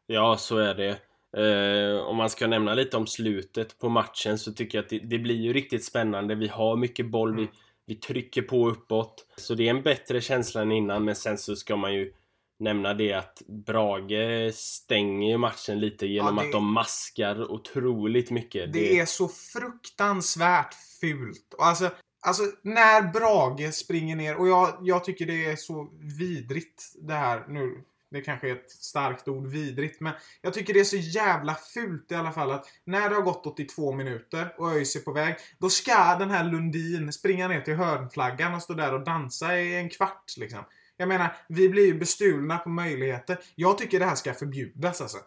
Ja, 0.08 0.38
så 0.38 0.58
är 0.58 0.74
det. 0.76 0.98
Eh, 1.38 2.02
om 2.06 2.16
man 2.18 2.30
ska 2.30 2.48
nämna 2.48 2.74
lite 2.74 2.98
om 2.98 3.08
slutet 3.08 3.80
på 3.80 3.90
matchen 3.90 4.38
så 4.38 4.54
tycker 4.54 4.78
jag 4.78 4.84
att 4.84 4.90
det, 4.90 5.00
det 5.00 5.20
blir 5.20 5.36
ju 5.36 5.54
riktigt 5.54 5.86
spännande. 5.86 6.36
Vi 6.36 6.48
har 6.48 6.76
mycket 6.76 7.06
boll, 7.06 7.36
vi, 7.36 7.42
Mm. 7.42 7.54
vi 7.86 7.96
trycker 7.96 8.42
på 8.42 8.70
uppåt. 8.70 9.26
Så 9.36 9.56
det 9.56 9.66
är 9.66 9.70
en 9.70 9.82
bättre 9.84 10.22
känsla 10.22 10.62
än 10.62 10.72
innan, 10.72 11.04
men 11.06 11.16
sen 11.16 11.38
så 11.38 11.56
ska 11.56 11.76
man 11.76 11.94
ju 11.94 12.14
nämna 12.62 12.94
det 12.94 13.14
att 13.14 13.42
Brage 13.48 14.54
stänger 14.54 15.38
matchen 15.38 15.80
lite 15.80 16.08
genom 16.08 16.38
Ja, 16.38 16.42
det- 16.44 16.48
att 16.48 16.54
de 16.54 16.74
maskar 16.74 17.52
otroligt 17.52 18.32
mycket. 18.32 18.74
Det 18.74 19.00
är 19.00 19.06
så 19.06 19.28
fruktansvärt 19.28 20.74
fult. 21.02 21.54
Och 21.58 21.66
alltså, 21.66 21.90
alltså 22.22 22.44
när 22.62 23.02
Brage 23.02 23.74
springer 23.74 24.16
ner 24.16 24.36
och 24.36 24.48
jag, 24.48 24.78
jag 24.82 25.04
tycker 25.04 25.26
det 25.26 25.46
är 25.46 25.56
så 25.56 25.90
vidrigt 26.20 26.84
det 27.02 27.14
här 27.14 27.46
nu. 27.48 27.84
Det 28.12 28.22
kanske 28.22 28.50
är 28.50 28.56
ett 28.56 28.72
starkt 28.72 29.28
ord, 29.28 29.48
vidrigt, 29.48 30.02
men 30.02 30.14
jag 30.42 30.54
tycker 30.54 30.74
det 30.74 30.80
är 30.80 30.84
så 30.84 30.98
jävla 30.98 31.56
fult 31.74 32.12
i 32.12 32.16
alla 32.16 32.32
fall 32.32 32.52
att 32.52 32.66
när 32.86 33.10
det 33.10 33.16
har 33.16 33.22
gått 33.22 33.46
82 33.46 33.92
minuter 33.96 34.56
och 34.58 34.72
ÖIS 34.72 34.96
är 34.96 35.00
på 35.00 35.12
väg, 35.14 35.36
då 35.60 35.70
ska 35.70 36.16
den 36.20 36.30
här 36.30 36.44
Lundin 36.44 37.14
springa 37.14 37.48
ner 37.48 37.62
till 37.62 37.76
hörnflaggan 37.76 38.54
och 38.54 38.62
stå 38.62 38.74
där 38.74 38.94
och 38.94 39.04
dansa 39.04 39.60
i 39.60 39.76
en 39.76 39.90
kvart 39.90 40.34
liksom. 40.38 40.60
Jag 41.02 41.08
menar, 41.08 41.36
vi 41.48 41.70
blir 41.70 41.86
ju 41.86 42.00
bestulna 42.00 42.58
på 42.58 42.70
möjligheter. 42.70 43.40
Jag 43.56 43.78
tycker 43.78 44.00
det 44.00 44.06
här 44.06 44.16
ska 44.16 44.34
förbjudas 44.34 45.02
alltså. 45.02 45.18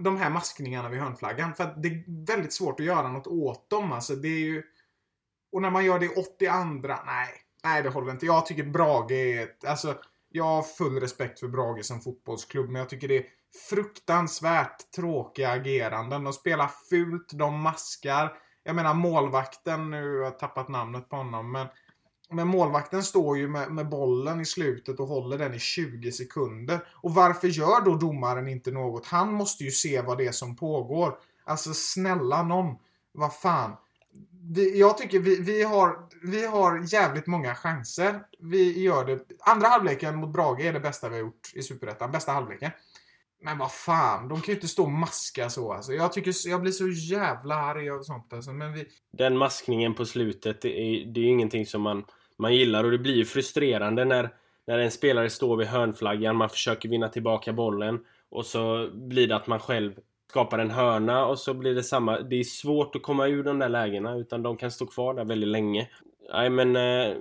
De 0.00 0.16
här 0.16 0.30
maskningarna 0.30 0.88
vid 0.88 1.00
hörnflaggan. 1.00 1.54
För 1.54 1.64
att 1.64 1.82
det 1.82 1.88
är 1.88 2.26
väldigt 2.26 2.52
svårt 2.52 2.80
att 2.80 2.86
göra 2.86 3.08
något 3.08 3.26
åt 3.26 3.70
dem. 3.70 3.92
Alltså 3.92 4.14
det 4.14 4.28
är 4.28 4.38
ju... 4.38 4.62
Och 5.52 5.62
när 5.62 5.70
man 5.70 5.84
gör 5.84 5.98
det 5.98 6.06
i 6.06 6.08
82 6.08 6.52
nej. 7.06 7.28
Nej, 7.64 7.82
det 7.82 7.88
håller 7.88 8.12
inte. 8.12 8.26
Jag 8.26 8.46
tycker 8.46 8.64
Brage 8.64 9.10
är 9.10 9.42
ett... 9.42 9.64
Alltså, 9.64 9.98
jag 10.28 10.44
har 10.44 10.62
full 10.62 11.00
respekt 11.00 11.40
för 11.40 11.48
Brage 11.48 11.84
som 11.84 12.00
fotbollsklubb, 12.00 12.70
men 12.70 12.80
jag 12.80 12.88
tycker 12.88 13.08
det 13.08 13.18
är 13.18 13.26
fruktansvärt 13.70 14.90
tråkiga 14.96 15.50
ageranden. 15.50 16.24
De 16.24 16.32
spelar 16.32 16.70
fult, 16.90 17.30
de 17.32 17.60
maskar. 17.60 18.38
Jag 18.62 18.76
menar 18.76 18.94
målvakten, 18.94 19.90
nu 19.90 20.16
har 20.16 20.24
jag 20.24 20.38
tappat 20.38 20.68
namnet 20.68 21.08
på 21.08 21.16
honom, 21.16 21.52
men 21.52 21.66
men 22.30 22.48
målvakten 22.48 23.02
står 23.02 23.38
ju 23.38 23.48
med, 23.48 23.70
med 23.72 23.88
bollen 23.88 24.40
i 24.40 24.44
slutet 24.44 25.00
och 25.00 25.06
håller 25.06 25.38
den 25.38 25.54
i 25.54 25.58
20 25.58 26.12
sekunder. 26.12 26.80
Och 26.94 27.14
varför 27.14 27.48
gör 27.48 27.84
då 27.84 27.94
domaren 27.94 28.48
inte 28.48 28.70
något? 28.70 29.06
Han 29.06 29.32
måste 29.32 29.64
ju 29.64 29.70
se 29.70 30.00
vad 30.00 30.18
det 30.18 30.26
är 30.26 30.32
som 30.32 30.56
pågår. 30.56 31.18
Alltså 31.44 31.74
snälla 31.74 32.42
någon. 32.42 32.76
Vad 33.12 33.34
fan. 33.34 33.76
Vi, 34.50 34.80
jag 34.80 34.98
tycker 34.98 35.18
vi, 35.18 35.40
vi, 35.40 35.62
har, 35.62 36.08
vi 36.22 36.46
har 36.46 36.94
jävligt 36.94 37.26
många 37.26 37.54
chanser. 37.54 38.20
Vi 38.38 38.82
gör 38.82 39.04
det. 39.04 39.20
Andra 39.40 39.68
halvleken 39.68 40.16
mot 40.16 40.32
Brage 40.32 40.60
är 40.60 40.72
det 40.72 40.80
bästa 40.80 41.08
vi 41.08 41.14
har 41.14 41.20
gjort 41.20 41.52
i 41.54 41.62
Superettan. 41.62 42.10
Bästa 42.10 42.32
halvleken. 42.32 42.70
Men 43.40 43.58
vad 43.58 43.72
fan, 43.72 44.28
de 44.28 44.40
kan 44.40 44.46
ju 44.46 44.54
inte 44.54 44.68
stå 44.68 44.82
och 44.82 44.90
maska 44.90 45.50
så 45.50 45.72
alltså. 45.72 45.92
Jag, 45.92 46.12
tycker, 46.12 46.48
jag 46.48 46.60
blir 46.60 46.72
så 46.72 46.88
jävla 46.88 47.54
arg 47.54 47.90
av 47.90 48.02
sånt 48.02 48.32
alltså. 48.32 48.52
Men 48.52 48.72
vi, 48.72 48.86
Den 49.12 49.36
maskningen 49.36 49.94
på 49.94 50.04
slutet, 50.04 50.62
det 50.62 50.80
är, 50.80 51.06
det 51.06 51.20
är 51.20 51.24
ju 51.24 51.30
ingenting 51.30 51.66
som 51.66 51.82
man, 51.82 52.04
man 52.38 52.54
gillar 52.54 52.84
och 52.84 52.90
det 52.90 52.98
blir 52.98 53.14
ju 53.14 53.24
frustrerande 53.24 54.04
när, 54.04 54.30
när 54.66 54.78
en 54.78 54.90
spelare 54.90 55.30
står 55.30 55.56
vid 55.56 55.66
hörnflaggan, 55.66 56.36
man 56.36 56.48
försöker 56.48 56.88
vinna 56.88 57.08
tillbaka 57.08 57.52
bollen 57.52 58.00
och 58.30 58.46
så 58.46 58.90
blir 58.92 59.28
det 59.28 59.36
att 59.36 59.46
man 59.46 59.60
själv 59.60 59.92
skapar 60.30 60.58
en 60.58 60.70
hörna 60.70 61.26
och 61.26 61.38
så 61.38 61.54
blir 61.54 61.74
det 61.74 61.82
samma. 61.82 62.20
Det 62.20 62.36
är 62.36 62.44
svårt 62.44 62.96
att 62.96 63.02
komma 63.02 63.26
ur 63.26 63.44
de 63.44 63.58
där 63.58 63.68
lägena 63.68 64.16
utan 64.16 64.42
de 64.42 64.56
kan 64.56 64.70
stå 64.70 64.86
kvar 64.86 65.14
där 65.14 65.24
väldigt 65.24 65.48
länge. 65.48 65.88
Nej 66.32 66.50
men 66.50 66.76
eh, 66.76 67.16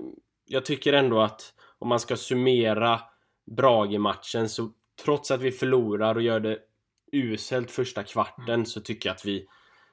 jag 0.45 0.65
tycker 0.65 0.93
ändå 0.93 1.21
att 1.21 1.53
om 1.80 1.88
man 1.88 1.99
ska 1.99 2.15
summera 2.15 2.99
Brage-matchen 3.45 4.49
så 4.49 4.71
trots 5.03 5.32
att 5.32 5.41
vi 5.41 5.51
förlorar 5.51 6.15
och 6.15 6.21
gör 6.21 6.39
det 6.39 6.58
uselt 7.12 7.71
första 7.71 8.03
kvarten 8.03 8.65
så 8.65 8.82
tycker 8.82 9.10
jag 9.10 9.15
att 9.15 9.25
vi, 9.25 9.45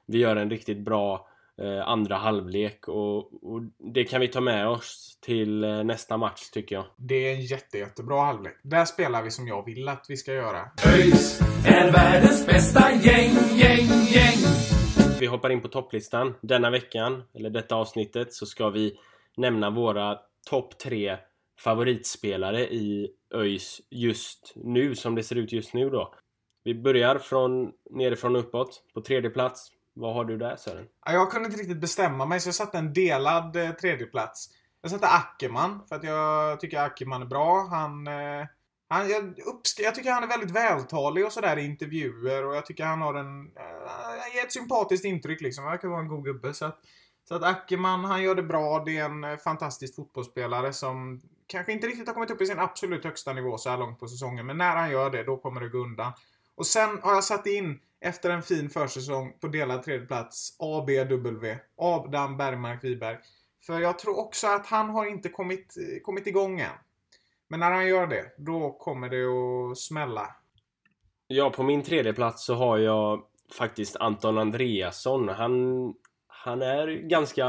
vi 0.07 0.19
gör 0.19 0.37
en 0.37 0.51
riktigt 0.51 0.79
bra 0.79 1.29
andra 1.85 2.17
halvlek 2.17 2.89
och, 2.89 3.17
och 3.45 3.63
det 3.95 4.05
kan 4.05 4.21
vi 4.21 4.29
ta 4.29 4.41
med 4.41 4.69
oss 4.69 5.19
till 5.23 5.65
eh, 5.65 5.85
nästa 5.85 6.17
match 6.17 6.51
tycker 6.53 6.77
jag. 6.77 6.85
Det 6.97 7.15
är 7.15 7.35
en 7.35 7.41
jätte, 7.41 7.79
jättebra 7.79 8.21
halvlek. 8.25 8.57
Där 8.63 8.85
spelar 8.85 9.23
vi 9.23 9.31
som 9.31 9.49
jag 9.49 9.65
vill 9.65 9.89
att 9.89 10.07
vi 10.09 10.17
ska 10.17 10.33
göra. 10.33 10.71
ÖIS 10.87 11.41
är 11.67 11.93
världens 11.93 12.47
bästa 12.47 12.93
gäng, 12.93 13.35
gäng, 13.59 13.87
gäng. 14.15 14.39
Vi 15.21 15.27
hoppar 15.27 15.51
in 15.51 15.61
på 15.61 15.69
topplistan. 15.69 16.35
Denna 16.41 16.71
veckan, 16.71 17.23
eller 17.35 17.51
detta 17.51 17.75
avsnittet, 17.75 18.33
så 18.33 18.47
ska 18.47 18.71
vi 18.71 18.99
nämna 19.37 19.71
våra 19.71 20.19
topp 20.51 20.79
tre 20.79 21.17
favoritspelare 21.61 22.61
i 22.61 23.11
ÖIS 23.35 23.81
just 23.91 24.53
nu, 24.57 24.95
som 24.95 25.15
det 25.15 25.23
ser 25.23 25.37
ut 25.37 25.53
just 25.53 25.75
nu 25.75 25.91
då. 25.91 26.15
Vi 26.65 26.75
börjar 26.75 27.19
från 27.19 27.73
nerifrån 27.91 28.37
och 28.37 28.43
uppåt. 28.43 28.83
På 28.95 29.01
tredje 29.01 29.31
plats, 29.31 29.71
vad 29.95 30.15
har 30.15 30.25
du 30.25 30.37
där 30.37 30.57
Sören? 30.57 30.87
Jag 31.07 31.31
kunde 31.31 31.47
inte 31.47 31.61
riktigt 31.61 31.81
bestämma 31.81 32.27
mig 32.27 32.41
så 32.41 32.49
jag 32.49 32.55
satte 32.55 32.79
en 32.79 32.93
delad 32.93 33.57
eh, 33.57 33.71
tredjeplats. 33.71 34.51
Jag 34.83 34.91
satte 34.91 35.09
Ackerman 35.09 35.87
för 35.89 35.97
att 35.97 36.05
jag 36.05 36.61
tycker 36.61 36.79
Ackerman 36.79 37.23
är 37.23 37.27
bra. 37.27 37.67
Han... 37.71 38.07
Eh, 38.07 38.47
han 38.89 39.09
jag, 39.09 39.23
uppsk- 39.25 39.83
jag 39.83 39.95
tycker 39.95 40.13
han 40.13 40.23
är 40.23 40.29
väldigt 40.29 40.51
vältalig 40.51 41.27
och 41.27 41.33
sådär 41.33 41.57
i 41.57 41.65
intervjuer 41.65 42.47
och 42.47 42.57
jag 42.57 42.67
tycker 42.67 42.85
han 42.85 43.03
har 43.03 43.15
en... 43.15 43.47
Eh, 43.57 43.89
han 43.89 44.31
ger 44.35 44.45
ett 44.45 44.53
sympatiskt 44.53 45.05
intryck 45.05 45.41
liksom. 45.41 45.65
Han 45.65 45.71
verkar 45.71 45.89
vara 45.89 46.01
en 46.01 46.09
god 46.09 46.25
gubbe. 46.25 46.55
Så 46.55 46.65
att, 46.65 46.79
så 47.29 47.35
att 47.35 47.43
Ackerman, 47.43 48.05
han 48.05 48.23
gör 48.23 48.35
det 48.35 48.43
bra. 48.43 48.83
Det 48.85 48.99
är 48.99 49.05
en 49.05 49.25
eh, 49.25 49.37
fantastisk 49.37 49.97
fotbollsspelare 49.97 50.73
som 50.73 51.21
kanske 51.47 51.73
inte 51.73 51.87
riktigt 51.87 52.07
har 52.07 52.15
kommit 52.15 52.31
upp 52.31 52.41
i 52.41 52.47
sin 52.47 52.59
absolut 52.59 53.05
högsta 53.05 53.33
nivå 53.33 53.59
så 53.59 53.71
här 53.71 53.79
långt 53.79 54.01
på 54.01 54.09
säsongen. 54.09 54.47
Men 54.47 54.59
när 54.59 54.77
han 54.77 54.91
gör 54.91 55.11
det, 55.11 55.23
då 55.23 55.37
kommer 55.37 55.61
det 55.61 55.69
gå 55.69 55.79
undan. 55.79 56.13
Och 56.57 56.67
sen 56.67 56.99
har 57.03 57.15
jag 57.15 57.25
satt 57.25 57.47
in, 57.47 57.81
efter 58.05 58.31
en 58.31 58.43
fin 58.43 58.71
försäsong 58.71 59.33
på 59.41 59.49
delad 59.49 59.83
tredje 59.83 60.07
plats 60.07 60.57
ABW. 60.59 61.57
Adam 61.77 62.37
Bergmark 62.37 62.85
Wiberg. 62.85 63.17
För 63.67 63.81
jag 63.81 63.99
tror 63.99 64.19
också 64.19 64.47
att 64.47 64.67
han 64.67 64.91
har 64.91 65.07
inte 65.07 65.29
kommit, 65.29 65.75
kommit 66.03 66.27
igång 66.27 66.61
än. 66.61 66.73
Men 67.49 67.61
när 67.61 67.71
han 67.71 67.87
gör 67.87 68.07
det, 68.07 68.25
då 68.39 68.73
kommer 68.73 69.09
det 69.09 69.25
att 69.25 69.79
smälla. 69.79 70.37
Ja, 71.27 71.51
på 71.51 71.63
min 71.63 71.83
tredje 71.83 72.13
plats 72.13 72.45
så 72.45 72.55
har 72.55 72.79
jag 72.79 73.23
faktiskt 73.59 73.97
Anton 73.97 74.39
Andreasson. 74.39 75.29
Han, 75.29 75.95
han 76.27 76.63
är 76.63 76.87
ganska 76.87 77.45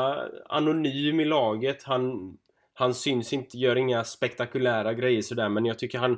anonym 0.49 1.19
i 1.19 1.25
laget. 1.25 1.83
Han, 1.83 2.37
han 2.73 2.93
syns 2.93 3.33
inte, 3.33 3.57
gör 3.57 3.75
inga 3.75 4.03
spektakulära 4.03 4.93
grejer 4.93 5.21
sådär, 5.21 5.49
men 5.49 5.65
jag 5.65 5.79
tycker 5.79 5.99
han, 5.99 6.17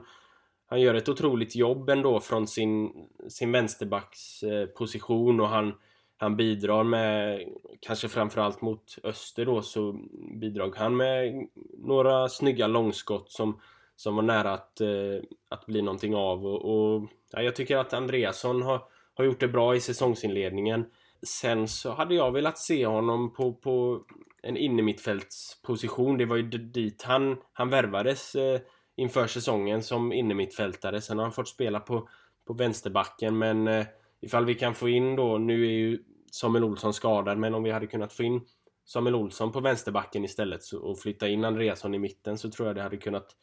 han 0.70 0.82
gör 0.82 0.94
ett 0.96 1.10
otroligt 1.10 1.56
jobb 1.56 1.90
ändå 1.90 2.20
från 2.20 2.48
sin, 2.48 2.92
sin 3.30 3.52
vänsterbacksposition 3.52 5.40
eh, 5.40 5.44
och 5.46 5.50
han, 5.50 5.74
han 6.18 6.38
bidrar 6.38 6.84
med, 6.84 7.42
kanske 7.80 8.08
framförallt 8.10 8.62
mot 8.62 8.96
Öster 9.04 9.46
då, 9.46 9.62
så 9.62 10.00
bidrog 10.42 10.76
han 10.76 10.98
med 10.98 11.48
några 11.78 12.30
snygga 12.30 12.68
långskott 12.68 13.32
som, 13.32 13.60
som 13.96 14.16
var 14.16 14.24
nära 14.24 14.54
att, 14.54 14.82
eh, 14.82 15.20
att 15.50 15.66
bli 15.66 15.82
någonting 15.82 16.16
av 16.16 16.46
och, 16.46 16.66
och 16.66 17.08
ja, 17.32 17.42
jag 17.42 17.56
tycker 17.56 17.78
att 17.78 17.94
Andreasson 17.94 18.62
har, 18.62 18.82
har 19.14 19.26
gjort 19.26 19.40
det 19.40 19.48
bra 19.48 19.76
i 19.76 19.80
säsongsinledningen. 19.82 20.86
Sen 21.24 21.68
så 21.68 21.92
hade 21.92 22.16
jag 22.16 22.32
velat 22.32 22.58
se 22.58 22.86
honom 22.86 23.34
på, 23.34 23.54
på 23.54 24.02
en 24.42 24.58
innermittfältsposition. 24.58 26.18
Det 26.18 26.26
var 26.26 26.36
ju 26.36 26.44
dit 26.44 27.04
han, 27.04 27.38
han 27.54 27.70
värvades 27.70 28.36
eh, 28.36 28.60
inför 28.98 29.28
säsongen 29.28 29.84
som 29.84 30.14
innermittfältare. 30.14 31.02
Sen 31.02 31.18
har 31.18 31.26
han 31.26 31.34
fått 31.34 31.48
spela 31.48 31.80
på, 31.80 32.10
på 32.48 32.54
vänsterbacken 32.54 33.38
men 33.38 33.68
eh, 33.68 33.86
ifall 34.22 34.46
vi 34.46 34.56
kan 34.56 34.76
få 34.76 34.90
in 34.90 35.16
då, 35.16 35.38
nu 35.38 35.66
är 35.66 35.72
ju 35.72 36.00
Samuel 36.32 36.64
Olsson 36.64 36.94
skadad 36.94 37.38
men 37.38 37.54
om 37.54 37.64
vi 37.64 37.72
hade 37.72 37.88
kunnat 37.88 38.14
få 38.14 38.24
in 38.24 38.42
Samuel 38.86 39.16
Olsson 39.16 39.52
på 39.52 39.60
vänsterbacken 39.60 40.24
istället 40.24 40.64
så, 40.64 40.80
och 40.80 41.00
flytta 41.00 41.28
in 41.28 41.46
Andreasson 41.46 41.94
i 41.94 42.00
mitten 42.00 42.38
så 42.38 42.52
tror 42.52 42.68
jag 42.68 42.76
det 42.76 42.82
hade 42.82 42.98
kunnat 42.98 43.36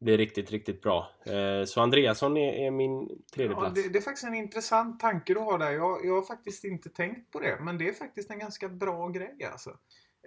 bli 0.00 0.16
riktigt, 0.16 0.50
riktigt 0.50 0.82
bra. 0.82 1.10
Eh, 1.26 1.64
så 1.64 1.80
Andreasson 1.80 2.36
är, 2.36 2.66
är 2.66 2.70
min 2.70 3.08
tredje 3.34 3.52
Ja, 3.52 3.60
plats. 3.60 3.74
det, 3.74 3.88
det 3.88 3.98
är 3.98 4.02
faktiskt 4.02 4.26
en 4.26 4.34
intressant 4.34 5.00
tanke 5.00 5.34
du 5.34 5.40
har 5.40 5.58
där. 5.58 5.70
Jag, 5.70 6.06
jag 6.06 6.14
har 6.14 6.22
faktiskt 6.22 6.64
inte 6.64 6.88
tänkt 6.88 7.32
på 7.32 7.40
det. 7.40 7.58
Men 7.60 7.78
det 7.78 7.88
är 7.88 7.92
faktiskt 7.92 8.30
en 8.30 8.38
ganska 8.38 8.68
bra 8.68 9.08
grej 9.08 9.48
alltså. 9.52 9.70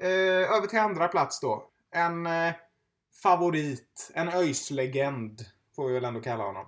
Eh, 0.01 0.55
över 0.57 0.67
till 0.67 0.79
andra 0.79 1.07
plats 1.07 1.39
då. 1.39 1.69
En 1.91 2.25
eh, 2.25 2.53
favorit. 3.23 4.11
En 4.13 4.29
ÖIS-legend. 4.29 5.41
Får 5.75 5.87
vi 5.87 5.93
väl 5.93 6.05
ändå 6.05 6.21
kalla 6.21 6.43
honom. 6.43 6.67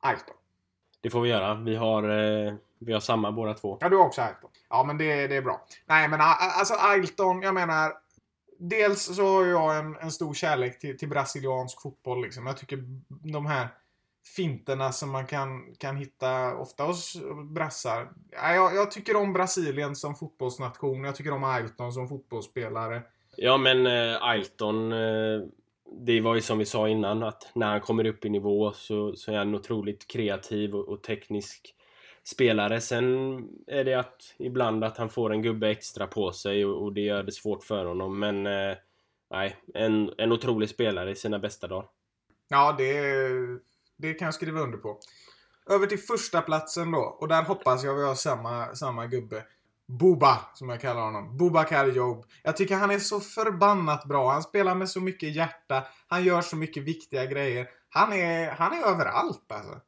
Ailton. 0.00 0.36
Det 1.00 1.10
får 1.10 1.20
vi 1.20 1.28
göra. 1.28 1.54
Vi 1.54 1.76
har, 1.76 2.02
eh, 2.02 2.54
vi 2.78 2.92
har 2.92 3.00
samma 3.00 3.32
båda 3.32 3.54
två. 3.54 3.78
Ja, 3.80 3.88
du 3.88 3.96
har 3.96 4.06
också 4.06 4.22
Ailton. 4.22 4.50
Ja, 4.68 4.84
men 4.84 4.98
det, 4.98 5.26
det 5.26 5.36
är 5.36 5.42
bra. 5.42 5.66
Nej, 5.86 6.08
men 6.08 6.20
alltså 6.20 6.74
Ailton, 6.74 7.42
jag 7.42 7.54
menar. 7.54 7.92
Dels 8.58 9.16
så 9.16 9.26
har 9.26 9.44
jag 9.44 9.78
en, 9.78 9.96
en 9.96 10.10
stor 10.10 10.34
kärlek 10.34 10.78
till, 10.78 10.98
till 10.98 11.08
brasiliansk 11.08 11.82
fotboll. 11.82 12.22
Liksom. 12.22 12.46
Jag 12.46 12.56
tycker 12.56 12.78
de 13.08 13.46
här 13.46 13.68
finterna 14.36 14.92
som 14.92 15.10
man 15.10 15.26
kan, 15.26 15.74
kan 15.78 15.96
hitta 15.96 16.56
ofta 16.56 16.84
hos 16.84 17.16
brassar. 17.54 18.08
Ja, 18.30 18.54
Jag, 18.54 18.74
jag 18.74 18.90
tycker 18.90 19.16
om 19.16 19.32
Brasilien 19.32 19.96
som 19.96 20.14
fotbollsnation. 20.14 21.04
Jag 21.04 21.16
tycker 21.16 21.32
om 21.32 21.44
Ailton 21.44 21.92
som 21.92 22.08
fotbollsspelare. 22.08 23.02
Ja 23.36 23.56
men 23.56 23.86
eh, 23.86 24.22
Ailton 24.22 24.92
eh, 24.92 25.42
det 25.98 26.20
var 26.20 26.34
ju 26.34 26.40
som 26.40 26.58
vi 26.58 26.64
sa 26.64 26.88
innan 26.88 27.22
att 27.22 27.50
när 27.54 27.66
han 27.66 27.80
kommer 27.80 28.06
upp 28.06 28.24
i 28.24 28.28
nivå 28.28 28.72
så, 28.72 29.16
så 29.16 29.32
är 29.32 29.36
han 29.36 29.54
otroligt 29.54 30.06
kreativ 30.06 30.74
och, 30.74 30.88
och 30.88 31.02
teknisk 31.02 31.74
spelare. 32.24 32.80
Sen 32.80 33.04
är 33.66 33.84
det 33.84 33.94
att 33.94 34.34
ibland 34.38 34.84
att 34.84 34.96
han 34.96 35.08
får 35.08 35.32
en 35.32 35.42
gubbe 35.42 35.70
extra 35.70 36.06
på 36.06 36.32
sig 36.32 36.66
och, 36.66 36.82
och 36.82 36.92
det 36.92 37.00
gör 37.00 37.22
det 37.22 37.32
svårt 37.32 37.64
för 37.64 37.84
honom. 37.84 38.18
Men 38.18 38.46
eh, 38.46 38.76
nej, 39.30 39.56
en, 39.74 40.12
en 40.18 40.32
otrolig 40.32 40.68
spelare 40.68 41.10
i 41.10 41.14
sina 41.14 41.38
bästa 41.38 41.66
dagar. 41.66 41.88
Ja, 42.48 42.74
det, 42.78 43.30
det 43.96 44.14
kan 44.14 44.26
jag 44.26 44.34
skriva 44.34 44.60
under 44.60 44.78
på. 44.78 45.00
Över 45.70 45.86
till 45.86 45.98
första 45.98 46.40
platsen 46.40 46.92
då. 46.92 47.16
Och 47.20 47.28
där 47.28 47.42
hoppas 47.42 47.84
jag 47.84 47.94
vi 47.94 48.04
har 48.04 48.14
samma, 48.14 48.74
samma 48.74 49.06
gubbe. 49.06 49.44
Buba, 49.88 50.38
som 50.54 50.68
jag 50.68 50.80
kallar 50.80 51.00
honom. 51.00 51.36
Bubakar 51.36 51.86
Job. 51.86 52.24
Jag 52.42 52.56
tycker 52.56 52.74
han 52.74 52.90
är 52.90 52.98
så 52.98 53.20
förbannat 53.20 54.04
bra. 54.04 54.32
Han 54.32 54.42
spelar 54.42 54.74
med 54.74 54.88
så 54.88 55.00
mycket 55.00 55.34
hjärta. 55.34 55.82
Han 56.08 56.24
gör 56.24 56.40
så 56.40 56.56
mycket 56.56 56.82
viktiga 56.82 57.26
grejer. 57.26 57.66
Han 57.88 58.12
är, 58.12 58.50
han 58.50 58.72
är 58.72 58.86
överallt 58.86 59.52
alltså. 59.52 59.80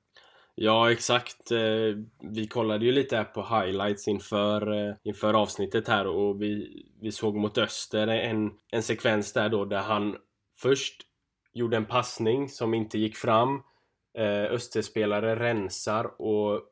Ja, 0.55 0.93
exakt. 0.93 1.51
Eh, 1.51 1.59
vi 2.33 2.47
kollade 2.51 2.85
ju 2.85 2.93
lite 2.93 3.17
här 3.17 3.25
på 3.25 3.43
highlights 3.43 4.09
inför, 4.09 4.89
eh, 4.89 4.95
inför 5.05 5.35
avsnittet 5.35 5.89
här 5.89 6.07
och 6.07 6.43
vi, 6.43 6.83
vi 7.01 7.13
såg 7.13 7.37
mot 7.37 7.59
Öster 7.59 8.07
en, 8.07 8.51
en 8.73 8.83
sekvens 8.83 9.33
där 9.33 9.49
då 9.49 9.65
där 9.65 9.81
han 9.81 10.17
först 10.59 11.03
gjorde 11.53 11.77
en 11.77 11.87
passning 11.87 12.49
som 12.49 12.75
inte 12.75 12.99
gick 12.99 13.17
fram. 13.17 13.63
Eh, 14.19 14.53
Österspelare 14.53 15.37
rensar 15.37 16.23
och 16.23 16.63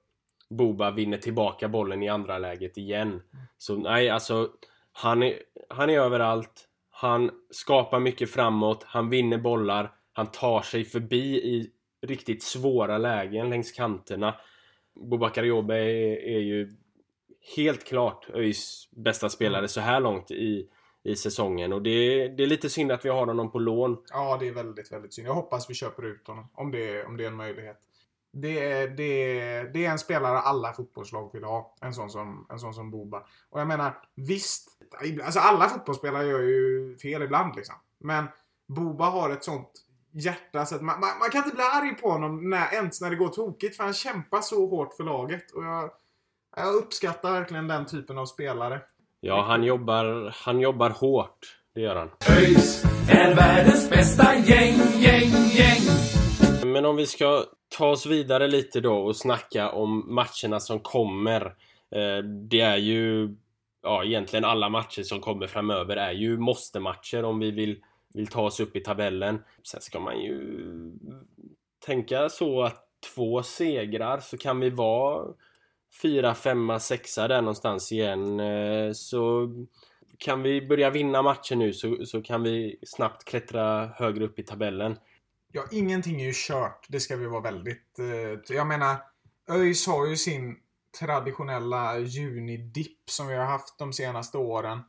Boba 0.50 0.90
vinner 0.90 1.18
tillbaka 1.18 1.68
bollen 1.68 2.02
i 2.02 2.08
andra 2.08 2.38
läget 2.38 2.76
igen. 2.76 3.22
Så 3.58 3.76
nej, 3.76 4.10
alltså 4.10 4.50
han 4.92 5.22
är, 5.22 5.38
han 5.68 5.90
är 5.90 6.00
överallt. 6.00 6.68
Han 6.90 7.30
skapar 7.50 8.00
mycket 8.00 8.30
framåt. 8.30 8.82
Han 8.82 9.10
vinner 9.10 9.38
bollar. 9.38 9.92
Han 10.12 10.26
tar 10.26 10.62
sig 10.62 10.84
förbi 10.84 11.36
i 11.36 11.70
riktigt 12.06 12.42
svåra 12.42 12.98
lägen 12.98 13.50
längs 13.50 13.72
kanterna. 13.72 14.34
Bobakar 14.94 15.44
Jobe 15.44 15.74
är, 15.74 16.16
är 16.16 16.38
ju 16.38 16.76
helt 17.56 17.84
klart 17.84 18.30
ÖIS 18.34 18.88
bästa 18.90 19.28
spelare 19.28 19.68
så 19.68 19.80
här 19.80 20.00
långt 20.00 20.30
i, 20.30 20.68
i 21.02 21.16
säsongen. 21.16 21.72
Och 21.72 21.82
det, 21.82 22.28
det 22.28 22.42
är 22.42 22.46
lite 22.46 22.70
synd 22.70 22.92
att 22.92 23.04
vi 23.04 23.08
har 23.08 23.26
honom 23.26 23.52
på 23.52 23.58
lån. 23.58 23.96
Ja, 24.10 24.36
det 24.40 24.48
är 24.48 24.52
väldigt, 24.52 24.92
väldigt 24.92 25.14
synd. 25.14 25.28
Jag 25.28 25.34
hoppas 25.34 25.70
vi 25.70 25.74
köper 25.74 26.06
ut 26.06 26.26
honom. 26.26 26.48
Om 26.54 26.70
det, 26.70 27.04
om 27.04 27.16
det 27.16 27.24
är 27.24 27.28
en 27.28 27.36
möjlighet. 27.36 27.78
Det 28.38 28.72
är, 28.72 28.88
det, 28.88 29.40
är, 29.40 29.64
det 29.64 29.86
är 29.86 29.90
en 29.90 29.98
spelare 29.98 30.38
alla 30.38 30.72
fotbollslag 30.72 31.30
vill 31.32 31.44
ha. 31.44 31.74
En 31.80 31.94
sån 31.94 32.10
som, 32.10 32.46
en 32.50 32.58
sån 32.58 32.74
som 32.74 32.90
Boba. 32.90 33.22
Och 33.50 33.60
jag 33.60 33.68
menar, 33.68 33.98
visst. 34.14 34.68
Alltså 35.24 35.40
alla 35.40 35.68
fotbollsspelare 35.68 36.26
gör 36.26 36.40
ju 36.40 36.96
fel 37.02 37.22
ibland 37.22 37.56
liksom. 37.56 37.74
Men 38.00 38.26
Boba 38.68 39.04
har 39.04 39.30
ett 39.30 39.44
sånt 39.44 39.70
hjärta 40.12 40.66
så 40.66 40.74
att 40.74 40.82
man, 40.82 41.00
man, 41.00 41.18
man 41.18 41.30
kan 41.30 41.44
inte 41.44 41.56
bli 41.56 41.64
arg 41.64 41.94
på 41.94 42.10
honom 42.10 42.50
när, 42.50 42.74
ens 42.74 43.00
när 43.00 43.10
det 43.10 43.16
går 43.16 43.28
tokigt. 43.28 43.76
För 43.76 43.84
han 43.84 43.92
kämpar 43.92 44.40
så 44.40 44.66
hårt 44.66 44.94
för 44.94 45.04
laget. 45.04 45.50
Och 45.50 45.64
jag, 45.64 45.90
jag 46.56 46.74
uppskattar 46.74 47.32
verkligen 47.32 47.68
den 47.68 47.86
typen 47.86 48.18
av 48.18 48.26
spelare. 48.26 48.80
Ja, 49.20 49.42
han 49.42 49.64
jobbar, 49.64 50.34
han 50.44 50.60
jobbar 50.60 50.90
hårt. 50.90 51.38
Det 51.74 51.80
gör 51.80 51.96
han. 51.96 52.10
ÖIS 52.38 52.84
är 53.10 53.34
världens 53.34 53.90
bästa 53.90 54.34
gäng, 54.34 54.78
gäng, 54.94 55.30
gäng. 55.30 55.82
Men 56.72 56.84
om 56.84 56.96
vi 56.96 57.06
ska 57.06 57.44
ta 57.76 57.90
oss 57.90 58.06
vidare 58.06 58.48
lite 58.48 58.80
då 58.80 58.96
och 58.96 59.16
snacka 59.16 59.70
om 59.70 60.14
matcherna 60.14 60.60
som 60.60 60.80
kommer. 60.80 61.46
Eh, 61.90 62.24
det 62.24 62.60
är 62.60 62.76
ju... 62.76 63.34
Ja, 63.82 64.04
egentligen 64.04 64.44
alla 64.44 64.68
matcher 64.68 65.02
som 65.02 65.20
kommer 65.20 65.46
framöver 65.46 65.96
är 65.96 66.12
ju 66.12 66.38
måste-matcher 66.38 67.24
om 67.24 67.38
vi 67.38 67.50
vill, 67.50 67.82
vill 68.14 68.26
ta 68.26 68.42
oss 68.42 68.60
upp 68.60 68.76
i 68.76 68.80
tabellen. 68.80 69.42
Sen 69.62 69.80
ska 69.80 70.00
man 70.00 70.20
ju 70.20 70.40
tänka 71.86 72.28
så 72.28 72.62
att 72.62 72.82
två 73.14 73.42
segrar 73.42 74.20
så 74.20 74.38
kan 74.38 74.60
vi 74.60 74.70
vara 74.70 75.26
fyra, 76.02 76.34
femma, 76.34 76.80
sexa 76.80 77.28
där 77.28 77.40
någonstans 77.40 77.92
igen. 77.92 78.40
Eh, 78.40 78.92
så 78.92 79.50
kan 80.18 80.42
vi 80.42 80.66
börja 80.66 80.90
vinna 80.90 81.22
matcher 81.22 81.56
nu 81.56 81.72
så, 81.72 82.06
så 82.06 82.22
kan 82.22 82.42
vi 82.42 82.78
snabbt 82.82 83.24
klättra 83.24 83.86
högre 83.86 84.24
upp 84.24 84.38
i 84.38 84.42
tabellen. 84.42 84.96
Ja, 85.52 85.64
ingenting 85.70 86.20
är 86.20 86.24
ju 86.24 86.32
kört. 86.34 86.86
Det 86.88 87.00
ska 87.00 87.16
vi 87.16 87.26
vara 87.26 87.40
väldigt... 87.40 87.98
Eh, 87.98 88.56
jag 88.56 88.66
menar, 88.66 88.96
ÖIS 89.50 89.86
har 89.86 90.06
ju 90.06 90.16
sin 90.16 90.56
traditionella 90.98 91.98
junidipp 91.98 93.10
som 93.10 93.26
vi 93.26 93.34
har 93.34 93.44
haft 93.44 93.78
de 93.78 93.92
senaste 93.92 94.38
åren. 94.38 94.80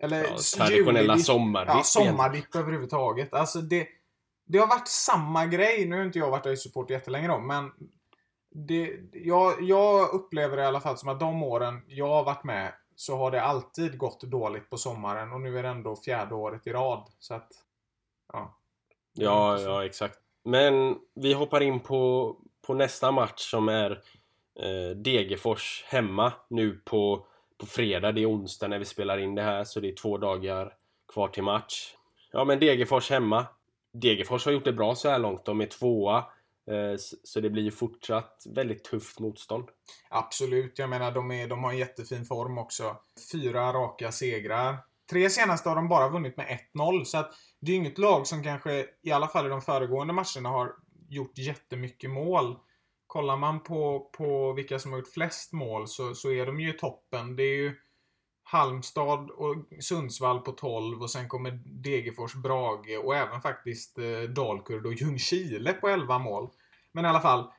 Eller 0.00 0.24
Ja, 0.24 0.36
traditionella 0.56 1.18
sommardipp 1.18 1.74
Ja, 1.74 1.82
sommardipp 1.82 2.54
överhuvudtaget. 2.54 3.34
Alltså 3.34 3.60
det, 3.60 3.88
det 4.44 4.58
har 4.58 4.66
varit 4.66 4.88
samma 4.88 5.46
grej. 5.46 5.86
Nu 5.86 5.96
har 5.96 6.04
inte 6.04 6.18
jag 6.18 6.30
varit 6.30 6.46
ÖIS-support 6.46 6.90
jättelänge 6.90 7.28
då, 7.28 7.38
men 7.38 7.70
det, 8.54 9.00
jag, 9.12 9.62
jag 9.62 10.10
upplever 10.10 10.56
det 10.56 10.62
i 10.62 10.66
alla 10.66 10.80
fall 10.80 10.98
som 10.98 11.08
att 11.08 11.20
de 11.20 11.42
åren 11.42 11.82
jag 11.86 12.08
har 12.08 12.24
varit 12.24 12.44
med 12.44 12.72
så 12.96 13.16
har 13.16 13.30
det 13.30 13.42
alltid 13.42 13.98
gått 13.98 14.22
dåligt 14.22 14.70
på 14.70 14.76
sommaren 14.76 15.32
och 15.32 15.40
nu 15.40 15.58
är 15.58 15.62
det 15.62 15.68
ändå 15.68 15.96
fjärde 15.96 16.34
året 16.34 16.66
i 16.66 16.72
rad. 16.72 17.08
Så 17.18 17.34
att, 17.34 17.48
ja. 18.32 18.58
Ja, 19.12 19.60
ja 19.60 19.84
exakt. 19.84 20.18
Men 20.44 20.96
vi 21.14 21.32
hoppar 21.32 21.60
in 21.60 21.80
på, 21.80 22.36
på 22.66 22.74
nästa 22.74 23.12
match 23.12 23.50
som 23.50 23.68
är 23.68 23.90
eh, 24.60 24.96
Degerfors 24.96 25.84
hemma 25.86 26.32
nu 26.48 26.80
på, 26.84 27.26
på 27.58 27.66
fredag. 27.66 28.12
Det 28.12 28.20
är 28.20 28.30
onsdag 28.30 28.68
när 28.68 28.78
vi 28.78 28.84
spelar 28.84 29.18
in 29.18 29.34
det 29.34 29.42
här 29.42 29.64
så 29.64 29.80
det 29.80 29.88
är 29.88 29.94
två 29.94 30.18
dagar 30.18 30.74
kvar 31.12 31.28
till 31.28 31.42
match. 31.42 31.94
Ja 32.32 32.44
men 32.44 32.58
Degerfors 32.58 33.10
hemma. 33.10 33.46
Degerfors 33.92 34.44
har 34.44 34.52
gjort 34.52 34.64
det 34.64 34.72
bra 34.72 34.94
så 34.94 35.08
här 35.08 35.18
långt. 35.18 35.44
De 35.44 35.60
är 35.60 35.66
tvåa. 35.66 36.24
Eh, 36.66 36.96
så 37.24 37.40
det 37.40 37.50
blir 37.50 37.62
ju 37.62 37.70
fortsatt 37.70 38.44
väldigt 38.48 38.84
tufft 38.84 39.20
motstånd. 39.20 39.68
Absolut, 40.08 40.78
jag 40.78 40.90
menar 40.90 41.12
de, 41.12 41.30
är, 41.30 41.48
de 41.48 41.64
har 41.64 41.70
en 41.70 41.78
jättefin 41.78 42.24
form 42.24 42.58
också. 42.58 42.96
Fyra 43.32 43.72
raka 43.72 44.12
segrar. 44.12 44.76
Tre 45.10 45.30
senaste 45.30 45.68
har 45.68 45.76
de 45.76 45.88
bara 45.88 46.08
vunnit 46.08 46.36
med 46.36 46.58
1-0, 46.74 47.04
så 47.04 47.18
att 47.18 47.32
det 47.60 47.72
är 47.72 47.76
inget 47.76 47.98
lag 47.98 48.26
som 48.26 48.42
kanske, 48.42 48.86
i 49.02 49.12
alla 49.12 49.28
fall 49.28 49.46
i 49.46 49.48
de 49.48 49.60
föregående 49.60 50.12
matcherna, 50.12 50.48
har 50.48 50.72
gjort 51.08 51.38
jättemycket 51.38 52.10
mål. 52.10 52.58
Kollar 53.06 53.36
man 53.36 53.62
på, 53.62 54.10
på 54.18 54.52
vilka 54.52 54.78
som 54.78 54.92
har 54.92 54.98
gjort 54.98 55.14
flest 55.14 55.52
mål 55.52 55.88
så, 55.88 56.14
så 56.14 56.30
är 56.30 56.46
de 56.46 56.60
ju 56.60 56.70
i 56.70 56.78
toppen. 56.78 57.36
Det 57.36 57.42
är 57.42 57.56
ju 57.56 57.74
Halmstad 58.44 59.30
och 59.30 59.56
Sundsvall 59.80 60.40
på 60.40 60.52
12 60.52 61.02
och 61.02 61.10
sen 61.10 61.28
kommer 61.28 61.50
Degerfors, 61.64 62.34
Brage 62.34 63.00
och 63.04 63.16
även 63.16 63.40
faktiskt 63.40 63.98
eh, 63.98 64.20
Dalkurd 64.20 64.86
och 64.86 64.92
Ljungskile 64.92 65.72
på 65.72 65.88
11 65.88 66.18
mål. 66.18 66.50
Men 66.92 67.04
i 67.04 67.08
alla 67.08 67.20
fall, 67.20 67.52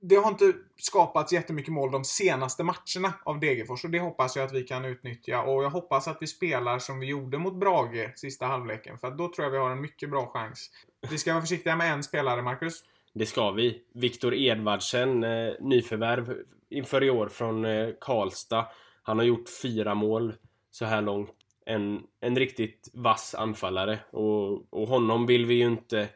det 0.00 0.16
har 0.16 0.28
inte 0.28 0.52
skapats 0.76 1.32
jättemycket 1.32 1.72
mål 1.72 1.90
de 1.90 2.04
senaste 2.04 2.64
matcherna 2.64 3.14
av 3.24 3.40
Degerfors 3.40 3.84
och 3.84 3.90
det 3.90 4.00
hoppas 4.00 4.36
jag 4.36 4.44
att 4.44 4.52
vi 4.52 4.62
kan 4.62 4.84
utnyttja 4.84 5.42
och 5.42 5.64
jag 5.64 5.70
hoppas 5.70 6.08
att 6.08 6.16
vi 6.20 6.26
spelar 6.26 6.78
som 6.78 7.00
vi 7.00 7.06
gjorde 7.06 7.38
mot 7.38 7.54
Brage 7.54 8.18
sista 8.18 8.46
halvleken 8.46 8.98
för 8.98 9.10
då 9.10 9.32
tror 9.32 9.44
jag 9.44 9.50
vi 9.50 9.58
har 9.58 9.70
en 9.70 9.80
mycket 9.80 10.10
bra 10.10 10.26
chans. 10.26 10.70
Vi 11.10 11.18
ska 11.18 11.32
vara 11.32 11.42
försiktiga 11.42 11.76
med 11.76 11.92
en 11.92 12.02
spelare, 12.02 12.42
Marcus. 12.42 12.84
Det 13.12 13.26
ska 13.26 13.50
vi. 13.50 13.82
Viktor 13.94 14.34
Edvardsen, 14.34 15.24
eh, 15.24 15.52
nyförvärv 15.60 16.36
inför 16.68 17.04
i 17.04 17.10
år 17.10 17.28
från 17.28 17.64
eh, 17.64 17.88
Karlstad. 18.00 18.66
Han 19.02 19.18
har 19.18 19.24
gjort 19.24 19.48
fyra 19.62 19.94
mål 19.94 20.34
så 20.70 20.84
här 20.84 21.02
långt. 21.02 21.30
En, 21.66 22.02
en 22.20 22.36
riktigt 22.36 22.90
vass 22.94 23.34
anfallare 23.34 23.98
och, 24.10 24.72
och 24.72 24.88
honom 24.88 25.26
vill 25.26 25.46
vi 25.46 25.54
ju 25.54 25.66
inte 25.66 26.08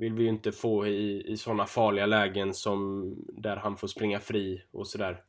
vill 0.00 0.14
vi 0.14 0.22
ju 0.22 0.28
inte 0.28 0.52
få 0.52 0.86
i, 0.86 1.32
i 1.32 1.36
sådana 1.36 1.66
farliga 1.66 2.06
lägen 2.06 2.54
som 2.54 3.14
där 3.28 3.56
han 3.56 3.76
får 3.76 3.88
springa 3.88 4.20
fri 4.20 4.62
och 4.70 4.86
sådär. 4.86 5.22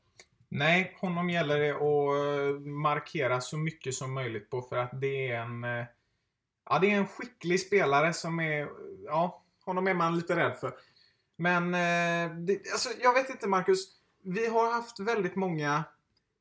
Nej, 0.50 0.98
honom 1.02 1.30
gäller 1.30 1.60
det 1.60 1.72
att 1.72 1.82
eh, 1.82 2.60
markera 2.60 3.42
så 3.42 3.58
mycket 3.58 3.94
som 3.94 4.14
möjligt 4.14 4.50
på 4.50 4.62
för 4.62 4.78
att 4.78 5.02
det 5.02 5.32
är 5.32 5.42
en... 5.42 5.64
Eh, 5.64 5.86
ja, 6.70 6.80
det 6.80 6.92
är 6.92 6.96
en 6.96 7.08
skicklig 7.08 7.60
spelare 7.60 8.14
som 8.14 8.40
är... 8.40 8.68
Ja, 9.06 9.44
honom 9.66 9.88
är 9.88 9.94
man 9.94 10.16
lite 10.16 10.36
rädd 10.36 10.58
för. 10.60 10.74
Men, 11.38 11.74
eh, 11.74 12.36
det, 12.36 12.72
alltså, 12.72 12.90
jag 13.02 13.14
vet 13.14 13.30
inte 13.30 13.48
Marcus. 13.48 13.86
Vi 14.24 14.48
har 14.48 14.72
haft 14.72 15.00
väldigt 15.00 15.36
många 15.36 15.84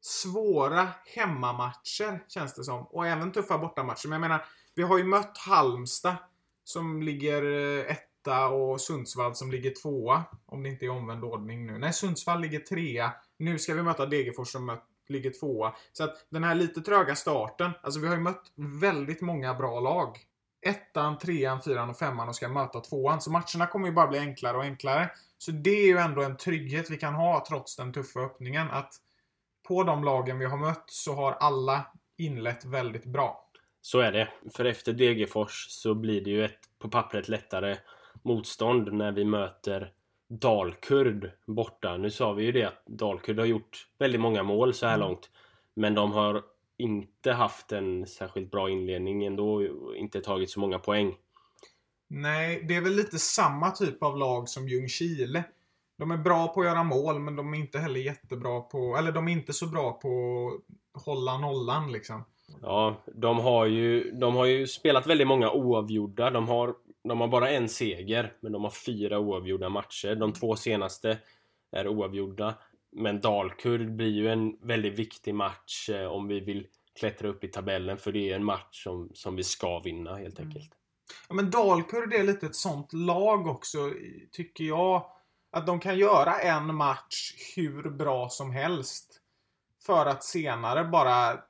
svåra 0.00 0.88
hemmamatcher, 1.14 2.24
känns 2.28 2.54
det 2.54 2.64
som. 2.64 2.86
Och 2.86 3.06
även 3.06 3.32
tuffa 3.32 3.58
bortamatcher. 3.58 4.08
Men 4.08 4.12
jag 4.12 4.28
menar, 4.28 4.44
vi 4.74 4.82
har 4.82 4.98
ju 4.98 5.04
mött 5.04 5.38
Halmstad 5.38 6.16
som 6.64 7.02
ligger 7.02 7.42
ett 7.84 8.09
etta 8.20 8.48
och 8.48 8.80
Sundsvall 8.80 9.34
som 9.34 9.50
ligger 9.50 9.70
tvåa. 9.82 10.22
Om 10.46 10.62
det 10.62 10.68
inte 10.68 10.84
är 10.84 10.90
omvänd 10.90 11.24
ordning 11.24 11.66
nu. 11.66 11.78
Nej, 11.78 11.92
Sundsvall 11.92 12.40
ligger 12.40 12.60
trea. 12.60 13.12
Nu 13.38 13.58
ska 13.58 13.74
vi 13.74 13.82
möta 13.82 14.06
Degerfors 14.06 14.48
som 14.48 14.78
ligger 15.08 15.30
tvåa. 15.30 15.74
Så 15.92 16.04
att 16.04 16.26
den 16.30 16.44
här 16.44 16.54
lite 16.54 16.80
tröga 16.80 17.14
starten. 17.14 17.70
Alltså 17.82 18.00
vi 18.00 18.06
har 18.06 18.14
ju 18.14 18.20
mött 18.20 18.52
väldigt 18.80 19.20
många 19.20 19.54
bra 19.54 19.80
lag. 19.80 20.18
Ettan, 20.66 21.18
trean, 21.18 21.62
fyran 21.62 21.90
och 21.90 21.98
femman 21.98 22.28
och 22.28 22.36
ska 22.36 22.48
möta 22.48 22.80
tvåan. 22.80 23.20
Så 23.20 23.30
matcherna 23.30 23.66
kommer 23.66 23.86
ju 23.86 23.92
bara 23.92 24.06
bli 24.06 24.18
enklare 24.18 24.56
och 24.56 24.62
enklare. 24.62 25.10
Så 25.38 25.50
det 25.50 25.70
är 25.70 25.86
ju 25.86 25.98
ändå 25.98 26.22
en 26.22 26.36
trygghet 26.36 26.90
vi 26.90 26.96
kan 26.96 27.14
ha 27.14 27.44
trots 27.48 27.76
den 27.76 27.92
tuffa 27.92 28.20
öppningen. 28.20 28.70
Att 28.70 28.94
på 29.68 29.82
de 29.82 30.04
lagen 30.04 30.38
vi 30.38 30.44
har 30.44 30.56
mött 30.56 30.84
så 30.86 31.14
har 31.14 31.32
alla 31.32 31.86
inlett 32.18 32.64
väldigt 32.64 33.04
bra. 33.04 33.46
Så 33.80 34.00
är 34.00 34.12
det. 34.12 34.28
För 34.54 34.64
efter 34.64 34.92
Degerfors 34.92 35.66
så 35.68 35.94
blir 35.94 36.24
det 36.24 36.30
ju 36.30 36.44
ett 36.44 36.58
på 36.78 36.88
pappret 36.88 37.28
lättare 37.28 37.76
motstånd 38.22 38.92
när 38.92 39.12
vi 39.12 39.24
möter 39.24 39.92
Dalkurd 40.28 41.30
borta. 41.46 41.96
Nu 41.96 42.10
sa 42.10 42.32
vi 42.32 42.44
ju 42.44 42.52
det 42.52 42.64
att 42.64 42.86
Dalkurd 42.86 43.38
har 43.38 43.46
gjort 43.46 43.86
väldigt 43.98 44.20
många 44.20 44.42
mål 44.42 44.74
så 44.74 44.86
här 44.86 44.94
Mm. 44.94 45.08
långt. 45.08 45.30
Men 45.74 45.94
de 45.94 46.12
har 46.12 46.42
inte 46.78 47.32
haft 47.32 47.72
en 47.72 48.06
särskilt 48.06 48.50
bra 48.50 48.70
inledning 48.70 49.24
ändå 49.24 49.54
och 49.54 49.96
inte 49.96 50.20
tagit 50.20 50.50
så 50.50 50.60
många 50.60 50.78
poäng. 50.78 51.14
Nej, 52.08 52.64
det 52.68 52.76
är 52.76 52.80
väl 52.80 52.96
lite 52.96 53.18
samma 53.18 53.70
typ 53.70 54.02
av 54.02 54.18
lag 54.18 54.48
som 54.48 54.68
Ljungskile. 54.68 55.44
De 55.98 56.10
är 56.10 56.16
bra 56.16 56.48
på 56.48 56.60
att 56.60 56.66
göra 56.66 56.82
mål, 56.84 57.18
men 57.18 57.36
de 57.36 57.54
är 57.54 57.58
inte 57.58 57.78
heller 57.78 58.00
jättebra 58.00 58.60
på... 58.60 58.96
Eller 58.98 59.12
de 59.12 59.28
är 59.28 59.32
inte 59.32 59.52
så 59.52 59.66
bra 59.66 59.92
på 59.92 60.08
att 60.94 61.04
hålla 61.04 61.38
nollan 61.38 61.92
liksom. 61.92 62.24
Ja, 62.62 62.96
de 63.14 63.38
har 63.38 63.66
ju, 63.66 64.10
de 64.10 64.36
har 64.36 64.46
ju 64.46 64.66
spelat 64.66 65.06
väldigt 65.06 65.26
många 65.26 65.50
oavgjorda. 65.50 66.30
De 66.30 66.48
har, 66.48 66.74
de 67.04 67.20
har 67.20 67.28
bara 67.28 67.50
en 67.50 67.68
seger, 67.68 68.36
men 68.40 68.52
de 68.52 68.62
har 68.62 68.70
fyra 68.70 69.18
oavgjorda 69.18 69.68
matcher. 69.68 70.14
De 70.14 70.32
två 70.32 70.56
senaste 70.56 71.18
är 71.72 71.88
oavgjorda. 71.88 72.54
Men 72.92 73.20
Dalkurd 73.20 73.92
blir 73.92 74.10
ju 74.10 74.28
en 74.28 74.58
väldigt 74.62 74.98
viktig 74.98 75.34
match 75.34 75.90
eh, 75.90 76.06
om 76.06 76.28
vi 76.28 76.40
vill 76.40 76.66
klättra 76.98 77.28
upp 77.28 77.44
i 77.44 77.48
tabellen, 77.48 77.98
för 77.98 78.12
det 78.12 78.30
är 78.30 78.36
en 78.36 78.44
match 78.44 78.84
som, 78.84 79.10
som 79.14 79.36
vi 79.36 79.44
ska 79.44 79.78
vinna 79.78 80.16
helt 80.16 80.40
enkelt. 80.40 80.70
Ja, 81.28 81.34
men 81.34 81.50
Dalkurd 81.50 82.14
är 82.14 82.24
lite 82.24 82.46
ett 82.46 82.56
sånt 82.56 82.92
lag 82.92 83.46
också, 83.46 83.78
tycker 84.32 84.64
jag. 84.64 85.06
Att 85.52 85.66
de 85.66 85.80
kan 85.80 85.98
göra 85.98 86.40
en 86.40 86.74
match 86.74 87.34
hur 87.56 87.90
bra 87.90 88.28
som 88.28 88.50
helst. 88.50 89.20
För 89.86 90.06
att 90.06 90.24
senare 90.24 90.84
bara... 90.84 91.40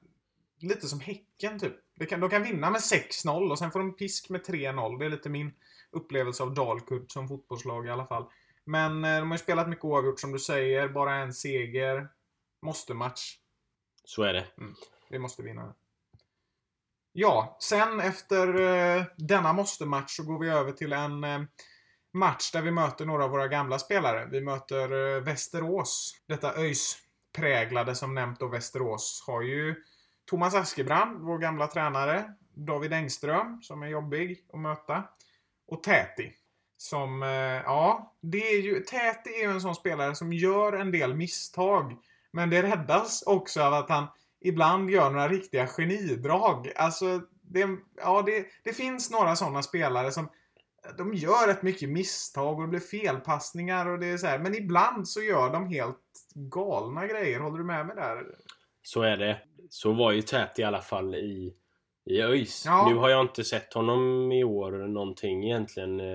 Lite 0.63 0.87
som 0.87 1.01
Häcken 1.01 1.59
typ. 1.59 1.75
De 2.01 2.07
kan, 2.07 2.21
de 2.21 2.31
kan 2.31 2.43
vinna 2.43 2.71
med 2.71 2.81
6-0 2.81 3.51
och 3.51 3.59
sen 3.59 3.71
får 3.71 3.79
de 3.79 3.97
pisk 3.97 4.29
med 4.29 4.41
3-0. 4.41 4.99
Det 4.99 5.05
är 5.05 5.11
lite 5.11 5.29
min 5.29 5.53
upplevelse 5.91 6.43
av 6.43 6.55
Dalkurd 6.55 7.13
som 7.13 7.29
fotbollslag 7.29 7.87
i 7.87 7.91
alla 7.91 8.07
fall. 8.07 8.25
Men 8.65 9.05
eh, 9.05 9.19
de 9.19 9.31
har 9.31 9.35
ju 9.35 9.43
spelat 9.43 9.69
mycket 9.69 9.85
oavgjort 9.85 10.21
som 10.21 10.33
du 10.33 10.39
säger. 10.39 10.89
Bara 10.89 11.15
en 11.15 11.35
seger. 11.35 12.09
Måste 12.63 12.95
match. 12.95 13.37
Så 14.05 14.23
är 14.23 14.33
det. 14.33 14.47
Vi 15.11 15.19
måste 15.19 15.43
vinna. 15.43 15.75
Ja, 17.13 17.57
sen 17.61 18.01
efter 18.01 18.61
eh, 18.61 19.05
denna 19.17 19.53
måste-match 19.53 20.17
så 20.17 20.23
går 20.23 20.39
vi 20.39 20.49
över 20.49 20.73
till 20.73 20.93
en 20.93 21.25
eh, 21.25 21.41
match 22.13 22.53
där 22.53 22.63
vi 22.63 22.71
möter 22.71 23.07
några 23.07 23.25
av 23.25 23.31
våra 23.31 23.49
gamla 23.49 23.79
spelare. 23.79 24.29
Vi 24.31 24.41
möter 24.41 25.17
eh, 25.17 25.23
Västerås. 25.23 26.15
Detta 26.27 26.55
ÖIS-präglade 26.55 27.95
som 27.95 28.15
nämnt 28.15 28.41
då 28.41 28.49
Västerås 28.49 29.25
har 29.27 29.43
ju 29.43 29.75
Thomas 30.31 30.55
Askebrand, 30.55 31.21
vår 31.21 31.39
gamla 31.39 31.67
tränare. 31.67 32.35
David 32.55 32.93
Engström, 32.93 33.63
som 33.63 33.83
är 33.83 33.87
jobbig 33.87 34.45
att 34.53 34.61
möta. 34.61 35.05
Och 35.69 35.83
Täti. 35.83 36.33
Som, 36.77 37.23
eh, 37.23 37.29
ja, 37.65 38.15
det 38.21 38.49
är 38.49 38.61
ju, 38.61 38.81
Täti 38.81 39.31
är 39.31 39.43
ju 39.43 39.51
en 39.51 39.61
sån 39.61 39.75
spelare 39.75 40.15
som 40.15 40.33
gör 40.33 40.73
en 40.73 40.93
del 40.93 41.15
misstag. 41.15 41.97
Men 42.33 42.51
det 42.51 42.63
räddas 42.63 43.23
också 43.27 43.63
av 43.63 43.75
att 43.75 43.89
han 43.89 44.07
ibland 44.41 44.91
gör 44.91 45.11
några 45.11 45.29
riktiga 45.29 45.67
genidrag. 45.67 46.73
Alltså, 46.77 47.21
det, 47.43 47.69
ja, 47.97 48.23
det, 48.27 48.47
det 48.65 48.73
finns 48.73 49.11
några 49.11 49.37
sådana 49.37 49.63
spelare 49.63 50.13
som 50.13 50.29
de 50.99 51.15
gör 51.15 51.47
rätt 51.47 51.63
mycket 51.63 51.89
misstag 51.89 52.57
och 52.57 52.63
det 52.63 52.69
blir 52.69 52.81
felpassningar 52.81 53.87
och 53.87 53.99
det 53.99 54.07
är 54.07 54.17
så 54.17 54.27
här. 54.27 54.39
Men 54.39 54.55
ibland 54.55 55.09
så 55.09 55.23
gör 55.23 55.51
de 55.51 55.67
helt 55.67 55.97
galna 56.35 57.07
grejer. 57.07 57.41
Håller 57.41 57.59
du 57.59 57.65
med 57.65 57.87
mig 57.87 57.97
där? 57.97 58.27
Så 58.83 59.03
är 59.03 59.17
det. 59.17 59.39
Så 59.71 59.93
var 59.93 60.13
ju 60.13 60.23
Tät 60.23 60.59
i 60.59 60.63
alla 60.63 60.81
fall 60.81 61.15
i, 61.15 61.55
i 62.11 62.21
ÖIS. 62.23 62.63
Ja. 62.67 62.89
Nu 62.89 62.95
har 62.95 63.09
jag 63.09 63.21
inte 63.21 63.45
sett 63.45 63.75
honom 63.75 64.33
i 64.33 64.45
år 64.45 64.73
någonting 64.73 65.45
egentligen. 65.45 66.01
Eh, 66.01 66.07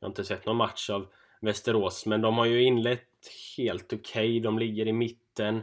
Jag 0.00 0.06
har 0.06 0.08
inte 0.08 0.24
sett 0.24 0.46
någon 0.46 0.56
match 0.56 0.90
av 0.90 1.06
Västerås. 1.40 2.06
Men 2.06 2.20
de 2.20 2.38
har 2.38 2.44
ju 2.46 2.62
inlett 2.62 3.08
helt 3.56 3.92
okej. 3.92 4.40
De 4.40 4.58
ligger 4.58 4.88
i 4.88 4.92
mitten. 4.92 5.62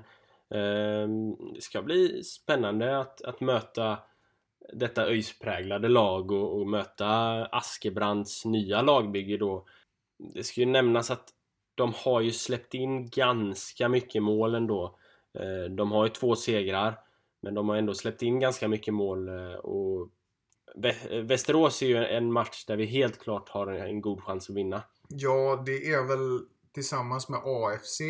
Ehm, 0.55 1.35
Det 1.53 1.61
ska 1.61 1.81
bli 1.81 2.23
spännande 2.23 2.99
att, 2.99 3.21
att 3.21 3.41
möta 3.41 3.97
detta 4.73 5.05
ÖIS-präglade 5.07 5.87
lag 5.87 6.31
och, 6.31 6.59
och 6.59 6.67
möta 6.67 7.07
Askebrands 7.45 8.45
nya 8.45 8.81
lagbygge 8.81 9.37
då. 9.37 9.65
Det 10.33 10.43
ska 10.43 10.61
ju 10.61 10.65
nämnas 10.67 11.11
att 11.11 11.29
de 11.75 11.93
har 11.95 12.21
ju 12.21 12.31
släppt 12.31 12.73
in 12.73 13.09
ganska 13.09 13.89
mycket 13.89 14.23
mål 14.23 14.55
ändå. 14.55 14.97
Eh, 15.39 15.69
de 15.71 15.91
har 15.91 16.05
ju 16.05 16.09
två 16.09 16.35
segrar, 16.35 16.99
men 17.41 17.53
de 17.53 17.69
har 17.69 17.75
ändå 17.75 17.93
släppt 17.93 18.21
in 18.21 18.39
ganska 18.39 18.67
mycket 18.67 18.93
mål 18.93 19.27
eh, 19.27 19.53
och 19.55 20.09
eh, 21.11 21.21
Västerås 21.23 21.81
är 21.81 21.85
ju 21.87 22.05
en 22.05 22.31
match 22.31 22.65
där 22.65 22.77
vi 22.77 22.85
helt 22.85 23.19
klart 23.19 23.49
har 23.49 23.67
en- 23.67 23.81
en 23.87 24.01
god 24.01 24.23
chans 24.23 24.49
att 24.49 24.55
vinna. 24.55 24.83
Ja, 25.07 25.63
det 25.65 25.91
är 25.91 26.03
väl 26.07 26.39
tillsammans 26.73 27.29
med 27.29 27.39
AFC 27.43 28.01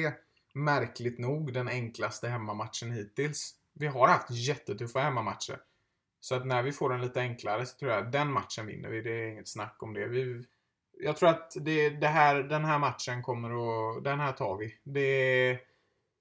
märkligt 0.53 1.19
nog 1.19 1.53
den 1.53 1.67
enklaste 1.67 2.27
hemmamatchen 2.27 2.91
hittills. 2.91 3.55
Vi 3.73 3.87
har 3.87 4.07
haft 4.07 4.31
jättetuffa 4.31 4.99
hemmamatcher. 4.99 5.59
Så 6.19 6.35
att 6.35 6.45
när 6.45 6.63
vi 6.63 6.71
får 6.71 6.93
en 6.93 7.01
lite 7.01 7.19
enklare 7.19 7.65
så 7.65 7.77
tror 7.77 7.91
jag 7.91 8.11
den 8.11 8.31
matchen 8.31 8.65
vinner 8.65 8.89
vi. 8.89 9.01
Det 9.01 9.09
är 9.11 9.27
inget 9.27 9.47
snack 9.47 9.77
om 9.79 9.93
det. 9.93 10.07
Vi, 10.07 10.43
jag 10.99 11.17
tror 11.17 11.29
att 11.29 11.51
det, 11.61 11.89
det 11.89 12.07
här, 12.07 12.35
den 12.43 12.65
här 12.65 12.79
matchen 12.79 13.21
kommer 13.23 13.49
att... 13.49 14.03
Den 14.03 14.19
här 14.19 14.31
tar 14.31 14.57
vi. 14.57 14.75
Det, 14.83 15.59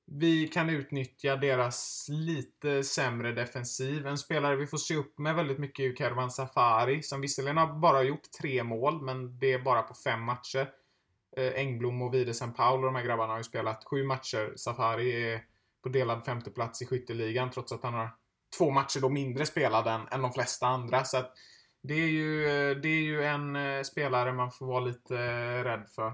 vi 0.07 0.49
kan 0.49 0.71
utnyttja 0.71 1.37
deras 1.37 2.07
lite 2.09 2.85
sämre 2.85 3.33
defensiv. 3.33 4.07
En 4.07 4.19
spelare 4.19 4.57
vi 4.57 4.67
får 4.67 4.79
se 4.79 4.97
upp 4.97 5.19
med 5.19 5.35
väldigt 5.35 5.59
mycket 5.59 5.85
är 5.85 5.97
Kervan 5.97 6.31
Safari 6.31 7.03
som 7.03 7.21
visserligen 7.21 7.57
har 7.57 7.67
bara 7.67 8.03
gjort 8.03 8.33
tre 8.41 8.65
mål 8.65 9.03
men 9.03 9.39
det 9.39 9.53
är 9.53 9.59
bara 9.59 9.83
på 9.83 9.95
fem 9.95 10.23
matcher. 10.23 10.71
Eh, 11.37 11.53
Engblom 11.55 12.03
och 12.03 12.15
Videsen 12.15 12.53
Paul 12.53 12.79
och 12.79 12.85
de 12.85 12.95
här 12.95 13.05
grabbarna 13.05 13.33
har 13.33 13.39
ju 13.39 13.45
spelat 13.45 13.85
sju 13.85 14.05
matcher. 14.05 14.53
Safari 14.57 15.33
är 15.33 15.45
på 15.83 15.89
delad 15.89 16.25
femteplats 16.25 16.83
i 16.83 16.87
skytteligan 16.87 17.51
trots 17.51 17.73
att 17.73 17.83
han 17.83 17.95
har 17.95 18.11
två 18.59 18.71
matcher 18.71 19.01
då 19.01 19.09
mindre 19.09 19.47
spelade 19.47 19.91
än, 19.91 20.09
än 20.11 20.23
de 20.23 20.33
flesta 20.33 20.67
andra. 20.67 21.05
Så 21.05 21.17
att 21.17 21.33
det 21.83 21.95
är 21.95 22.09
ju, 22.09 22.45
eh, 22.45 22.77
det 22.77 22.89
är 22.89 23.03
ju 23.03 23.25
en 23.25 23.57
eh, 23.57 23.83
spelare 23.83 24.33
man 24.33 24.51
får 24.51 24.67
vara 24.67 24.81
lite 24.81 25.15
rädd 25.65 25.89
för. 25.95 26.13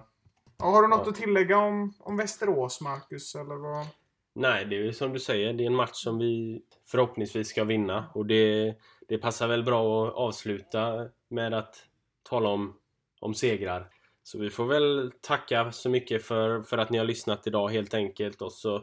Ja, 0.61 0.67
har 0.67 0.83
du 0.83 0.89
något 0.89 1.01
Ja. 1.05 1.11
att 1.11 1.17
tillägga 1.17 1.59
om, 1.59 1.95
om 1.99 2.17
Västerås, 2.17 2.81
Marcus? 2.81 3.35
Eller 3.35 3.55
vad? 3.55 3.87
Nej, 4.35 4.65
det 4.65 4.77
är 4.77 4.81
ju 4.81 4.93
som 4.93 5.13
du 5.13 5.19
säger, 5.19 5.53
det 5.53 5.65
är 5.65 5.67
en 5.67 5.75
match 5.75 5.95
som 5.95 6.19
vi 6.19 6.63
förhoppningsvis 6.87 7.49
ska 7.49 7.65
vinna 7.65 8.11
och 8.15 8.27
det, 8.27 8.75
det 9.09 9.19
passar 9.19 9.49
väl 9.49 9.63
bra 9.63 10.09
att 10.09 10.15
avsluta 10.15 11.09
med 11.29 11.55
att 11.55 11.77
tala 12.23 12.49
om, 12.49 12.77
om 13.21 13.35
segrar. 13.35 13.89
Så 14.23 14.39
vi 14.39 14.51
får 14.51 14.67
väl 14.67 15.13
tacka 15.21 15.73
så 15.73 15.89
mycket 15.91 16.25
för, 16.25 16.63
för 16.63 16.79
att 16.79 16.91
ni 16.91 16.99
har 16.99 17.05
lyssnat 17.05 17.47
idag 17.47 17.69
helt 17.69 17.95
enkelt 17.95 18.43
och 18.43 18.53
så 18.53 18.83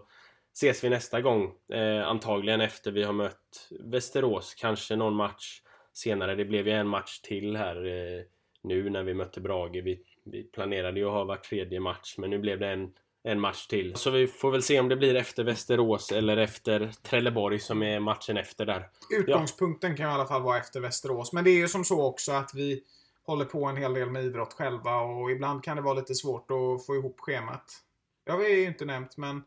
ses 0.53 0.83
vi 0.83 0.89
nästa 0.89 1.21
gång. 1.21 1.53
Eh, 1.71 2.07
antagligen 2.07 2.61
efter 2.61 2.91
vi 2.91 3.03
har 3.03 3.13
mött 3.13 3.69
Västerås, 3.79 4.55
kanske 4.55 4.95
någon 4.95 5.15
match 5.15 5.61
senare. 5.93 6.35
Det 6.35 6.45
blev 6.45 6.67
ju 6.67 6.73
en 6.73 6.87
match 6.87 7.19
till 7.19 7.55
här 7.55 7.85
eh, 7.85 8.23
nu 8.63 8.89
när 8.89 9.03
vi 9.03 9.13
mötte 9.13 9.41
Brage. 9.41 9.81
Vi, 9.83 10.03
vi 10.31 10.43
planerade 10.43 10.99
ju 10.99 11.05
att 11.05 11.11
ha 11.11 11.23
var 11.23 11.35
tredje 11.35 11.79
match 11.79 12.15
men 12.17 12.29
nu 12.29 12.39
blev 12.39 12.59
det 12.59 12.67
en, 12.67 12.89
en 13.23 13.39
match 13.39 13.67
till. 13.67 13.95
Så 13.95 14.09
vi 14.09 14.27
får 14.27 14.51
väl 14.51 14.63
se 14.63 14.79
om 14.79 14.89
det 14.89 14.95
blir 14.95 15.15
efter 15.15 15.43
Västerås 15.43 16.11
eller 16.11 16.37
efter 16.37 16.91
Trelleborg 17.01 17.59
som 17.59 17.83
är 17.83 17.99
matchen 17.99 18.37
efter 18.37 18.65
där. 18.65 18.89
Utgångspunkten 19.11 19.97
kan 19.97 20.09
i 20.09 20.13
alla 20.13 20.25
fall 20.25 20.41
vara 20.41 20.57
efter 20.57 20.79
Västerås. 20.79 21.33
Men 21.33 21.43
det 21.43 21.49
är 21.49 21.57
ju 21.57 21.67
som 21.67 21.85
så 21.85 22.05
också 22.05 22.31
att 22.31 22.51
vi 22.53 22.83
håller 23.25 23.45
på 23.45 23.65
en 23.65 23.77
hel 23.77 23.93
del 23.93 24.09
med 24.09 24.23
idrott 24.23 24.53
själva 24.53 24.95
och 24.95 25.31
ibland 25.31 25.63
kan 25.63 25.75
det 25.75 25.81
vara 25.81 25.93
lite 25.93 26.15
svårt 26.15 26.51
att 26.51 26.85
få 26.85 26.95
ihop 26.95 27.19
schemat. 27.19 27.63
Det 28.25 28.31
har 28.31 28.39
vi 28.39 28.59
ju 28.59 28.65
inte 28.65 28.85
nämnt 28.85 29.17
men 29.17 29.43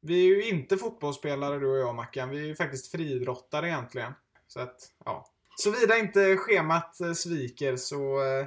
Vi 0.00 0.24
är 0.24 0.36
ju 0.36 0.48
inte 0.48 0.76
fotbollsspelare 0.76 1.58
du 1.58 1.66
och 1.66 1.78
jag 1.78 1.94
Mackan. 1.94 2.30
Vi 2.30 2.38
är 2.38 2.44
ju 2.44 2.54
faktiskt 2.54 2.90
friidrottare 2.90 3.68
egentligen. 3.68 4.12
Så 4.48 4.60
att, 4.60 4.76
ja. 5.04 5.26
Såvida 5.56 5.98
inte 5.98 6.36
schemat 6.36 6.96
sviker 7.16 7.76
så, 7.76 8.22
eh, 8.22 8.46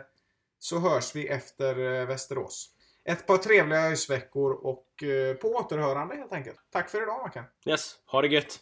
så 0.61 0.79
hörs 0.79 1.15
vi 1.15 1.27
efter 1.27 1.99
eh, 2.01 2.07
Västerås. 2.07 2.69
Ett 3.05 3.27
par 3.27 3.37
trevliga 3.37 3.79
ÖIS-veckor 3.79 4.51
och 4.51 5.03
eh, 5.03 5.35
på 5.35 5.47
återhörande 5.47 6.15
helt 6.15 6.33
enkelt. 6.33 6.57
Tack 6.71 6.89
för 6.89 7.01
idag 7.03 7.21
Mackan. 7.21 7.45
Yes, 7.65 7.95
ha 8.05 8.21
det 8.21 8.27
gött! 8.27 8.59